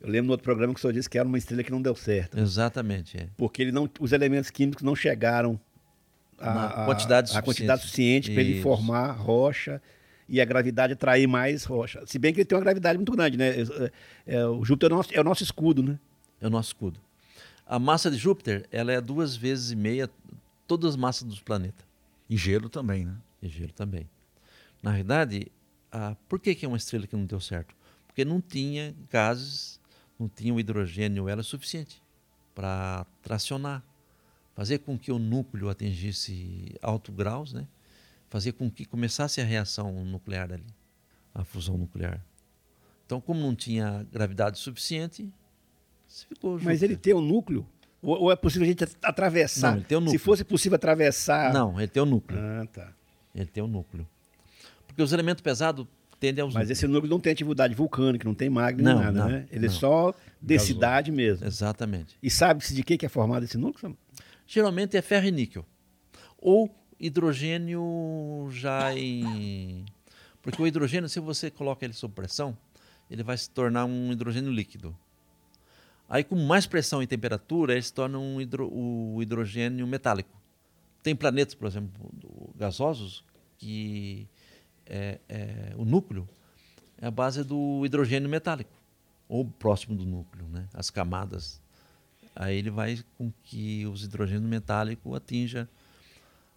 eu 0.00 0.10
lembro 0.10 0.26
no 0.26 0.32
outro 0.32 0.44
programa 0.44 0.72
que 0.72 0.78
o 0.78 0.80
senhor 0.80 0.92
disse 0.92 1.08
que 1.08 1.18
era 1.18 1.26
uma 1.26 1.38
estrela 1.38 1.62
que 1.64 1.70
não 1.70 1.82
deu 1.82 1.94
certo. 1.96 2.38
Exatamente. 2.38 3.16
É. 3.16 3.28
Porque 3.36 3.62
ele 3.62 3.72
não, 3.72 3.90
os 3.98 4.12
elementos 4.12 4.50
químicos 4.50 4.82
não 4.82 4.94
chegaram 4.94 5.58
a 6.38 6.84
quantidade 6.84 7.28
suficiente, 7.28 7.38
a 7.38 7.42
quantidade 7.42 7.80
suficiente 7.82 8.30
para 8.32 8.42
ele 8.42 8.60
formar 8.60 9.12
rocha 9.12 9.80
e 10.28 10.40
a 10.40 10.44
gravidade 10.44 10.92
atrair 10.92 11.26
mais 11.26 11.64
rocha. 11.64 12.02
Se 12.06 12.18
bem 12.18 12.32
que 12.32 12.40
ele 12.40 12.44
tem 12.44 12.56
uma 12.56 12.62
gravidade 12.62 12.98
muito 12.98 13.12
grande, 13.12 13.36
né? 13.36 13.54
É, 14.26 14.36
é, 14.36 14.46
o 14.46 14.64
Júpiter 14.64 14.90
é 14.90 14.92
o, 14.92 14.96
nosso, 14.96 15.14
é 15.14 15.20
o 15.20 15.24
nosso 15.24 15.42
escudo, 15.42 15.82
né? 15.82 15.98
É 16.40 16.46
o 16.46 16.50
nosso 16.50 16.68
escudo. 16.68 17.00
A 17.66 17.78
massa 17.78 18.10
de 18.10 18.16
Júpiter 18.16 18.66
ela 18.70 18.92
é 18.92 19.00
duas 19.00 19.36
vezes 19.36 19.72
e 19.72 19.76
meia 19.76 20.08
todas 20.66 20.90
as 20.90 20.96
massas 20.96 21.26
dos 21.26 21.40
planetas. 21.40 21.84
E 22.28 22.36
gelo 22.36 22.68
também, 22.68 23.04
né? 23.04 23.16
E 23.42 23.48
gelo 23.48 23.72
também. 23.72 24.08
Na 24.82 24.92
verdade, 24.92 25.50
a, 25.90 26.14
por 26.28 26.38
que, 26.38 26.54
que 26.54 26.64
é 26.64 26.68
uma 26.68 26.76
estrela 26.76 27.06
que 27.06 27.16
não 27.16 27.26
deu 27.26 27.40
certo? 27.40 27.74
Porque 28.06 28.24
não 28.24 28.40
tinha 28.40 28.94
gases 29.10 29.80
não 30.18 30.28
tinha 30.28 30.52
o 30.52 30.60
hidrogênio 30.60 31.28
ela 31.28 31.42
suficiente 31.42 32.02
para 32.54 33.06
tracionar, 33.22 33.82
fazer 34.54 34.78
com 34.78 34.98
que 34.98 35.12
o 35.12 35.18
núcleo 35.18 35.68
atingisse 35.68 36.74
altos 36.80 37.14
graus, 37.14 37.52
né? 37.52 37.66
fazer 38.28 38.52
com 38.52 38.70
que 38.70 38.84
começasse 38.84 39.40
a 39.40 39.44
reação 39.44 40.04
nuclear 40.04 40.50
ali, 40.52 40.66
a 41.34 41.44
fusão 41.44 41.76
nuclear. 41.76 42.24
Então, 43.04 43.20
como 43.20 43.40
não 43.40 43.54
tinha 43.54 44.06
gravidade 44.10 44.58
suficiente, 44.58 45.30
ficou. 46.24 46.58
Mas 46.62 46.82
ele 46.82 46.96
tem 46.96 47.14
um 47.14 47.20
núcleo? 47.20 47.66
Ou, 48.02 48.22
ou, 48.22 48.32
é 48.32 48.36
possível 48.36 48.64
a 48.64 48.68
gente 48.68 48.84
atravessar? 49.02 49.70
Não, 49.70 49.76
ele 49.78 49.84
tem 49.84 49.98
um 49.98 50.00
núcleo. 50.00 50.18
Se 50.18 50.24
fosse 50.24 50.44
possível 50.44 50.76
atravessar. 50.76 51.52
Não, 51.52 51.78
ele 51.78 51.88
tem 51.88 52.02
um 52.02 52.06
núcleo. 52.06 52.38
Ah, 52.40 52.66
tá. 52.66 52.92
Ele 53.34 53.46
tem 53.46 53.62
um 53.62 53.66
núcleo. 53.66 54.06
Porque 54.86 55.02
os 55.02 55.12
elementos 55.12 55.42
pesados 55.42 55.86
tende 56.18 56.40
aos 56.40 56.54
Mas 56.54 56.70
esse 56.70 56.86
núcleo 56.86 57.10
não 57.10 57.20
tem 57.20 57.32
atividade 57.32 57.74
vulcânica, 57.74 58.26
não 58.26 58.34
tem 58.34 58.48
magma 58.48 58.82
não, 58.82 59.00
nada, 59.00 59.18
não, 59.18 59.28
né? 59.28 59.46
Ele 59.50 59.66
é 59.66 59.68
não. 59.68 59.74
é 59.74 59.78
só 59.78 60.14
densidade 60.40 61.10
mesmo. 61.10 61.46
Exatamente. 61.46 62.16
E 62.22 62.30
sabe-se 62.30 62.74
de 62.74 62.82
que 62.82 63.04
é 63.04 63.08
formado 63.08 63.44
esse 63.44 63.58
núcleo? 63.58 63.96
Geralmente 64.46 64.96
é 64.96 65.02
ferro 65.02 65.26
e 65.26 65.30
níquel. 65.30 65.66
Ou 66.38 66.74
hidrogênio 66.98 68.48
já 68.50 68.94
em. 68.94 69.84
Porque 70.40 70.62
o 70.62 70.66
hidrogênio, 70.66 71.08
se 71.08 71.18
você 71.18 71.50
coloca 71.50 71.84
ele 71.84 71.92
sob 71.92 72.14
pressão, 72.14 72.56
ele 73.10 73.22
vai 73.22 73.36
se 73.36 73.50
tornar 73.50 73.84
um 73.84 74.12
hidrogênio 74.12 74.52
líquido. 74.52 74.96
Aí, 76.08 76.22
com 76.22 76.36
mais 76.36 76.66
pressão 76.66 77.02
e 77.02 77.06
temperatura, 77.06 77.72
ele 77.72 77.82
se 77.82 77.92
torna 77.92 78.18
um 78.18 78.40
hidro... 78.40 78.68
o 78.72 79.20
hidrogênio 79.20 79.86
metálico. 79.86 80.30
Tem 81.02 81.14
planetas, 81.14 81.54
por 81.54 81.66
exemplo, 81.66 82.10
gasosos, 82.56 83.24
que 83.58 84.28
é, 84.86 85.18
é, 85.28 85.74
o 85.76 85.84
núcleo 85.84 86.28
é 86.98 87.06
a 87.06 87.10
base 87.10 87.42
do 87.44 87.84
hidrogênio 87.84 88.28
metálico, 88.28 88.72
ou 89.28 89.44
próximo 89.44 89.96
do 89.96 90.04
núcleo, 90.04 90.46
né? 90.48 90.68
as 90.72 90.90
camadas. 90.90 91.60
Aí 92.34 92.56
ele 92.56 92.70
vai 92.70 93.02
com 93.16 93.32
que 93.42 93.86
os 93.86 94.04
hidrogênios 94.04 94.48
metálicos 94.48 95.14
atinja 95.14 95.68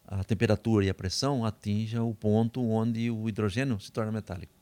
a 0.06 0.24
temperatura 0.24 0.86
e 0.86 0.90
a 0.90 0.94
pressão 0.94 1.46
atinja 1.46 2.04
o 2.04 2.14
ponto 2.14 2.62
onde 2.62 3.12
o 3.12 3.30
hidrogênio 3.30 3.80
se 3.80 3.92
torna 3.92 4.12
metálico. 4.12 4.59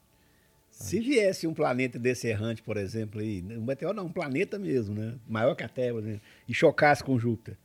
Se 0.80 1.00
viesse 1.00 1.48
um 1.48 1.54
planeta 1.54 1.98
desse 1.98 2.28
errante, 2.28 2.62
por 2.62 2.78
exemplo, 2.78 3.20
aí, 3.20 3.42
um 3.42 3.64
meteoro 3.64 3.96
não, 3.96 4.06
um 4.06 4.12
planeta 4.12 4.60
mesmo, 4.60 4.94
né? 4.94 5.16
Maior 5.28 5.56
que 5.56 5.64
a 5.64 5.68
Terra, 5.70 5.94
por 5.94 6.04
exemplo, 6.04 6.22
e 6.48 6.54
chocasse 6.54 7.04
com 7.04 7.18
Júpiter, 7.18 7.58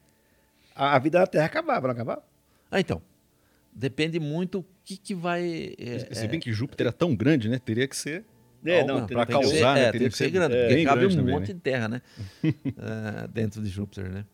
a, 0.75 0.97
a 0.97 0.99
vida 0.99 1.19
da 1.19 1.27
Terra 1.27 1.45
acabava, 1.47 1.87
não 1.89 1.93
acabava? 1.95 2.25
Ah, 2.71 2.81
então. 2.81 3.03
Depende 3.75 4.19
muito 4.21 4.61
o 4.61 4.67
que, 4.85 4.97
que 4.97 5.15
vai. 5.15 5.75
é, 5.79 6.15
Se 6.15 6.27
bem 6.29 6.39
que 6.41 6.53
Júpiter 6.53 6.87
é 6.87 6.93
tão 6.93 7.15
grande, 7.15 7.49
né? 7.49 7.59
Teria 7.59 7.87
que 7.89 7.97
ser. 7.97 8.25
É, 8.65 8.85
não, 8.85 9.07
tem 9.07 9.17
que 9.19 9.27
ser- 9.27 9.33
causar, 9.33 9.75
né? 9.75 9.81
é, 9.83 9.93
Teria 9.93 9.93
tem 9.93 10.01
que 10.01 10.13
que 10.13 10.17
ser 10.19 10.25
ser 10.25 10.31
grande, 10.31 10.55
bem 10.55 10.67
porque 10.69 10.85
cabe 10.85 11.01
grande 11.01 11.15
um 11.15 11.19
também, 11.21 11.35
monte 11.35 11.49
né? 11.49 11.55
de 11.55 11.61
terra, 11.61 11.89
né? 11.89 12.03
Ah, 12.79 13.27
dentro 13.27 13.63
de 13.63 13.69
Júpiter, 13.69 14.11
né? 14.11 14.25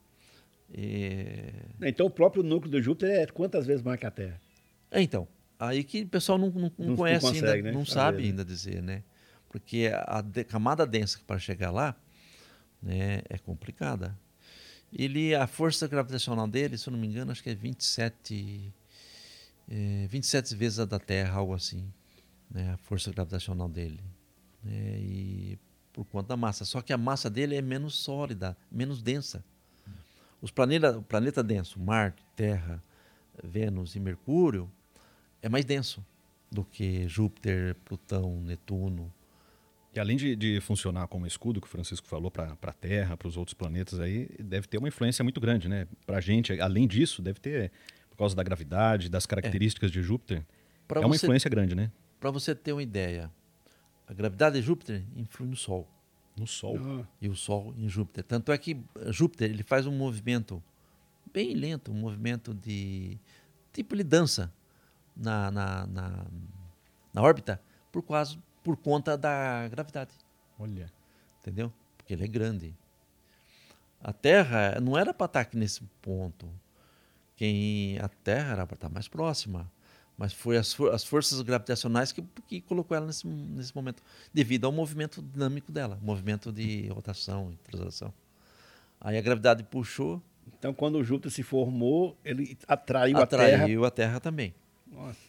E- 0.72 1.52
Então 1.82 2.06
o 2.06 2.10
próprio 2.10 2.42
núcleo 2.42 2.70
do 2.70 2.80
Júpiter 2.82 3.10
é 3.10 3.26
quantas 3.26 3.66
vezes 3.66 3.82
mais 3.82 3.98
que 3.98 4.06
a 4.06 4.10
Terra? 4.10 4.40
É, 4.90 5.00
então, 5.00 5.26
aí 5.58 5.82
que 5.84 6.02
o 6.02 6.08
pessoal 6.08 6.38
não, 6.38 6.50
não- 6.50 6.60
não 6.60 6.72
Não- 6.78 6.86
não 6.88 6.96
conhece 6.96 7.26
consegue, 7.26 7.46
ainda, 7.48 7.62
né, 7.62 7.72
não 7.72 7.84
sabe 7.84 8.18
né? 8.22 8.24
ainda 8.28 8.44
dizer, 8.44 8.82
né? 8.82 9.02
Porque 9.48 9.90
a 10.06 10.20
de- 10.20 10.44
camada 10.44 10.86
densa 10.86 11.18
para 11.26 11.38
chegar 11.38 11.70
lá 11.70 11.96
né, 12.82 13.22
é 13.28 13.38
complicada. 13.38 14.16
Ele, 14.92 15.34
a 15.34 15.46
força 15.46 15.86
gravitacional 15.88 16.46
dele, 16.46 16.78
se 16.78 16.88
eu 16.88 16.92
não 16.92 16.98
me 16.98 17.06
engano, 17.06 17.32
acho 17.32 17.42
que 17.42 17.50
é 17.50 17.54
27, 17.54 18.72
é, 19.68 20.06
27 20.08 20.54
vezes 20.54 20.78
a 20.78 20.84
da 20.84 20.98
Terra, 20.98 21.34
algo 21.38 21.54
assim, 21.54 21.92
né? 22.50 22.72
A 22.72 22.76
força 22.78 23.10
gravitacional 23.12 23.68
dele. 23.68 24.00
né, 24.62 24.98
E 25.00 25.58
por 25.92 26.04
conta 26.04 26.28
da 26.28 26.36
massa. 26.36 26.64
Só 26.64 26.80
que 26.80 26.92
a 26.92 26.98
massa 26.98 27.28
dele 27.28 27.56
é 27.56 27.62
menos 27.62 27.96
sólida, 27.96 28.56
menos 28.70 29.02
densa. 29.02 29.44
Os 30.40 30.50
planetas, 30.52 30.94
o 30.96 31.02
planeta 31.02 31.42
denso, 31.42 31.80
Marte, 31.80 32.22
Terra, 32.36 32.80
Vênus 33.42 33.96
e 33.96 34.00
Mercúrio, 34.00 34.70
é 35.42 35.48
mais 35.48 35.64
denso 35.64 36.04
do 36.50 36.64
que 36.64 37.06
Júpiter, 37.08 37.74
Plutão, 37.84 38.40
Netuno. 38.40 39.12
E 39.94 40.00
além 40.00 40.16
de, 40.16 40.36
de 40.36 40.60
funcionar 40.60 41.06
como 41.08 41.26
escudo, 41.26 41.60
que 41.60 41.66
o 41.66 41.70
Francisco 41.70 42.06
falou, 42.06 42.30
para 42.30 42.56
a 42.60 42.72
Terra, 42.72 43.16
para 43.16 43.28
os 43.28 43.36
outros 43.36 43.54
planetas 43.54 43.98
aí, 44.00 44.28
deve 44.38 44.66
ter 44.66 44.78
uma 44.78 44.88
influência 44.88 45.22
muito 45.22 45.40
grande, 45.40 45.68
né? 45.68 45.86
Para 46.06 46.18
a 46.18 46.20
gente, 46.20 46.58
além 46.60 46.86
disso, 46.86 47.20
deve 47.22 47.40
ter, 47.40 47.72
por 48.10 48.16
causa 48.16 48.34
da 48.36 48.42
gravidade, 48.42 49.08
das 49.08 49.26
características 49.26 49.90
de 49.90 50.02
Júpiter, 50.02 50.44
Pra 50.86 51.00
é 51.00 51.04
uma 51.04 51.14
você- 51.16 51.26
influência 51.26 51.50
grande, 51.50 51.74
né? 51.74 51.90
Para 52.20 52.30
você 52.30 52.54
ter 52.54 52.72
uma 52.72 52.82
ideia, 52.82 53.30
a 54.06 54.12
gravidade 54.12 54.56
de 54.60 54.62
Júpiter 54.66 55.04
influi 55.16 55.48
no 55.48 55.56
Sol 55.56 55.86
No 56.36 56.46
Sol. 56.46 56.78
Ah, 56.80 57.06
e 57.20 57.28
o 57.28 57.34
Sol 57.34 57.74
em 57.76 57.88
Júpiter. 57.88 58.24
Tanto 58.24 58.52
é 58.52 58.58
que 58.58 58.76
Júpiter 59.08 59.50
ele 59.50 59.62
faz 59.62 59.86
um 59.86 59.92
movimento 59.96 60.62
bem 61.32 61.54
lento, 61.54 61.90
um 61.90 61.94
movimento 61.94 62.54
de 62.54 63.18
tipo 63.72 63.94
ele 63.94 64.04
dança 64.04 64.52
na, 65.18 65.50
na, 65.50 65.86
na, 65.86 66.26
na 67.12 67.22
órbita 67.22 67.60
por 67.92 68.02
causa 68.02 68.38
por 68.62 68.76
conta 68.76 69.16
da 69.16 69.66
gravidade. 69.68 70.10
Olha. 70.58 70.90
entendeu? 71.40 71.72
Porque 71.96 72.12
ele 72.12 72.24
é 72.24 72.28
grande. 72.28 72.74
A 74.02 74.12
Terra 74.12 74.78
não 74.80 74.96
era 74.96 75.12
para 75.12 75.26
estar 75.26 75.40
aqui 75.40 75.56
nesse 75.56 75.82
ponto. 76.00 76.48
Quem 77.36 77.98
a 78.00 78.08
Terra 78.08 78.52
era 78.52 78.66
para 78.66 78.74
estar 78.74 78.88
mais 78.88 79.08
próxima, 79.08 79.70
mas 80.16 80.32
foi 80.32 80.56
as, 80.56 80.72
for- 80.72 80.92
as 80.92 81.04
forças 81.04 81.40
gravitacionais 81.42 82.10
que, 82.12 82.22
que 82.46 82.60
colocou 82.60 82.96
ela 82.96 83.06
nesse, 83.06 83.26
nesse 83.26 83.74
momento, 83.74 84.02
devido 84.34 84.64
ao 84.66 84.72
movimento 84.72 85.22
dinâmico 85.22 85.70
dela, 85.72 85.98
movimento 86.02 86.52
de 86.52 86.88
rotação 86.88 87.52
e 87.52 87.56
translação. 87.56 88.12
Aí 89.00 89.16
a 89.16 89.20
gravidade 89.20 89.62
puxou, 89.62 90.20
Então 90.58 90.74
quando 90.74 90.96
o 90.96 91.04
Júpiter 91.04 91.30
se 91.30 91.42
formou, 91.44 92.16
ele 92.24 92.58
atraiu, 92.66 93.16
a 93.18 93.26
Terra. 93.26 93.44
atraiu 93.54 93.84
a 93.84 93.90
Terra 93.90 94.18
também, 94.20 94.52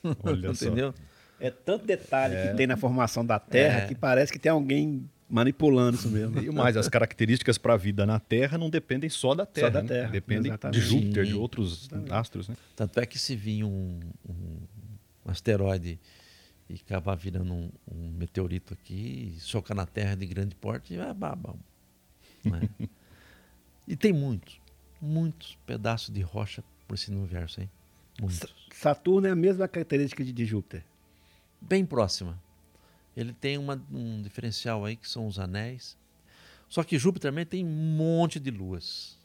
Olha 0.24 0.54
só. 0.54 0.66
entendeu? 0.66 0.94
é 1.42 1.50
tanto 1.50 1.86
detalhe 1.86 2.36
que 2.50 2.58
tem 2.58 2.68
na 2.68 2.76
formação 2.76 3.26
da 3.26 3.40
Terra 3.40 3.80
É. 3.84 3.88
que 3.88 3.96
parece 3.96 4.32
que 4.32 4.38
tem 4.40 4.52
alguém 4.52 5.10
manipulando 5.30 5.96
isso 5.96 6.10
mesmo. 6.10 6.38
E 6.42 6.50
mais, 6.52 6.76
as 6.76 6.90
características 6.90 7.58
para 7.58 7.76
a 7.76 7.78
vida 7.78 8.06
na 8.06 8.20
Terra 8.20 8.58
não 8.58 8.70
dependem 8.70 9.10
só 9.10 9.34
da 9.34 9.46
Terra, 9.46 9.70
da 9.70 9.82
né? 9.84 9.88
Terra, 9.88 10.10
dependem 10.12 10.44
de 10.44 10.50
exatamente. 10.50 10.82
Júpiter, 10.82 11.24
de 11.24 11.32
Sim. 11.32 11.38
outros 11.38 11.90
astros, 12.10 12.50
né? 12.50 12.56
Tanto 12.76 13.00
é 13.00 13.06
que 13.06 13.18
se 13.18 13.36
vir 13.38 13.64
um, 13.64 14.00
um- 14.28 14.58
asteroide 15.32 16.00
e 16.70 16.74
acabar 16.76 17.16
virando 17.16 17.54
um, 17.54 17.70
um 17.90 18.10
meteorito 18.18 18.74
aqui, 18.74 19.36
chocar 19.40 19.78
na 19.78 19.86
Terra 19.86 20.16
de 20.16 20.26
grande 20.26 20.56
porte, 20.56 20.98
é 21.00 21.14
baba. 21.14 21.56
né? 22.44 22.68
e 23.88 23.96
tem 23.96 24.12
muitos, 24.12 24.60
muitos 25.02 25.58
pedaços 25.66 26.14
de 26.14 26.22
rocha 26.22 26.64
por 26.88 26.96
esse 26.96 27.12
universo, 27.12 27.62
hein? 27.62 27.70
Muitos. 28.20 28.54
Saturno 28.80 29.28
é 29.28 29.32
a 29.32 29.36
mesma 29.36 29.68
característica 29.68 30.24
de, 30.24 30.32
de 30.32 30.46
Júpiter. 30.46 30.84
Bem 31.60 31.86
próxima. 31.86 32.40
Ele 33.16 33.34
tem 33.34 33.58
uma- 33.58 33.82
um 33.92 34.22
diferencial 34.22 34.86
aí 34.86 34.96
que 34.96 35.10
são 35.10 35.28
os 35.28 35.38
anéis. 35.38 35.98
Só 36.70 36.84
que 36.84 36.98
Júpiter 36.98 37.30
também 37.32 37.46
tem 37.46 37.66
um 37.66 37.68
monte 37.70 38.40
de 38.40 38.50
luas. 38.52 39.18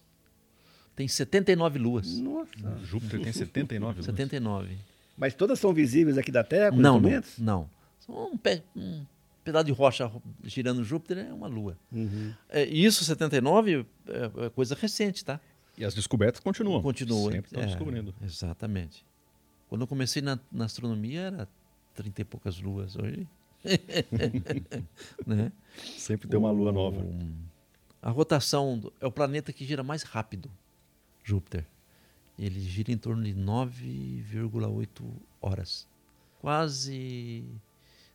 Tem 0.96 1.07
79 1.07 1.78
luas. 1.78 2.18
Nossa. 2.18 2.50
Júpiter 2.84 3.20
tem 3.22 3.32
79 3.32 3.94
luas. 4.00 4.07
79. 4.07 4.76
Mas 5.16 5.34
todas 5.34 5.61
são 5.61 5.72
visíveis 5.72 6.18
aqui 6.18 6.32
da 6.32 6.42
Terra 6.42 6.70
Não, 6.72 7.00
não, 7.00 7.22
não. 7.38 7.70
Só 8.00 8.26
Um, 8.32 8.36
pé- 8.36 8.62
um 8.74 9.05
pedaço 9.44 9.66
de 9.66 9.72
rocha 9.72 10.07
ro- 10.07 10.22
girando 10.42 10.82
Júpiter 10.82 11.18
é 11.18 11.32
uma 11.32 11.46
lua. 11.46 11.78
Uhum. 11.92 12.32
É, 12.48 12.66
e 12.66 12.84
isso, 12.84 13.05
79, 13.05 13.86
é, 14.09 14.46
é 14.46 14.50
coisa 14.50 14.74
recente, 14.74 15.24
tá? 15.24 15.38
E 15.78 15.84
as 15.84 15.94
descobertas 15.94 16.40
continuam. 16.40 16.82
Continua. 16.82 17.30
Sempre 17.30 17.46
estão 17.48 17.62
é, 17.62 17.66
descobrindo. 17.66 18.12
Exatamente. 18.22 19.05
Quando 19.74 19.80
eu 19.82 19.86
comecei 19.88 20.22
na, 20.22 20.38
na 20.52 20.66
astronomia 20.66 21.22
era 21.22 21.48
30 21.96 22.20
e 22.20 22.24
poucas 22.24 22.60
luas. 22.60 22.94
Hoje. 22.94 23.26
né? 25.26 25.50
Sempre 25.96 26.28
tem 26.28 26.38
uma 26.38 26.52
lua 26.52 26.70
O- 26.70 26.72
nova. 26.72 27.04
A 28.00 28.08
rotação 28.10 28.78
do- 28.78 28.92
é 29.00 29.06
o 29.06 29.10
planeta 29.10 29.52
que 29.52 29.64
gira 29.64 29.82
mais 29.82 30.04
rápido, 30.04 30.48
Júpiter. 31.24 31.66
Ele 32.38 32.60
gira 32.60 32.92
em 32.92 32.96
torno 32.96 33.24
de 33.24 33.34
9,8 33.34 35.02
horas. 35.42 35.88
Quase 36.40 37.44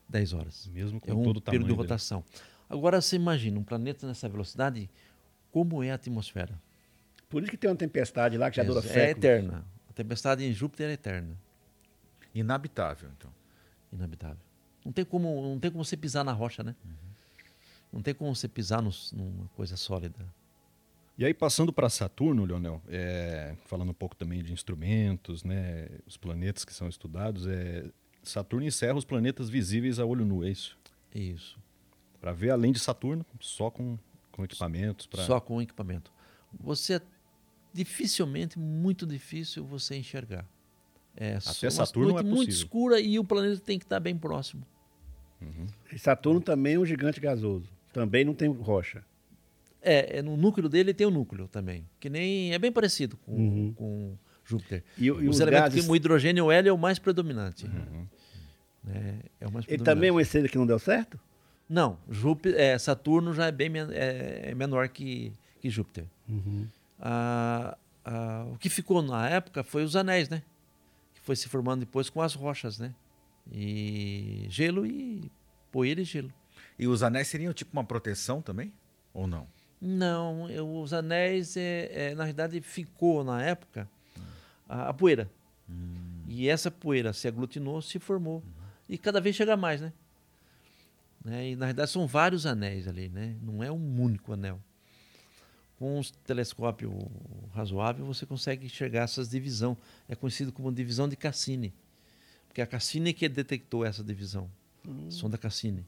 10 0.08 0.32
horas. 0.34 0.66
Mesmo 0.74 1.02
com 1.02 1.12
É 1.12 1.14
um 1.14 1.24
todo 1.24 1.38
o 1.38 1.42
tamanho 1.42 1.62
período 1.64 1.68
de 1.68 1.74
dele. 1.76 1.82
rotação. 1.90 2.24
Agora 2.70 3.02
você 3.02 3.18
imagina 3.18 3.60
um 3.60 3.64
planeta 3.66 4.08
nessa 4.08 4.30
velocidade, 4.30 4.90
como 5.52 5.84
é 5.84 5.92
a 5.92 5.96
atmosfera? 5.96 6.58
Por 7.28 7.42
isso 7.42 7.52
que 7.52 7.58
tem 7.58 7.70
uma 7.70 7.76
tempestade 7.76 8.38
lá 8.38 8.50
que 8.50 8.56
já 8.56 8.64
dura 8.64 8.80
é, 8.80 8.84
séculos. 8.84 9.26
eterna. 9.26 9.66
A 9.90 9.94
tempestade 9.94 10.46
em 10.46 10.54
Júpiter 10.54 10.90
é 10.90 10.94
eterna, 10.94 11.36
Inabitável, 12.34 13.10
então. 13.18 13.32
inabitável. 13.92 14.38
Não 14.86 14.92
tem 14.92 15.04
como, 15.04 15.42
não 15.42 15.60
tem 15.60 15.72
como 15.72 15.84
você 15.84 15.98
pisar 15.98 16.24
na 16.24 16.32
rocha, 16.32 16.64
né? 16.64 16.76
Não 17.92 18.02
tem 18.02 18.14
como 18.14 18.34
você 18.36 18.48
pisar 18.48 18.82
nos- 18.82 19.12
numa 19.12 19.48
coisa 19.50 19.76
sólida. 19.76 20.16
E 21.18 21.26
aí, 21.26 21.34
passando 21.34 21.74
para 21.74 21.90
Saturno, 21.90 22.46
Leonel, 22.46 22.82
é, 22.88 23.56
falando 23.66 23.90
um 23.90 23.94
pouco 23.94 24.16
também 24.16 24.42
de 24.44 24.54
instrumentos, 24.54 25.44
né, 25.44 25.90
os 26.08 26.16
planetas 26.16 26.64
que 26.64 26.74
são 26.74 26.88
estudados, 26.88 27.46
é, 27.48 27.90
Saturno 28.24 28.66
encerra 28.66 28.96
os 28.98 29.04
planetas 29.04 29.50
visíveis 29.50 30.00
a 30.00 30.06
olho 30.06 30.24
nu, 30.24 30.44
é 30.46 30.50
isso? 30.50 30.78
Isso. 31.14 31.58
Para 32.22 32.32
ver 32.32 32.52
além 32.52 32.72
de 32.72 32.80
Saturno, 32.80 33.26
só 33.42 33.70
com, 33.72 33.98
com 34.32 34.46
equipamentos. 34.46 35.08
Pra... 35.08 35.26
Só 35.26 35.40
com 35.42 35.62
equipamento. 35.62 36.12
Você 36.60 37.02
dificilmente, 37.74 38.58
muito 38.58 39.06
difícil 39.06 39.66
você 39.66 39.98
enxergar. 39.98 40.46
É 41.16 41.34
uma 41.34 41.72
Saturno 41.72 42.14
noite 42.14 42.26
é 42.26 42.30
muito 42.30 42.50
escura 42.50 43.00
e 43.00 43.20
o 43.20 43.24
planeta 43.24 43.62
tem 43.62 43.78
que 43.78 43.86
estar 43.86 44.00
bem 44.00 44.16
próximo. 44.18 44.66
E 45.92 45.98
Saturno 46.00 46.40
também 46.42 46.76
é 46.76 46.80
um 46.80 46.86
gigante 46.86 47.20
gasoso. 47.20 47.68
Também 47.94 48.24
não 48.26 48.34
tem 48.34 48.50
rocha. 48.50 49.04
É, 49.82 50.20
é 50.20 50.22
no 50.22 50.36
núcleo 50.36 50.68
dele 50.68 50.94
tem 50.94 51.08
o 51.08 51.12
núcleo 51.12 51.48
também, 51.48 51.86
que 52.00 52.10
nem 52.10 52.54
é 52.54 52.60
bem 52.60 52.72
parecido 52.72 53.18
com, 53.26 53.74
com 53.74 54.18
Júpiter. 54.46 54.84
E, 54.98 55.06
e 55.06 55.12
os 55.12 55.36
os 55.36 55.40
elementos 55.40 55.70
gases... 55.70 55.86
que 55.86 55.92
o 55.92 55.96
hidrogênio 55.96 56.46
o 56.46 56.52
hélio 56.52 56.70
é 56.70 56.74
o 56.74 56.78
mais 56.78 57.00
predominante. 57.00 57.66
Uhum. 57.66 58.06
né? 58.84 59.20
É 59.40 59.48
o 59.48 59.52
mais 59.52 59.66
Ele 59.66 59.78
predominante. 59.78 59.84
também 59.86 60.10
é 60.10 60.12
uma 60.12 60.22
estrela 60.22 60.48
que 60.50 60.58
não 60.58 60.68
deu 60.68 60.78
certo? 60.80 61.18
Não, 61.70 61.98
Júpiter, 62.10 62.60
é, 62.60 62.78
Saturno 62.78 63.34
já 63.34 63.46
é 63.48 63.52
bem 63.52 63.70
men- 63.70 63.92
é, 63.92 64.50
é 64.52 64.56
menor 64.56 64.90
que, 64.90 65.32
que 65.62 65.70
Júpiter. 65.70 66.06
Ah, 67.00 67.78
ah, 68.04 68.46
o 68.54 68.58
que 68.58 68.70
ficou 68.70 69.02
na 69.02 69.30
época 69.30 69.64
foi 69.64 69.84
os 69.84 69.96
anéis, 69.96 70.28
né? 70.30 70.42
Foi 71.30 71.36
se 71.36 71.48
formando 71.48 71.82
depois 71.82 72.10
com 72.10 72.24
as 72.24 72.34
rochas, 72.34 72.80
né? 72.80 72.92
E 73.52 74.48
gelo 74.50 74.84
e 74.84 75.32
poeira 75.72 76.02
e 76.02 76.04
gelo. 76.04 76.34
E 76.80 76.88
os 76.88 77.04
anéis 77.04 77.28
seriam 77.28 77.54
tipo 77.54 77.70
uma 77.72 77.84
proteção 77.84 78.42
também? 78.42 78.74
Ou 79.14 79.28
não? 79.28 79.46
Não, 79.80 80.50
eu- 80.50 80.68
os 80.82 80.92
anéis, 80.92 81.56
é, 81.56 81.92
é, 81.94 82.16
na 82.16 82.24
realidade, 82.24 82.60
ficou 82.62 83.24
na 83.24 83.44
época 83.44 83.88
a, 84.68 84.90
a 84.90 84.94
poeira. 84.96 85.30
E 86.28 86.50
essa 86.50 86.72
poeira 86.72 87.14
se 87.14 87.28
aglutinou, 87.28 87.80
se 87.80 88.00
formou. 88.00 88.44
E 88.90 88.98
cada 88.98 89.22
vez 89.22 89.36
chega 89.36 89.56
mais, 89.56 89.82
né? 89.82 89.94
Né? 91.24 91.50
E 91.52 91.56
na 91.56 91.68
realidade 91.68 91.92
são 91.92 92.08
vários 92.08 92.48
anéis 92.48 92.88
ali, 92.88 93.08
né? 93.08 93.36
Não 93.40 93.64
é 93.64 93.72
um 93.72 94.02
único 94.02 94.34
anel. 94.34 94.60
Com 95.80 96.00
um 96.00 96.02
telescópio 96.26 96.94
razoável, 97.54 98.06
você 98.06 98.26
consegue 98.26 98.66
enxergar 98.66 99.04
essas 99.04 99.30
divisões. 99.30 99.78
É 100.10 100.16
conhecido 100.16 100.52
como 100.52 100.72
divisão 100.72 101.08
de 101.08 101.16
Cassini. 101.16 101.74
Porque 102.48 102.62
a 102.62 102.68
Cassini 102.68 103.14
que 103.14 103.28
detectou 103.30 103.86
essa 103.86 104.04
divisão. 104.04 104.50
Sonda 105.10 105.38
Cassini. 105.38 105.86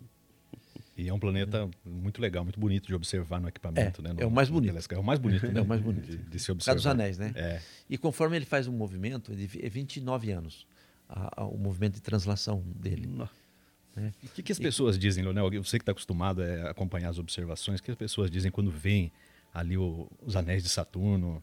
E 0.97 1.07
é 1.09 1.13
um 1.13 1.19
planeta 1.19 1.69
muito 1.85 2.21
legal, 2.21 2.43
muito 2.43 2.59
bonito 2.59 2.87
de 2.87 2.93
observar 2.95 3.39
no 3.41 3.47
equipamento. 3.49 4.01
É, 4.01 4.03
né? 4.03 4.13
No, 4.13 4.21
é 4.21 4.25
o 4.25 4.31
mais 4.31 4.49
bonito. 4.49 4.69
telescópio. 4.71 4.97
É 4.97 5.01
o 5.01 5.03
mais 5.03 5.19
bonito, 5.19 5.47
né? 5.51 5.59
É 5.59 5.61
o 5.61 5.65
mais 5.65 5.81
bonito. 5.81 6.05
De, 6.05 6.17
de 6.17 6.39
se 6.39 6.45
Por 6.47 6.51
observar. 6.53 6.73
causa 6.75 6.75
dos 6.75 6.85
anéis, 6.87 7.17
né? 7.17 7.33
É. 7.35 7.61
E 7.89 7.97
conforme 7.97 8.35
ele 8.37 8.45
faz 8.45 8.67
um 8.67 8.73
movimento, 8.73 9.31
é 9.33 9.69
29 9.69 10.31
anos, 10.31 10.65
a- 11.09 11.41
a- 11.41 11.45
o 11.45 11.57
movimento 11.57 11.95
de 11.95 12.01
translação 12.01 12.63
dele. 12.75 13.07
Nó. 13.07 13.27
né? 13.95 14.13
O 14.23 14.27
que, 14.29 14.43
que 14.43 14.51
as 14.51 14.59
pessoas 14.59 14.97
dizem, 14.99 15.23
Leonel? 15.23 15.49
Você 15.63 15.77
que 15.79 15.83
está 15.83 15.91
acostumado 15.91 16.41
a 16.43 16.69
acompanhar 16.69 17.09
as 17.09 17.17
observações, 17.17 17.79
o 17.79 17.83
que 17.83 17.91
as 17.91 17.97
pessoas 17.97 18.29
dizem 18.31 18.51
quando 18.51 18.69
veem 18.71 19.11
ali 19.53 19.77
o- 19.77 20.07
os 20.21 20.35
anéis 20.35 20.63
de 20.63 20.69
Saturno? 20.69 21.41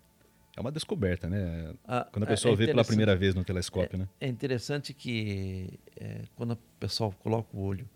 É 0.56 0.60
uma 0.60 0.72
descoberta, 0.72 1.28
né? 1.28 1.72
Ah, 1.86 2.06
Quando 2.12 2.24
a 2.24 2.26
é- 2.26 2.30
pessoa 2.30 2.52
é 2.52 2.56
vê 2.56 2.66
pela 2.66 2.84
primeira 2.84 3.14
vez 3.14 3.34
no 3.34 3.44
telescópio, 3.44 3.98
né? 3.98 4.08
É 4.20 4.26
interessante 4.26 4.92
que 4.92 5.78
é, 5.96 6.22
quando 6.34 6.52
o 6.52 6.58
pessoal 6.80 7.12
coloca 7.20 7.56
o 7.56 7.60
olho 7.60 7.88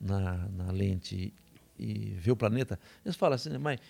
na, 0.00 0.46
na 0.56 0.70
lente 0.70 1.32
e 1.78 2.14
vê 2.16 2.30
o 2.30 2.36
planeta, 2.36 2.78
eles 3.04 3.16
falam 3.16 3.34
assim, 3.34 3.50
mas 3.58 3.80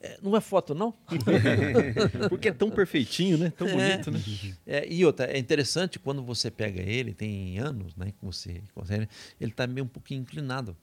é, 0.00 0.18
não 0.22 0.34
é 0.34 0.40
foto 0.40 0.74
não? 0.74 0.94
Porque 2.30 2.48
é 2.48 2.52
tão 2.52 2.70
perfeitinho, 2.70 3.36
né? 3.36 3.50
Tão 3.56 3.68
É. 3.68 3.72
bonito, 3.72 4.10
né? 4.10 4.20
É, 4.66 4.90
e 4.90 5.04
outra, 5.04 5.26
é 5.26 5.38
interessante 5.38 5.98
quando 5.98 6.22
você 6.22 6.50
pega 6.50 6.80
ele, 6.80 7.12
tem 7.12 7.58
anos 7.58 7.94
né, 7.96 8.12
que 8.18 8.24
você 8.24 8.62
consegue, 8.74 9.08
ele 9.40 9.50
está 9.50 9.66
meio 9.66 9.84
um 9.84 9.88
pouquinho 9.88 10.22
inclinado, 10.22 10.74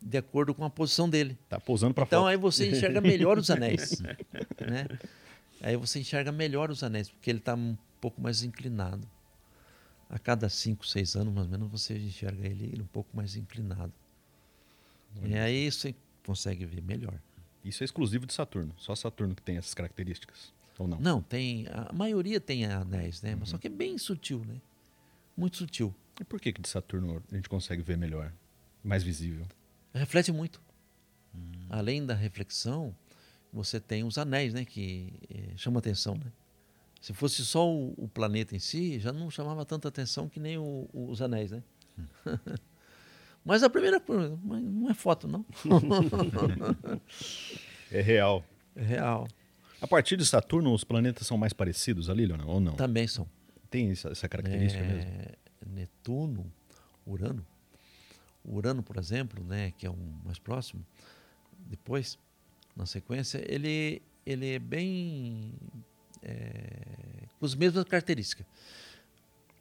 de 0.00 0.18
acordo 0.18 0.54
com 0.54 0.64
a 0.64 0.70
posição 0.70 1.08
dele. 1.08 1.38
Tá 1.48 1.58
pousando 1.58 1.94
para 1.94 2.04
Então 2.04 2.22
foto. 2.22 2.28
aí 2.30 2.36
você 2.36 2.70
enxerga 2.70 3.00
melhor 3.00 3.38
os 3.38 3.50
anéis. 3.50 4.00
né? 4.60 4.86
Aí 5.60 5.76
você 5.76 6.00
enxerga 6.00 6.30
melhor 6.30 6.70
os 6.70 6.82
anéis, 6.82 7.08
porque 7.08 7.30
ele 7.30 7.38
está 7.38 7.54
um 7.54 7.76
pouco 8.00 8.20
mais 8.20 8.42
inclinado. 8.42 9.08
A 10.08 10.18
cada 10.18 10.48
5, 10.48 10.86
6 10.86 11.16
anos, 11.16 11.34
mais 11.34 11.46
ou 11.46 11.50
menos, 11.52 11.70
você 11.70 11.98
enxerga 11.98 12.46
ele, 12.46 12.80
um 12.80 12.86
pouco 12.86 13.16
mais 13.16 13.34
inclinado. 13.34 13.92
E 15.24 15.34
aí 15.34 15.70
você 15.70 15.94
consegue 16.24 16.64
ver 16.64 16.82
melhor. 16.82 17.14
Isso 17.64 17.82
é 17.82 17.84
exclusivo 17.84 18.26
de 18.26 18.32
Saturno. 18.32 18.72
Só 18.78 18.94
Saturno 18.94 19.34
que 19.34 19.42
tem 19.42 19.56
essas 19.56 19.74
características. 19.74 20.52
Ou 20.78 20.86
não? 20.86 21.00
Não, 21.00 21.22
tem. 21.22 21.66
A 21.68 21.92
maioria 21.92 22.38
tem 22.38 22.66
anéis, 22.66 23.22
né? 23.22 23.34
Mas 23.34 23.48
só 23.48 23.58
que 23.58 23.66
é 23.66 23.70
bem 23.70 23.98
sutil, 23.98 24.44
né? 24.46 24.60
Muito 25.36 25.56
sutil. 25.56 25.92
E 26.20 26.24
por 26.24 26.40
que, 26.40 26.52
que 26.52 26.60
de 26.60 26.68
Saturno 26.68 27.22
a 27.32 27.34
gente 27.34 27.48
consegue 27.48 27.82
ver 27.82 27.96
melhor? 27.96 28.32
Mais 28.84 29.02
visível? 29.02 29.46
Reflete 29.98 30.32
muito. 30.32 30.60
Além 31.68 32.04
da 32.06 32.14
reflexão, 32.14 32.94
você 33.52 33.80
tem 33.80 34.04
os 34.04 34.16
anéis, 34.18 34.54
né? 34.54 34.64
Que 34.64 35.12
eh, 35.28 35.52
chamam 35.56 35.78
atenção, 35.78 36.14
né? 36.14 36.32
Se 37.00 37.12
fosse 37.12 37.44
só 37.44 37.68
o, 37.70 37.92
o 37.96 38.08
planeta 38.08 38.54
em 38.56 38.58
si, 38.58 38.98
já 38.98 39.12
não 39.12 39.30
chamava 39.30 39.64
tanta 39.64 39.88
atenção 39.88 40.28
que 40.28 40.40
nem 40.40 40.56
o- 40.58 40.88
o- 40.92 41.10
os 41.10 41.20
anéis, 41.20 41.50
né? 41.50 41.62
Mas 43.44 43.62
a 43.62 43.70
primeira 43.70 44.00
coisa, 44.00 44.36
não 44.44 44.90
é 44.90 44.94
foto, 44.94 45.28
não. 45.28 45.44
É 47.90 48.00
real. 48.00 48.44
É 48.78 48.82
real. 48.82 49.26
A 49.80 49.86
partir 49.86 50.18
de 50.18 50.26
Saturno, 50.26 50.70
os 50.74 50.84
planetas 50.84 51.26
são 51.26 51.38
mais 51.38 51.54
parecidos 51.54 52.10
ali, 52.10 52.26
Leonel? 52.26 52.46
Ou 52.46 52.60
não? 52.60 52.74
Também 52.74 53.06
são. 53.08 53.26
Tem 53.70 53.90
essa, 53.90 54.10
essa 54.10 54.28
característica 54.28 54.84
mesmo? 54.84 55.10
É, 55.10 55.34
Netuno, 55.66 56.52
Urano. 57.06 57.42
Urano, 58.46 58.82
por 58.82 58.96
exemplo, 58.96 59.42
né, 59.44 59.72
que 59.76 59.86
é 59.86 59.90
o 59.90 59.96
mais 60.24 60.38
próximo, 60.38 60.84
depois, 61.68 62.18
na 62.76 62.86
sequência, 62.86 63.42
ele, 63.50 64.00
ele 64.24 64.54
é 64.54 64.58
bem. 64.58 65.52
é, 66.22 67.26
com 67.38 67.46
as 67.46 67.54
mesmas 67.54 67.84
características: 67.84 68.46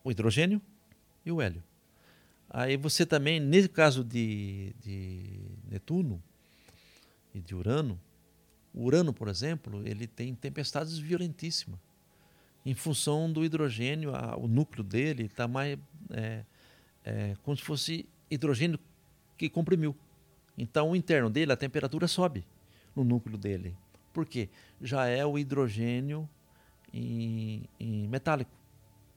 o 0.04 0.12
hidrogênio 0.12 0.62
e 1.26 1.32
o 1.32 1.42
hélio. 1.42 1.64
Aí 2.50 2.78
você 2.78 3.06
também, 3.06 3.40
nesse 3.40 3.68
caso 3.70 4.04
de, 4.04 4.74
de 4.82 5.42
Netuno 5.70 6.22
e 7.34 7.42
de 7.42 7.56
Urano, 7.56 8.00
Urano, 8.74 9.14
por 9.14 9.28
exemplo, 9.28 9.82
ele 9.88 10.06
tem 10.06 10.34
tempestades 10.36 10.98
violentíssimas 10.98 11.80
em 12.66 12.74
função 12.74 13.32
do 13.32 13.46
hidrogênio, 13.46 14.16
a- 14.16 14.36
o 14.38 14.48
núcleo 14.48 14.84
dele 14.84 15.26
está 15.26 15.48
mais 15.48 15.78
é, 16.10 16.44
é, 17.04 17.36
como 17.44 17.56
se 17.56 17.64
fosse 17.64 18.08
hidrogênio 18.30 18.80
que 19.38 19.50
comprimiu. 19.50 19.96
Então, 20.58 20.92
o 20.92 20.96
interno 20.96 21.30
dele, 21.30 21.52
a 21.52 21.58
temperatura 21.58 22.08
sobe 22.08 22.46
no 22.96 23.04
núcleo 23.04 23.38
dele. 23.38 23.76
Por 24.14 24.26
quê? 24.26 24.50
Já 24.82 25.06
é 25.08 25.26
o 25.26 25.38
hidrogênio 25.38 26.30
em, 26.94 27.68
em 27.80 28.08
metálico, 28.08 28.52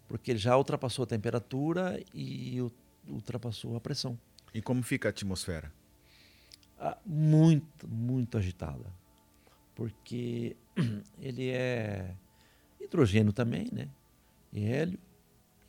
porque 0.08 0.32
ele 0.32 0.38
já 0.38 0.56
ultrapassou 0.56 1.04
a 1.04 1.06
temperatura 1.06 2.02
e 2.12 2.58
ultrapassou 3.06 3.76
a 3.76 3.80
pressão. 3.80 4.18
E 4.52 4.60
como 4.60 4.82
fica 4.82 5.08
a 5.08 5.10
atmosfera? 5.10 5.72
Ah, 6.78 6.96
muito, 7.06 7.88
muito 7.88 8.36
agitada. 8.36 8.92
Porque 9.74 10.56
ele 11.20 11.50
é 11.50 12.14
hidrogênio 12.80 13.32
também, 13.32 13.68
né? 13.72 13.88
E 14.52 14.64
hélio 14.64 14.98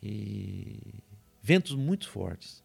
e 0.02 0.80
ventos 1.42 1.76
muito 1.76 2.10
fortes. 2.10 2.64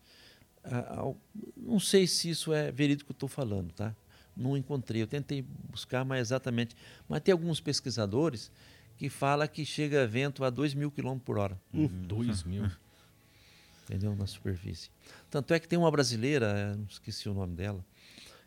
Não 1.56 1.78
sei 1.78 2.06
se 2.06 2.30
isso 2.30 2.52
é 2.52 2.70
verídico 2.72 3.08
que 3.08 3.12
eu 3.12 3.16
estou 3.16 3.28
falando, 3.28 3.72
tá? 3.72 3.94
Não 4.36 4.56
encontrei. 4.56 5.02
Eu 5.02 5.06
tentei 5.06 5.42
buscar 5.70 6.04
mais 6.04 6.28
exatamente. 6.28 6.74
Mas 7.08 7.20
tem 7.20 7.32
alguns 7.32 7.60
pesquisadores 7.60 8.50
que 8.96 9.08
falam 9.08 9.46
que 9.46 9.64
chega 9.64 10.06
vento 10.06 10.44
a 10.44 10.50
2 10.50 10.74
mil 10.74 10.90
quilômetros 10.90 11.24
por 11.24 11.38
hora 11.38 11.60
Dois 11.72 12.44
mil. 12.44 12.64
entendeu? 13.84 14.14
Na 14.14 14.26
superfície. 14.26 14.90
Tanto 15.30 15.52
é 15.54 15.60
que 15.60 15.68
tem 15.68 15.78
uma 15.78 15.90
brasileira, 15.90 16.74
não 16.76 16.86
esqueci 16.86 17.28
o 17.28 17.34
nome 17.34 17.54
dela, 17.54 17.84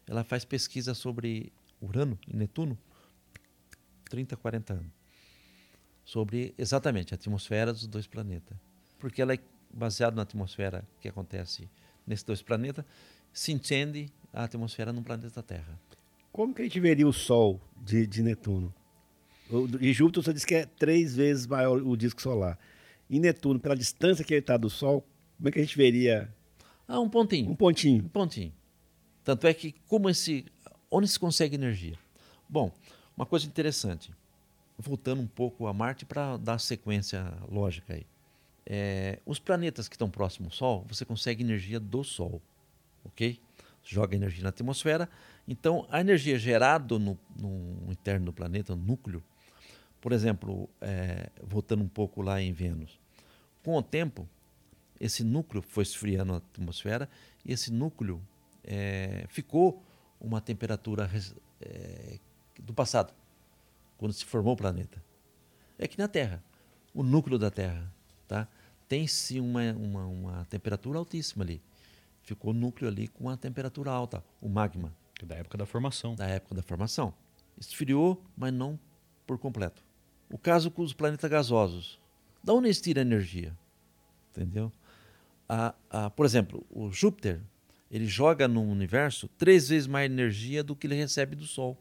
ela 0.07 0.23
faz 0.23 0.43
pesquisa 0.45 0.93
sobre 0.93 1.51
Urano 1.81 2.17
e 2.27 2.35
Netuno, 2.35 2.77
30, 4.09 4.35
40 4.37 4.73
anos. 4.73 4.91
Sobre 6.05 6.55
exatamente 6.57 7.13
a 7.13 7.15
atmosfera 7.15 7.73
dos 7.73 7.85
dois 7.85 8.07
planetas. 8.07 8.57
Porque 8.97 9.21
ela 9.21 9.33
é 9.33 9.39
baseada 9.71 10.15
na 10.15 10.21
atmosfera 10.21 10.87
que 11.01 11.07
acontece 11.07 11.69
nesses 12.07 12.23
dois 12.23 12.41
planetas, 12.41 12.85
se 13.33 13.51
entende 13.51 14.09
a 14.33 14.45
atmosfera 14.45 14.91
no 14.93 15.03
planeta 15.03 15.43
Terra. 15.43 15.79
Como 16.31 16.53
que 16.53 16.61
a 16.61 16.65
gente 16.65 16.79
veria 16.79 17.07
o 17.07 17.13
Sol 17.13 17.59
de, 17.83 18.07
de 18.07 18.23
Netuno? 18.23 18.73
O, 19.49 19.67
de 19.67 19.93
Júpiter 19.93 20.23
você 20.23 20.33
disse 20.33 20.45
que 20.47 20.55
é 20.55 20.65
três 20.65 21.15
vezes 21.15 21.45
maior 21.45 21.81
o 21.81 21.95
disco 21.97 22.21
solar. 22.21 22.57
E 23.09 23.19
Netuno, 23.19 23.59
pela 23.59 23.75
distância 23.75 24.23
que 24.23 24.33
ele 24.33 24.39
está 24.41 24.57
do 24.57 24.69
Sol, 24.69 25.05
como 25.37 25.49
é 25.49 25.51
que 25.51 25.59
a 25.59 25.61
gente 25.63 25.77
veria 25.77 26.33
Ah, 26.87 26.99
um 26.99 27.09
pontinho. 27.09 27.49
um 27.51 27.55
pontinho? 27.55 28.03
Um 28.05 28.09
pontinho. 28.09 28.53
Tanto 29.23 29.45
é 29.45 29.53
que 29.53 29.73
como 29.87 30.09
esse, 30.09 30.45
onde 30.89 31.07
se 31.07 31.19
consegue 31.19 31.55
energia? 31.55 31.97
Bom, 32.47 32.71
uma 33.15 33.25
coisa 33.25 33.45
interessante, 33.45 34.11
voltando 34.77 35.21
um 35.21 35.27
pouco 35.27 35.67
a 35.67 35.73
Marte 35.73 36.05
para 36.05 36.37
dar 36.37 36.59
sequência 36.59 37.33
lógica 37.49 37.93
aí. 37.93 38.05
É, 38.69 39.19
os 39.25 39.39
planetas 39.39 39.87
que 39.87 39.95
estão 39.95 40.09
próximos 40.09 40.51
ao 40.51 40.57
Sol, 40.57 40.85
você 40.89 41.05
consegue 41.05 41.41
energia 41.41 41.79
do 41.79 42.03
Sol, 42.03 42.41
ok? 43.05 43.39
Joga 43.81 44.13
energia 44.13 44.43
na 44.43 44.49
atmosfera. 44.49 45.09
Então, 45.47 45.87
a 45.89 46.01
energia 46.01 46.37
gerada 46.37 46.99
no, 46.99 47.17
no 47.39 47.89
interno 47.89 48.25
do 48.25 48.33
planeta, 48.33 48.75
no 48.75 48.83
núcleo, 48.83 49.23
por 50.01 50.11
exemplo, 50.11 50.69
é, 50.81 51.29
voltando 51.41 51.81
um 51.81 51.87
pouco 51.87 52.21
lá 52.21 52.41
em 52.41 52.51
Vênus, 52.51 52.99
com 53.63 53.77
o 53.77 53.81
tempo, 53.81 54.27
esse 54.99 55.23
núcleo 55.23 55.61
foi 55.61 55.83
esfriando 55.83 56.33
a 56.33 56.37
atmosfera 56.37 57.09
e 57.45 57.53
esse 57.53 57.71
núcleo 57.71 58.21
é, 58.65 59.25
ficou 59.29 59.81
uma 60.19 60.41
temperatura 60.41 61.09
é, 61.61 62.19
do 62.59 62.73
passado, 62.73 63.13
quando 63.97 64.11
se 64.11 64.25
formou 64.25 64.53
o 64.53 64.57
planeta. 64.57 65.01
É 65.79 65.87
que 65.87 65.97
na 65.97 66.09
Terra, 66.09 66.43
o 66.93 67.01
núcleo 67.01 67.39
da 67.39 67.49
Terra, 67.49 67.89
tá? 68.27 68.47
Tem-se 68.87 69.39
uma, 69.39 69.73
uma, 69.73 70.05
uma 70.05 70.45
temperatura 70.45 70.99
altíssima 70.99 71.43
ali. 71.43 71.61
Ficou 72.21 72.51
o 72.51 72.53
núcleo 72.53 72.89
ali 72.89 73.07
com 73.07 73.25
uma 73.25 73.37
temperatura 73.37 73.91
alta, 73.91 74.23
o 74.41 74.49
magma 74.49 74.93
Da 75.23 75.35
época 75.35 75.57
da 75.57 75.65
formação. 75.65 76.15
da 76.15 76.27
época 76.27 76.55
da 76.55 76.61
formação. 76.61 77.13
Esfriou, 77.57 78.21
mas 78.35 78.53
não 78.53 78.79
por 79.25 79.37
completo. 79.37 79.83
O 80.29 80.37
caso 80.37 80.69
com 80.69 80.81
os 80.81 80.93
planetas 80.93 81.29
gasosos. 81.29 81.99
Da 82.43 82.53
onde 82.53 82.67
eles 82.67 82.81
tiram 82.81 83.01
energia? 83.01 83.57
Entendeu? 84.31 84.71
A, 85.47 85.73
a, 85.89 86.09
por 86.09 86.25
exemplo, 86.25 86.65
o 86.69 86.91
Júpiter, 86.91 87.41
ele 87.89 88.05
joga 88.05 88.47
no 88.47 88.61
universo 88.61 89.27
três 89.37 89.69
vezes 89.69 89.87
mais 89.87 90.11
energia 90.11 90.63
do 90.63 90.75
que 90.75 90.87
ele 90.87 90.95
recebe 90.95 91.35
do 91.35 91.45
Sol. 91.45 91.77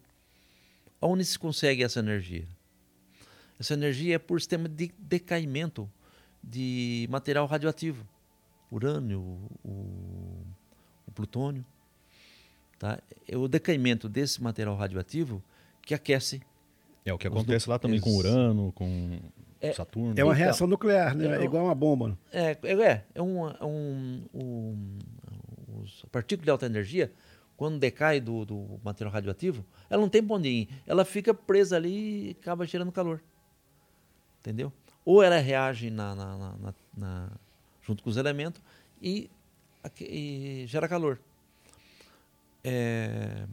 Aonde 1.01 1.25
se 1.25 1.39
consegue 1.39 1.83
essa 1.83 1.99
energia? 1.99 2.47
Essa 3.59 3.75
energia 3.75 4.17
é 4.17 4.19
por 4.19 4.41
sistema 4.41 4.69
de 4.69 4.93
decaimento 4.99 5.91
de 6.47 7.07
material 7.11 7.45
radioativo. 7.47 8.07
Urânio, 8.71 9.21
o, 9.65 9.69
o 11.07 11.11
plutônio. 11.15 11.65
Tá? 12.79 12.99
É 13.29 13.37
o 13.37 13.49
decaimento 13.49 14.09
desse 14.09 14.43
material 14.43 14.77
radioativo 14.77 15.43
que 15.83 15.95
aquece. 15.95 16.41
É 17.05 17.13
o 17.13 17.19
que 17.19 17.27
acontece 17.27 17.69
lá 17.69 17.79
também 17.79 18.01
com 18.01 18.11
Urano, 18.17 18.73
com 18.73 19.19
É- 19.61 19.73
Saturno. 19.73 20.09
É 20.11 20.25
uma 20.25 20.33
Então, 20.33 20.45
reação 20.45 20.67
nuclear, 20.67 21.15
né? 21.15 21.27
eu- 21.27 21.41
É 21.41 21.45
igual 21.45 21.65
uma 21.65 21.75
bomba. 21.75 22.19
É, 22.33 22.57
é, 22.63 22.73
é, 22.73 23.05
é 23.15 23.23
um, 23.23 23.49
é 23.49 23.65
um, 23.65 24.23
um- 24.35 24.99
os- 25.83 26.03
a 26.05 26.09
partícula 26.09 26.45
de 26.45 26.51
alta 26.51 26.67
energia 26.67 27.13
quando 27.57 27.79
decai 27.79 28.21
do, 28.21 28.45
do 28.45 28.81
material 28.85 29.13
radioativo, 29.15 29.65
ela 29.89 30.03
não 30.03 30.09
tem 30.11 30.21
ir. 30.49 30.69
Ela 30.87 31.05
fica 31.07 31.33
presa 31.33 31.77
ali 31.77 32.29
e 32.29 32.31
acaba 32.33 32.67
gerando 32.67 32.93
calor. 32.93 33.23
Entendeu? 34.41 34.71
Ou 35.07 35.23
ela 35.23 35.39
reage 35.39 35.89
na, 35.89 36.15
na- 36.15 36.37
na- 36.37 36.75
na- 36.97 37.33
junto 37.81 38.03
com 38.03 38.11
os 38.11 38.17
elementos 38.19 38.61
e, 39.01 39.31
e 40.01 40.65
gera 40.67 40.87
calor. 40.89 41.19
É, 42.65 43.47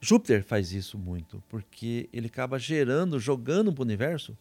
Júpiter 0.00 0.42
faz 0.42 0.72
isso 0.72 0.96
muito, 0.98 1.42
porque 1.48 2.08
ele 2.12 2.28
acaba 2.28 2.58
gerando, 2.58 3.20
jogando 3.20 3.72
para 3.72 3.82
o 3.82 3.84
universo 3.84 4.36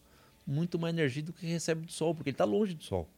muito 0.48 0.78
mais 0.80 0.94
energia 0.94 1.24
do 1.24 1.34
que 1.34 1.46
recebe 1.46 1.86
do 1.86 1.92
Sol, 1.92 2.14
porque 2.16 2.30
ele 2.30 2.36
está 2.36 2.46
longe 2.46 2.74
do 2.74 2.84
Sol. 2.84 3.10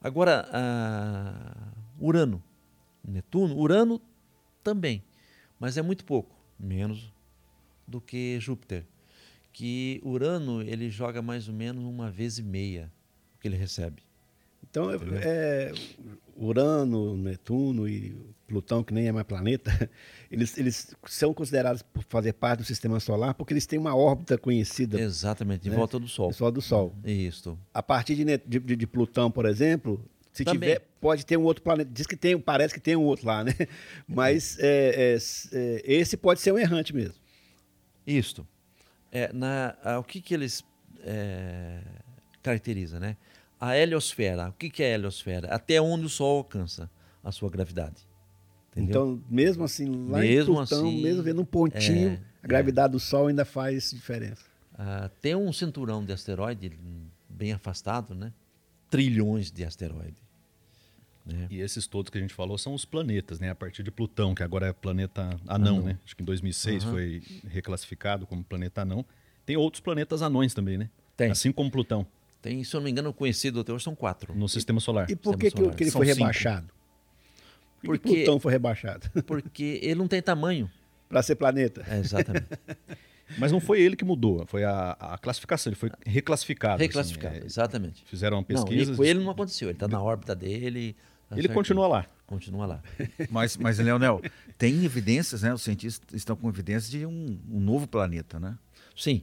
Agora, 0.00 0.48
ah, 0.52 1.72
Urano, 2.00 2.42
Netuno, 3.06 3.56
Urano 3.56 4.00
também, 4.62 5.02
mas 5.58 5.76
é 5.76 5.82
muito 5.82 6.04
pouco, 6.04 6.34
menos 6.58 7.12
do 7.86 8.00
que 8.00 8.38
Júpiter. 8.40 8.84
Que 9.52 10.00
Urano 10.04 10.62
ele 10.62 10.88
joga 10.90 11.20
mais 11.20 11.48
ou 11.48 11.54
menos 11.54 11.84
uma 11.84 12.10
vez 12.10 12.38
e 12.38 12.42
meia 12.42 12.90
o 13.36 13.40
que 13.40 13.48
ele 13.48 13.56
recebe. 13.56 14.02
Então, 14.70 14.88
é, 14.90 15.72
Urano, 16.36 17.16
Netuno 17.16 17.86
e 17.86 18.16
Plutão, 18.46 18.82
que 18.82 18.94
nem 18.94 19.06
é 19.08 19.12
mais 19.12 19.26
planeta, 19.26 19.70
eles, 20.30 20.56
eles 20.56 20.94
são 21.06 21.34
considerados 21.34 21.82
por 21.82 22.02
fazer 22.04 22.32
parte 22.32 22.60
do 22.60 22.64
sistema 22.64 22.98
solar 22.98 23.34
porque 23.34 23.52
eles 23.52 23.66
têm 23.66 23.78
uma 23.78 23.94
órbita 23.94 24.38
conhecida, 24.38 24.98
Exatamente, 24.98 25.62
de 25.62 25.70
né? 25.70 25.76
volta 25.76 25.98
do 25.98 26.08
Sol. 26.08 26.32
só 26.32 26.50
do 26.50 26.62
Sol. 26.62 26.94
Isso. 27.04 27.58
A 27.74 27.82
partir 27.82 28.14
de, 28.14 28.24
de, 28.58 28.76
de- 28.76 28.86
Plutão, 28.86 29.30
por 29.30 29.44
exemplo, 29.44 30.02
se 30.32 30.44
Também. 30.44 30.60
tiver, 30.70 30.80
pode 31.00 31.26
ter 31.26 31.36
um 31.36 31.42
outro 31.42 31.62
planeta. 31.62 31.90
Diz 31.92 32.06
que 32.06 32.16
tem, 32.16 32.38
parece 32.38 32.72
que 32.72 32.80
tem 32.80 32.96
um 32.96 33.02
outro 33.04 33.26
lá, 33.26 33.44
né? 33.44 33.52
Mas 34.08 34.58
é, 34.58 35.14
é, 35.14 35.18
é, 35.52 35.82
esse 35.84 36.16
pode 36.16 36.40
ser 36.40 36.52
um 36.52 36.58
errante 36.58 36.94
mesmo. 36.94 37.14
Isto. 38.06 38.46
É, 39.12 39.30
na, 39.32 39.76
a- 39.84 39.98
o 39.98 40.04
que, 40.04 40.20
que 40.20 40.32
eles 40.32 40.64
é, 41.04 41.80
caracterizam, 42.42 42.98
né? 42.98 43.16
A 43.60 43.76
heliosfera. 43.76 44.48
O 44.48 44.52
que, 44.54 44.68
que 44.70 44.82
é 44.82 44.92
a 44.92 44.94
heliosfera? 44.94 45.48
Até 45.54 45.80
onde 45.80 46.06
o 46.06 46.08
Sol 46.08 46.38
alcança 46.38 46.90
a 47.22 47.30
sua 47.30 47.48
gravidade. 47.50 47.96
Entendeu? 48.72 48.90
Então, 48.90 49.22
mesmo 49.30 49.64
assim, 49.64 50.08
lá 50.08 50.18
Mesmo 50.20 50.54
em 50.54 50.56
Plutão, 50.56 50.88
assim, 50.88 51.02
mesmo 51.02 51.22
vendo 51.22 51.42
um 51.42 51.44
pontinho, 51.44 52.08
é, 52.08 52.20
a 52.42 52.46
gravidade 52.48 52.92
do 52.92 52.98
Sol 52.98 53.26
ainda 53.26 53.44
faz 53.44 53.90
diferença. 53.90 54.42
Ah, 54.74 55.10
tem 55.20 55.36
um 55.36 55.52
cinturão 55.52 56.02
de 56.04 56.12
asteroide 56.12 56.72
bem 57.28 57.52
afastado, 57.52 58.14
né? 58.14 58.32
Trilhões 58.90 59.50
de 59.52 59.64
asteroides. 59.64 60.16
Né? 61.24 61.46
E 61.50 61.60
esses 61.60 61.86
todos 61.86 62.10
que 62.10 62.18
a 62.18 62.20
gente 62.20 62.34
falou 62.34 62.58
são 62.58 62.74
os 62.74 62.84
planetas, 62.84 63.38
né? 63.38 63.50
A 63.50 63.54
partir 63.54 63.82
de 63.82 63.90
Plutão, 63.90 64.34
que 64.34 64.42
agora 64.42 64.66
é 64.66 64.72
planeta 64.72 65.22
anão, 65.46 65.76
Anão. 65.76 65.82
né? 65.82 65.98
Acho 66.04 66.16
que 66.16 66.22
em 66.22 66.26
2006 66.26 66.82
Aham. 66.82 66.92
foi 66.92 67.22
reclassificado 67.48 68.26
como 68.26 68.42
planeta 68.42 68.82
anão. 68.82 69.04
Tem 69.46 69.56
outros 69.56 69.80
planetas 69.80 70.20
anões 70.22 70.52
também, 70.54 70.76
né? 70.78 70.90
Tem. 71.16 71.30
Assim 71.30 71.52
como 71.52 71.70
Plutão, 71.70 72.06
Tem, 72.40 72.64
se 72.64 72.74
eu 72.74 72.80
não 72.80 72.84
me 72.86 72.90
engano, 72.90 73.12
conhecido 73.12 73.60
até 73.60 73.72
hoje 73.72 73.84
são 73.84 73.94
quatro. 73.94 74.34
no 74.34 74.48
sistema 74.48 74.80
solar. 74.80 75.08
E 75.10 75.14
por 75.14 75.36
que, 75.38 75.50
que, 75.50 75.56
solar. 75.58 75.74
que 75.76 75.82
ele 75.84 75.90
São 75.90 76.00
foi 76.00 76.06
cinco. 76.06 76.18
rebaixado? 76.18 76.66
Por 77.82 77.98
que 77.98 78.02
Porque- 78.08 78.16
Plutão 78.24 78.40
foi 78.40 78.52
rebaixado? 78.52 79.10
Porque 79.26 79.78
ele 79.82 79.94
não 79.96 80.08
tem 80.08 80.20
tamanho. 80.22 80.68
Para 81.08 81.22
ser 81.22 81.34
planeta. 81.36 81.84
É, 81.88 81.98
exatamente. 81.98 82.46
Mas 83.38 83.50
não 83.52 83.60
foi 83.60 83.80
ele 83.80 83.96
que 83.96 84.04
mudou, 84.04 84.44
foi 84.46 84.62
a, 84.64 84.90
a 84.98 85.16
classificação, 85.18 85.70
ele 85.70 85.78
foi 85.78 85.90
reclassificado. 86.04 86.74
assim, 86.74 86.82
Reclassificado, 86.84 87.36
é, 87.36 87.44
exatamente. 87.44 88.02
fizeram 88.06 88.36
uma 88.36 88.40
Não, 88.48 88.64
pesquisa. 88.64 88.92
e 88.92 88.96
com 88.96 89.04
ele 89.04 89.20
não 89.20 89.30
aconteceu. 89.30 89.68
Ele 89.68 89.76
está 89.76 89.88
na 89.88 90.02
órbita 90.02 90.34
dele. 90.34 90.94
Tá 91.34 91.38
ele 91.38 91.48
certinho. 91.48 91.54
continua 91.54 91.86
lá. 91.88 92.06
Continua 92.26 92.66
lá. 92.66 92.82
Mas, 93.30 93.56
mas 93.58 93.78
Leonel, 93.78 94.22
tem 94.56 94.84
evidências, 94.84 95.42
né? 95.42 95.52
Os 95.52 95.60
cientistas 95.62 96.08
estão 96.14 96.34
com 96.34 96.48
evidências 96.48 96.90
de 96.90 97.04
um, 97.04 97.38
um 97.50 97.60
novo 97.60 97.86
planeta, 97.86 98.40
né? 98.40 98.56
Sim. 98.96 99.22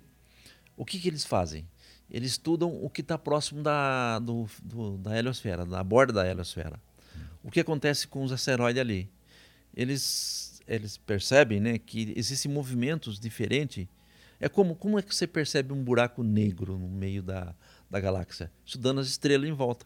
O 0.78 0.86
que, 0.86 1.00
que 1.00 1.08
eles 1.08 1.26
fazem? 1.26 1.68
Eles 2.10 2.32
estudam 2.32 2.70
o 2.84 2.90
que 2.90 3.02
está 3.02 3.18
próximo 3.18 3.64
da, 3.64 4.20
do, 4.20 4.48
do- 4.64 4.98
da 5.00 5.18
heliosfera, 5.18 5.66
da 5.66 5.84
borda 5.84 6.14
da 6.14 6.28
heliosfera. 6.30 6.80
O 7.44 7.50
que 7.50 7.60
acontece 7.60 8.08
com 8.08 8.24
os 8.24 8.32
asteroides 8.32 8.80
ali? 8.80 9.10
Eles, 9.76 10.62
eles 10.68 10.98
percebem 10.98 11.60
né, 11.60 11.78
que 11.80 12.14
existem 12.16 12.52
movimentos 12.52 13.20
diferentes. 13.20 13.88
É 14.40 14.48
como, 14.48 14.76
como 14.76 15.00
é 15.00 15.02
que 15.02 15.14
você 15.16 15.26
percebe 15.28 15.74
um 15.74 15.84
buraco 15.84 16.22
negro 16.24 16.78
no 16.78 16.88
meio 16.88 17.22
da, 17.24 17.56
da 17.90 18.00
galáxia? 18.00 18.52
Estudando 18.66 19.00
as 19.00 19.08
estrelas 19.08 19.50
em 19.50 19.54
volta. 19.54 19.86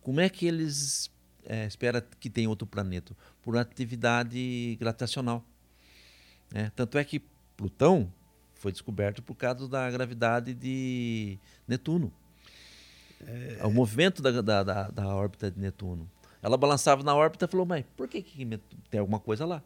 Como 0.00 0.20
é 0.20 0.28
que 0.28 0.46
eles 0.46 1.10
é, 1.46 1.66
esperam 1.66 2.02
que 2.20 2.30
tenha 2.30 2.48
outro 2.48 2.66
planeta? 2.66 3.16
Por 3.42 3.56
atividade 3.56 4.76
gravitacional. 4.80 5.44
né? 6.52 6.70
Tanto 6.74 6.98
é 6.98 7.04
que 7.04 7.22
Plutão 7.56 8.12
foi 8.54 8.72
descoberto 8.72 9.22
por 9.22 9.34
causa 9.34 9.68
da 9.68 9.90
gravidade 9.90 10.54
de 10.54 11.38
Netuno. 11.66 12.12
É, 13.26 13.66
o 13.66 13.70
movimento 13.70 14.20
da, 14.20 14.40
da, 14.40 14.62
da, 14.62 14.88
da 14.88 15.06
órbita 15.08 15.50
de 15.50 15.60
Netuno. 15.60 16.08
Ela 16.42 16.56
balançava 16.56 17.02
na 17.02 17.14
órbita 17.14 17.44
e 17.44 17.48
falou, 17.48 17.64
mas 17.64 17.84
por 17.96 18.08
que, 18.08 18.22
que 18.22 18.44
tem 18.90 18.98
alguma 18.98 19.20
coisa 19.20 19.46
lá? 19.46 19.62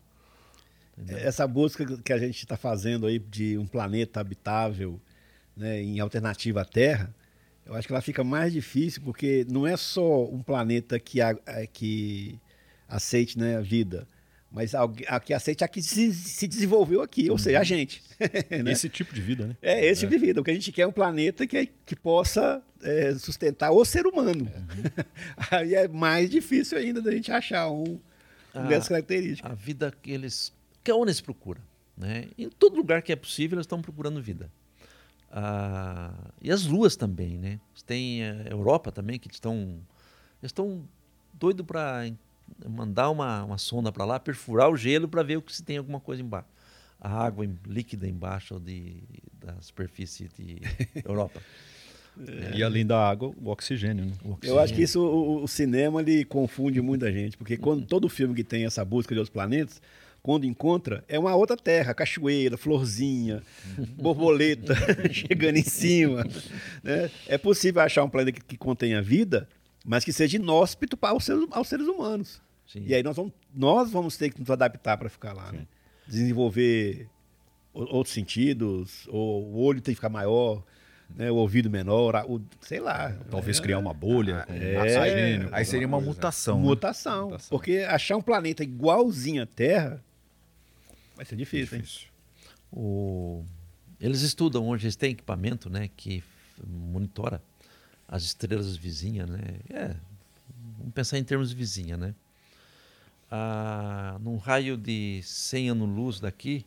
Essa 1.08 1.46
busca 1.46 1.84
que 2.02 2.12
a 2.12 2.18
gente 2.18 2.38
está 2.38 2.56
fazendo 2.56 3.06
aí 3.06 3.18
de 3.18 3.58
um 3.58 3.66
planeta 3.66 4.20
habitável 4.20 5.00
né, 5.56 5.82
em 5.82 6.00
alternativa 6.00 6.62
à 6.62 6.64
Terra, 6.64 7.14
eu 7.66 7.74
acho 7.74 7.86
que 7.86 7.92
ela 7.92 8.00
fica 8.02 8.22
mais 8.24 8.52
difícil 8.52 9.02
porque 9.02 9.44
não 9.50 9.66
é 9.66 9.76
só 9.76 10.24
um 10.24 10.42
planeta 10.42 10.98
que, 10.98 11.20
a- 11.20 11.36
a- 11.46 11.66
que 11.66 12.38
aceite 12.88 13.36
né, 13.38 13.56
a 13.56 13.60
vida, 13.60 14.06
mas 14.50 14.74
algu- 14.74 15.02
a 15.08 15.18
que 15.20 15.34
aceite 15.34 15.64
a 15.64 15.68
que 15.68 15.82
se, 15.82 16.14
se 16.14 16.46
desenvolveu 16.46 17.02
aqui, 17.02 17.28
ou 17.30 17.36
seja, 17.36 17.58
a 17.60 17.64
gente. 17.64 18.02
né? 18.64 18.70
Esse 18.72 18.88
tipo 18.88 19.12
de 19.14 19.20
vida, 19.20 19.48
né? 19.48 19.56
É 19.60 19.84
esse 19.84 20.00
tipo 20.00 20.12
de 20.12 20.18
vida. 20.18 20.40
O 20.40 20.44
que 20.44 20.50
a 20.50 20.54
gente 20.54 20.70
quer 20.72 20.82
é 20.82 20.86
um 20.86 20.92
planeta 20.92 21.46
que, 21.46 21.66
que 21.84 21.96
possa 21.96 22.62
é, 22.82 23.12
sustentar 23.16 23.70
o 23.72 23.84
ser 23.84 24.06
humano. 24.06 24.50
Aí 25.50 25.74
é 25.74 25.88
mais 25.88 26.30
difícil 26.30 26.78
ainda 26.78 27.02
da 27.02 27.10
gente 27.10 27.30
achar 27.32 27.68
um, 27.70 27.82
um 27.94 28.00
Ah, 28.54 28.62
dessas 28.62 28.88
características. 28.88 29.50
A 29.50 29.54
vida 29.54 29.92
que 30.00 30.10
eles. 30.12 30.52
Que 30.84 30.90
é 30.90 30.94
onde 30.94 31.06
eles 31.10 31.20
procuram. 31.20 31.60
Né? 31.96 32.26
Em 32.38 32.48
todo 32.48 32.76
lugar 32.76 33.02
que 33.02 33.10
é 33.12 33.16
possível, 33.16 33.56
eles 33.56 33.64
estão 33.64 33.82
procurando 33.82 34.22
vida. 34.22 34.50
Ah, 35.38 36.14
e 36.40 36.50
as 36.50 36.64
luas 36.64 36.96
também, 36.96 37.36
né? 37.36 37.60
Tem 37.84 38.24
a 38.24 38.44
Europa 38.50 38.90
também, 38.90 39.18
que 39.18 39.28
estão. 39.30 39.78
Estão 40.42 40.82
doidos 41.34 41.66
para 41.66 42.10
mandar 42.66 43.10
uma, 43.10 43.44
uma 43.44 43.58
sonda 43.58 43.92
para 43.92 44.06
lá, 44.06 44.18
perfurar 44.18 44.70
o 44.70 44.76
gelo 44.76 45.06
para 45.06 45.22
ver 45.22 45.36
o 45.36 45.42
que 45.42 45.54
se 45.54 45.62
tem 45.62 45.76
alguma 45.76 46.00
coisa 46.00 46.22
embaixo. 46.22 46.48
A 46.98 47.10
água 47.10 47.44
em- 47.44 47.58
líquida 47.66 48.08
embaixo 48.08 48.58
de, 48.58 48.96
da 49.44 49.54
superfície 49.60 50.28
de 50.38 50.56
Europa. 51.04 51.42
E 52.56 52.62
além 52.62 52.86
da 52.86 52.98
água, 53.06 53.30
o 53.36 53.50
oxigênio, 53.50 54.06
né? 54.06 54.12
O 54.24 54.38
Eu 54.42 54.58
acho 54.58 54.72
que 54.72 54.82
oxigênio. 54.82 54.84
isso, 54.84 55.00
o, 55.02 55.42
o 55.42 55.48
cinema, 55.48 56.00
ele 56.00 56.24
confunde 56.24 56.80
muita 56.80 57.12
gente, 57.12 57.36
porque 57.36 57.58
quando 57.58 57.84
todo 57.84 58.08
filme 58.08 58.34
que 58.34 58.42
tem 58.44 58.64
essa 58.64 58.82
busca 58.86 59.14
de 59.14 59.18
outros 59.18 59.32
planetas, 59.32 59.82
quando 60.26 60.44
encontra, 60.44 61.04
é 61.06 61.16
uma 61.20 61.36
outra 61.36 61.56
terra, 61.56 61.94
cachoeira, 61.94 62.56
florzinha, 62.56 63.44
borboleta 63.96 64.74
chegando 65.14 65.56
em 65.56 65.62
cima. 65.62 66.24
né? 66.82 67.08
É 67.28 67.38
possível 67.38 67.80
achar 67.80 68.02
um 68.02 68.08
planeta 68.08 68.32
que, 68.40 68.44
que 68.44 68.56
contenha 68.56 69.00
vida, 69.00 69.48
mas 69.84 70.04
que 70.04 70.12
seja 70.12 70.34
inóspito 70.36 70.96
para 70.96 71.14
os 71.16 71.24
seres, 71.24 71.46
aos 71.52 71.68
seres 71.68 71.86
humanos. 71.86 72.42
Sim. 72.66 72.82
E 72.84 72.92
aí 72.92 73.04
nós 73.04 73.14
vamos, 73.14 73.32
nós 73.54 73.88
vamos 73.92 74.16
ter 74.16 74.30
que 74.30 74.40
nos 74.40 74.50
adaptar 74.50 74.96
para 74.98 75.08
ficar 75.08 75.32
lá, 75.32 75.52
né? 75.52 75.60
Desenvolver 76.08 77.08
outros 77.72 78.12
sentidos, 78.12 79.06
ou 79.08 79.44
o 79.44 79.58
olho 79.62 79.80
tem 79.80 79.92
que 79.94 79.98
ficar 79.98 80.08
maior, 80.08 80.64
né? 81.14 81.30
o 81.30 81.36
ouvido 81.36 81.70
menor, 81.70 82.16
o, 82.28 82.40
sei 82.62 82.80
lá. 82.80 83.16
Talvez 83.30 83.60
criar 83.60 83.78
uma 83.78 83.94
bolha 83.94 84.44
com 84.44 84.52
É. 84.54 84.76
oxigênio. 84.82 85.48
Aí 85.52 85.64
seria 85.64 85.86
uma 85.86 85.98
coisa. 85.98 86.10
mutação. 86.14 86.58
né? 86.58 86.64
Mutação. 86.64 87.24
Mutação. 87.26 87.48
Porque 87.50 87.78
achar 87.88 88.16
um 88.16 88.22
planeta 88.22 88.64
igualzinho 88.64 89.44
à 89.44 89.46
Terra 89.46 90.02
vai 91.16 91.24
ser 91.24 91.36
difícil, 91.36 91.78
hein? 91.78 91.84
O- 92.72 93.44
Eles 94.00 94.20
estudam 94.20 94.68
hoje, 94.68 94.84
eles 94.86 94.96
têm 94.96 95.12
equipamento 95.12 95.70
né, 95.70 95.88
que 95.96 96.22
monitora 96.66 97.42
as 98.06 98.22
estrelas 98.24 98.76
vizinhas. 98.76 99.28
Né? 99.28 99.40
É, 99.70 99.96
vamos 100.78 100.92
pensar 100.94 101.18
em 101.18 101.24
termos 101.24 101.48
de 101.50 101.56
vizinha. 101.56 101.96
Né? 101.96 102.14
Ah, 103.30 104.18
num 104.20 104.36
raio 104.36 104.76
de 104.76 105.20
100 105.24 105.70
anos-luz 105.70 106.20
daqui, 106.20 106.64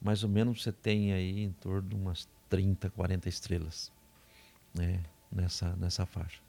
mais 0.00 0.22
ou 0.22 0.30
menos 0.30 0.62
você 0.62 0.72
tem 0.72 1.12
aí 1.12 1.42
em 1.44 1.52
torno 1.52 1.88
de 1.88 1.94
umas 1.94 2.28
30, 2.48 2.88
40 2.90 3.28
estrelas 3.28 3.92
né, 4.74 5.00
nessa, 5.30 5.74
nessa 5.76 6.06
faixa. 6.06 6.40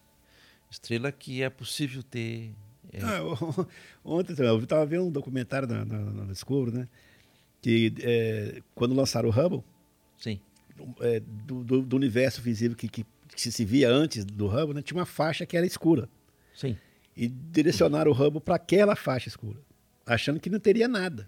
Estrela 0.71 1.11
que 1.11 1.41
é 1.41 1.49
possível 1.49 2.01
ter. 2.03 2.53
é, 2.93 3.01
Ah, 3.01 3.19
ontem 4.05 4.36
eu 4.39 4.59
estava 4.63 4.86
vendo 4.86 5.05
um 5.05 5.11
documentário 5.11 5.67
na, 5.67 5.84
na, 5.84 5.99
na 5.99 6.26
Discovery, 6.26 6.78
né? 6.78 6.88
Que 7.66 7.91
é, 8.01 8.61
quando 8.76 8.93
lançaram 8.93 9.28
o 9.28 9.32
Hubble, 9.32 9.63
sim, 10.20 10.39
é, 11.01 11.20
do, 11.20 11.63
do- 11.63 11.82
do 11.82 11.95
universo 11.95 12.39
visível 12.39 12.78
que, 12.78 12.88
que, 12.88 13.03
que 13.36 13.51
se 13.51 13.66
via 13.66 13.89
antes 13.89 14.24
do 14.24 14.45
Hubble, 14.47 14.76
né, 14.76 14.84
tinha 14.84 14.95
uma 14.99 15.05
faixa 15.05 15.47
que 15.47 15.57
era 15.57 15.66
escura. 15.66 16.07
sim. 16.53 16.78
E 17.18 17.28
direcionaram 17.28 18.11
o 18.11 18.13
Hubble 18.13 18.39
para 18.39 18.53
aquela 18.55 18.95
faixa 18.95 19.30
escura. 19.30 19.57
achando 20.05 20.39
que 20.39 20.47
não 20.47 20.59
teria 20.59 20.88
nada. 20.88 21.28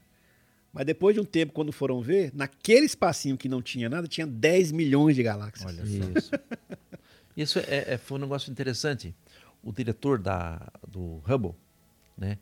Mas 0.72 0.86
depois 0.86 1.16
de 1.16 1.20
um 1.22 1.26
tempo, 1.26 1.54
quando 1.54 1.72
foram 1.72 2.02
ver, 2.02 2.30
naquele 2.36 2.86
espacinho 2.86 3.36
que 3.36 3.50
não 3.50 3.62
tinha 3.64 3.90
nada, 3.90 4.08
tinha 4.08 4.28
10 4.28 4.72
milhões 4.74 5.16
de 5.16 5.24
galáxias. 5.24 5.66
Olha 5.66 5.84
só. 5.86 6.20
Isso. 6.20 6.32
Isso 7.36 7.60
é, 7.60 7.94
é- 7.94 7.98
foi 7.98 8.18
um 8.20 8.22
negócio 8.22 8.52
interessante. 8.52 9.16
O 9.64 9.72
diretor 9.72 10.20
da, 10.20 10.72
do 10.88 11.20
Hubble, 11.28 11.56
né? 12.16 12.38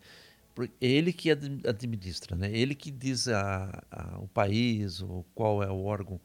Ele 0.80 1.12
que 1.12 1.30
ad- 1.30 1.60
administra, 1.68 2.34
né? 2.36 2.50
Ele 2.56 2.74
que 2.74 2.90
diz 2.90 3.28
a, 3.28 3.82
a- 3.90 4.18
o 4.20 4.28
país, 4.28 5.00
o, 5.00 5.24
qual 5.34 5.62
é 5.62 5.70
o 5.70 5.84
órgão 5.84 6.20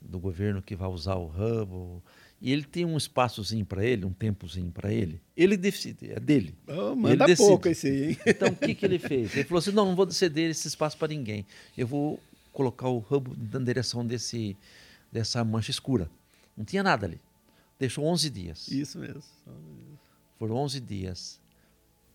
do 0.00 0.18
governo 0.18 0.60
que 0.62 0.74
vai 0.76 0.88
usar 0.88 1.14
o 1.16 1.26
Hubble. 1.26 2.02
E 2.40 2.52
ele 2.52 2.64
tem 2.64 2.84
um 2.84 2.96
espaçozinho 2.96 3.64
para 3.64 3.82
ele, 3.84 4.04
um 4.04 4.12
tempozinho 4.12 4.70
para 4.70 4.92
ele. 4.92 5.18
Ele 5.34 5.56
decide, 5.56 6.10
é 6.12 6.20
dele. 6.20 6.54
Oh, 6.66 6.90
Ele 6.92 6.94
manda 6.96 7.24
decide. 7.26 7.48
pouco 7.48 7.68
esse 7.68 7.86
aí, 7.86 8.10
hein? 8.10 8.18
Então, 8.26 8.48
o 8.48 8.56
que, 8.56 8.74
que 8.74 8.84
ele 8.84 8.98
fez? 8.98 9.34
Ele 9.34 9.44
falou 9.44 9.58
assim: 9.60 9.70
não, 9.70 9.86
não 9.86 9.96
vou 9.96 10.10
ceder 10.10 10.50
esse 10.50 10.68
espaço 10.68 10.96
para 10.98 11.08
ninguém. 11.08 11.46
Eu 11.76 11.86
vou 11.86 12.20
colocar 12.52 12.88
o 12.88 12.98
Hubble 12.98 13.34
na 13.50 13.58
direção 13.60 14.04
desse, 14.06 14.56
dessa 15.10 15.42
mancha 15.42 15.70
escura. 15.70 16.10
Não 16.56 16.64
tinha 16.64 16.82
nada 16.82 17.06
ali. 17.06 17.18
Deixou 17.78 18.04
11 18.04 18.28
dias. 18.30 18.68
Isso 18.68 18.98
mesmo. 18.98 19.22
Foram 20.38 20.56
11 20.56 20.80
dias. 20.80 21.40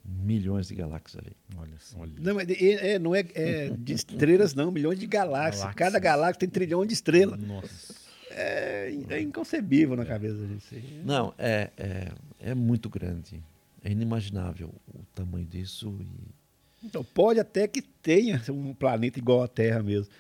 Milhões 0.06 0.68
de 0.68 0.76
galáxias 0.76 1.22
ali. 1.24 1.36
Olha 1.58 1.74
só. 1.80 1.98
Não, 2.20 2.36
mas 2.36 2.50
é, 2.50 2.94
é- 2.94 3.00
não 3.00 3.14
é, 3.14 3.24
é 3.36 3.70
de 3.78 3.94
estrelas, 3.94 4.54
não, 4.56 4.72
milhões 4.72 4.98
de 5.00 5.06
galáxias. 5.06 5.60
Galáxias. 5.62 5.76
Cada 5.76 6.00
galáxia 6.00 6.40
tem 6.40 6.50
trilhão 6.50 6.86
de 6.86 6.94
estrelas. 6.94 7.40
Nossa. 7.40 7.94
É, 8.32 8.94
é 9.10 9.22
inconcebível 9.22 9.96
na 9.98 10.06
cabeça 10.06 10.36
da 10.36 10.48
gente. 10.48 11.02
Não, 11.04 11.34
é, 11.38 11.70
é, 11.78 12.12
é 12.40 12.56
muito 12.56 12.90
grande. 12.90 13.42
É 13.84 13.92
inimaginável 13.92 14.74
o 14.94 15.00
tamanho 15.14 15.46
disso. 15.46 15.96
E... 16.00 16.86
Então, 16.86 17.04
pode 17.04 17.40
até 17.40 17.68
que 17.68 17.82
tenha 17.82 18.42
um 18.50 18.74
planeta 18.74 19.20
igual 19.20 19.44
à 19.44 19.48
Terra 19.48 19.84
mesmo. 19.84 20.12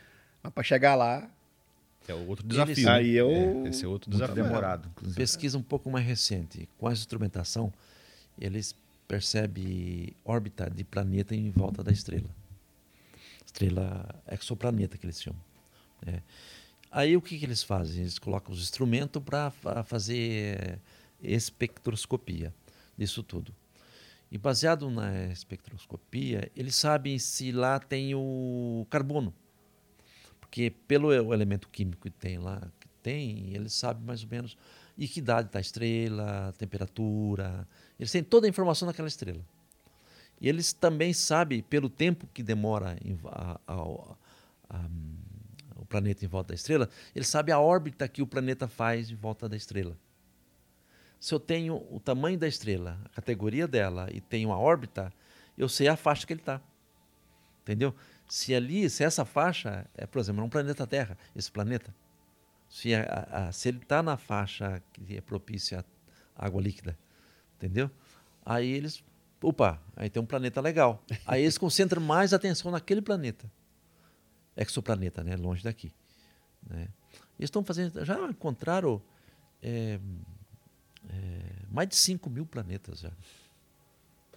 Mas 0.44 0.54
para 0.54 0.64
chegar 0.64 0.96
lá, 0.96 1.30
É 2.08 2.14
outro 2.14 2.46
desafio. 2.46 2.86
né? 2.86 2.92
Aí 2.92 3.18
é 3.18 3.24
o- 3.24 3.66
esse 3.68 3.86
é 3.86 3.88
outro 3.88 4.10
desafio. 4.12 4.36
demorado. 4.44 4.90
Pesquisa 5.16 5.58
um 5.58 5.62
pouco 5.64 5.90
mais 5.90 6.06
recente, 6.06 6.68
com 6.78 6.90
essa 6.90 7.00
instrumentação, 7.02 7.72
eles 8.40 8.76
percebem 9.10 10.16
órbita 10.24 10.70
de 10.70 10.84
planeta 10.84 11.36
em 11.36 11.50
volta 11.50 11.84
da 11.84 11.92
estrela. 11.92 12.30
Estrela 13.44 14.08
exoplaneta 14.32 15.00
que 15.00 15.06
eles 15.08 15.20
chamam. 15.20 15.42
né? 16.06 16.22
Aí 16.92 17.18
o 17.18 17.22
que, 17.22 17.40
que 17.40 17.44
eles 17.44 17.64
fazem? 17.64 18.02
Eles 18.02 18.20
colocam 18.20 18.54
os 18.54 18.62
instrumentos 18.62 19.22
para 19.24 19.84
fazer 19.84 20.80
espectroscopia 21.22 22.54
disso 22.96 23.24
tudo. 23.24 23.54
E 24.32 24.38
baseado 24.38 24.92
na 24.92 25.26
espectroscopia, 25.26 26.52
eles 26.56 26.76
sabem 26.76 27.18
se 27.18 27.52
lá 27.52 27.80
tem 27.80 28.14
o 28.14 28.86
carbono. 28.92 29.34
Porque 30.40 30.72
pelo 30.88 31.12
elemento 31.34 31.68
químico 31.68 32.04
que 32.04 32.12
tem 32.12 32.38
lá, 32.38 32.62
que 32.80 32.88
tem, 33.02 33.56
eles 33.56 33.74
sabem 33.74 34.04
mais 34.04 34.22
ou 34.22 34.30
menos 34.30 34.56
e 34.96 35.08
que 35.08 35.20
idade 35.20 35.48
está 35.48 35.58
a 35.58 35.62
estrela, 35.62 36.54
temperatura. 36.60 37.68
Eles 38.00 38.12
têm 38.12 38.24
toda 38.24 38.48
a 38.48 38.50
informação 38.50 38.88
daquela 38.88 39.08
estrela. 39.08 39.42
E 40.40 40.48
eles 40.48 40.72
também 40.72 41.12
sabem, 41.14 41.62
pelo 41.62 41.90
tempo 41.90 42.26
que 42.34 42.42
demora 42.42 42.98
a- 43.26 43.60
a- 43.68 44.16
a- 44.70 44.90
o 45.76 45.86
planeta 45.86 46.24
em 46.24 46.28
volta 46.28 46.50
da 46.50 46.56
estrela, 46.56 46.90
eles 47.14 47.28
sabem 47.28 47.54
a 47.54 47.60
órbita 47.60 48.08
que 48.08 48.22
o 48.22 48.28
planeta 48.28 48.68
faz 48.68 49.10
em 49.12 49.16
volta 49.16 49.50
da 49.50 49.58
estrela. 49.58 49.98
Se 51.20 51.34
eu 51.34 51.40
tenho 51.40 51.76
o 51.94 52.00
tamanho 52.00 52.40
da 52.40 52.48
estrela, 52.48 52.98
a 53.06 53.10
categoria 53.10 53.68
dela 53.68 54.08
e 54.14 54.22
tenho 54.22 54.54
a 54.54 54.58
órbita, 54.58 55.12
eu 55.58 55.68
sei 55.68 55.90
a 55.90 55.98
faixa 55.98 56.26
que 56.26 56.32
ele 56.32 56.40
está. 56.40 56.62
Entendeu? 57.64 57.94
Se 58.30 58.56
ali, 58.56 58.90
se 58.90 59.04
essa 59.04 59.26
faixa 59.26 59.86
é, 59.96 60.06
por 60.06 60.20
exemplo, 60.20 60.42
é 60.42 60.46
um 60.46 60.50
planeta 60.50 60.88
Terra, 60.88 61.18
esse 61.36 61.52
planeta, 61.52 61.94
se, 62.70 62.96
a- 62.96 63.28
a- 63.32 63.52
se 63.52 63.68
ele 63.68 63.80
está 63.80 64.02
na 64.02 64.16
faixa 64.16 64.82
que 64.94 65.18
é 65.18 65.22
propícia 65.22 65.84
à 66.36 66.46
água 66.46 66.62
líquida, 66.62 66.98
entendeu? 67.60 67.92
Aí 68.46 68.72
eles, 68.72 69.04
opa, 69.44 69.82
aí 69.96 70.10
tem 70.10 70.22
um 70.22 70.26
planeta 70.26 70.62
legal. 70.62 71.04
Aí 71.28 71.44
eles 71.44 71.58
concentram 71.58 72.02
mais 72.02 72.34
atenção 72.34 72.72
naquele 72.72 73.02
planeta, 73.02 73.52
exoplaneta, 74.56 75.24
né, 75.24 75.36
longe 75.36 75.64
daqui. 75.64 75.92
Né? 76.68 76.88
Eles 77.38 77.48
estão 77.48 77.64
fazendo, 77.64 78.04
já 78.04 78.18
encontraram 78.28 79.02
é, 79.62 80.00
é, 81.10 81.42
mais 81.70 81.90
de 81.90 81.96
5 81.96 82.30
mil 82.30 82.46
planetas 82.46 83.00
já, 83.00 83.12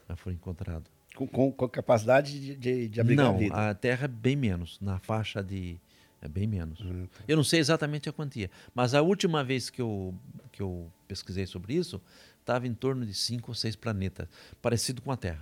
já 0.08 0.16
foram 0.16 0.36
encontrados. 0.36 0.90
com, 1.14 1.26
com, 1.26 1.52
com 1.52 1.68
capacidade 1.68 2.38
de, 2.38 2.56
de, 2.56 2.88
de 2.88 3.00
abrigar 3.00 3.26
Não, 3.26 3.34
a 3.34 3.38
vida. 3.38 3.70
a 3.70 3.74
Terra 3.74 4.04
é 4.04 4.08
bem 4.08 4.36
menos, 4.36 4.78
na 4.80 4.98
faixa 4.98 5.42
de. 5.42 5.80
É 6.20 6.28
bem 6.28 6.46
menos. 6.46 6.80
Hum, 6.80 7.06
tá. 7.06 7.24
Eu 7.26 7.36
não 7.36 7.42
sei 7.42 7.58
exatamente 7.58 8.08
a 8.08 8.12
quantia, 8.12 8.48
mas 8.72 8.94
a 8.94 9.02
última 9.02 9.42
vez 9.42 9.68
que 9.68 9.82
eu, 9.82 10.14
que 10.52 10.62
eu 10.62 10.88
pesquisei 11.08 11.46
sobre 11.46 11.74
isso, 11.74 12.00
estava 12.42 12.66
em 12.66 12.74
torno 12.74 13.06
de 13.06 13.14
cinco 13.14 13.50
ou 13.50 13.54
seis 13.54 13.74
planetas, 13.74 14.28
parecido 14.60 15.00
com 15.00 15.10
a 15.10 15.16
Terra. 15.16 15.40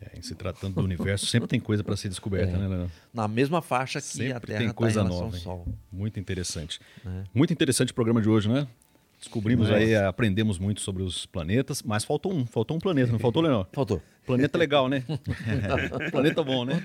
É, 0.00 0.18
em 0.18 0.22
se 0.22 0.34
tratando 0.34 0.74
do 0.74 0.82
universo, 0.82 1.24
sempre 1.26 1.48
tem 1.48 1.60
coisa 1.60 1.84
para 1.84 1.96
ser 1.96 2.08
descoberta, 2.08 2.52
É. 2.52 2.58
né, 2.58 2.66
Leonel? 2.68 2.90
Na 3.12 3.28
mesma 3.28 3.62
faixa 3.62 4.00
que 4.00 4.06
a 4.06 4.10
Sempre 4.10 4.46
Terra 4.48 4.58
tem 4.58 4.66
está 4.66 4.74
coisa 4.74 5.00
em 5.00 5.04
relação 5.04 5.24
nova. 5.24 5.36
ao 5.36 5.40
Sol. 5.42 5.64
hein? 5.68 5.74
Muito 5.92 6.18
interessante. 6.20 6.80
né? 7.04 7.24
Muito 7.32 7.52
interessante 7.52 7.92
o 7.92 7.94
programa 7.94 8.20
de 8.20 8.28
hoje, 8.28 8.48
né? 8.48 8.66
Descobrimos 9.18 9.68
Nossa. 9.68 9.80
aí, 9.80 9.94
aprendemos 9.94 10.58
muito 10.58 10.80
sobre 10.82 11.02
os 11.02 11.24
planetas, 11.24 11.82
mas 11.82 12.04
faltou 12.04 12.34
um, 12.34 12.44
faltou 12.44 12.76
um 12.76 12.80
planeta, 12.80 13.10
não 13.12 13.18
faltou, 13.18 13.40
Leonel? 13.40 13.66
Faltou. 13.72 14.02
Planeta 14.26 14.58
legal, 14.58 14.88
né? 14.88 15.02
planeta 16.10 16.42
bom, 16.42 16.64
né? 16.64 16.82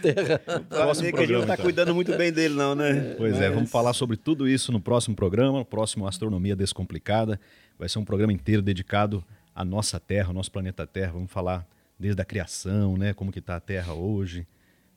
Próximo 0.70 1.10
que 1.12 1.18
a 1.18 1.22
gente 1.22 1.32
não 1.34 1.42
está 1.42 1.54
então. 1.56 1.66
cuidando 1.66 1.96
muito 1.96 2.16
bem 2.16 2.32
dele, 2.32 2.54
não, 2.54 2.76
né? 2.76 3.16
Pois 3.18 3.36
é, 3.38 3.48
Mas- 3.48 3.56
vamos 3.56 3.72
falar 3.72 3.94
sobre 3.94 4.16
tudo 4.16 4.48
isso 4.48 4.72
no 4.72 4.80
próximo 4.80 5.16
programa, 5.16 5.60
o 5.60 5.66
próximo 5.66 6.08
Astronomia 6.08 6.56
Descomplicada. 6.56 7.40
Vai 7.80 7.88
ser 7.90 7.98
um 7.98 8.06
programa 8.06 8.32
inteiro 8.34 8.62
dedicado 8.62 9.24
à 9.56 9.64
nossa 9.66 10.00
Terra, 10.00 10.28
ao 10.28 10.34
nosso 10.34 10.52
planeta 10.52 10.86
Terra. 10.86 11.14
Vamos 11.14 11.32
falar 11.32 11.66
desde 11.98 12.22
a 12.22 12.26
criação, 12.26 12.98
né? 12.98 13.14
Como 13.14 13.32
que 13.32 13.40
está 13.40 13.56
a 13.56 13.60
Terra 13.60 13.94
hoje, 13.94 14.46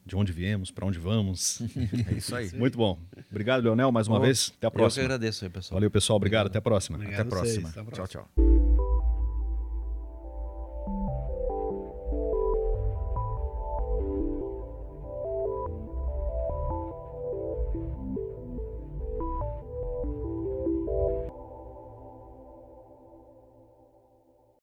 de 0.05 0.16
onde 0.16 0.33
viemos, 0.33 0.70
para 0.72 0.85
onde 0.85 0.99
vamos. 0.99 1.62
É 2.11 2.14
isso 2.14 2.35
aí. 2.35 2.53
Muito 2.55 2.76
bom. 2.76 2.99
Obrigado, 3.30 3.62
Leonel, 3.62 3.91
mais 3.93 4.09
uma 4.09 4.18
Bom, 4.18 4.24
vez. 4.24 4.53
Até 4.59 4.66
a 4.66 4.68
Eu 4.68 4.70
que 4.72 4.76
próxima. 4.78 5.05
agradeço 5.05 5.45
aí, 5.45 5.51
pessoal. 5.51 5.76
Valeu, 5.76 5.91
pessoal. 5.91 6.16
Obrigado. 6.16 6.49
Até 6.49 6.59
a 6.59 6.62
próxima. 6.62 6.99
Obrigado 6.99 7.20
Até 7.28 7.37
a 7.37 7.41
vocês. 7.41 7.59
próxima. 7.61 7.68
Até 7.70 7.80
a 7.80 7.85
Tchau, 7.85 8.07
próxima. 8.07 8.24
tchau. 8.35 8.72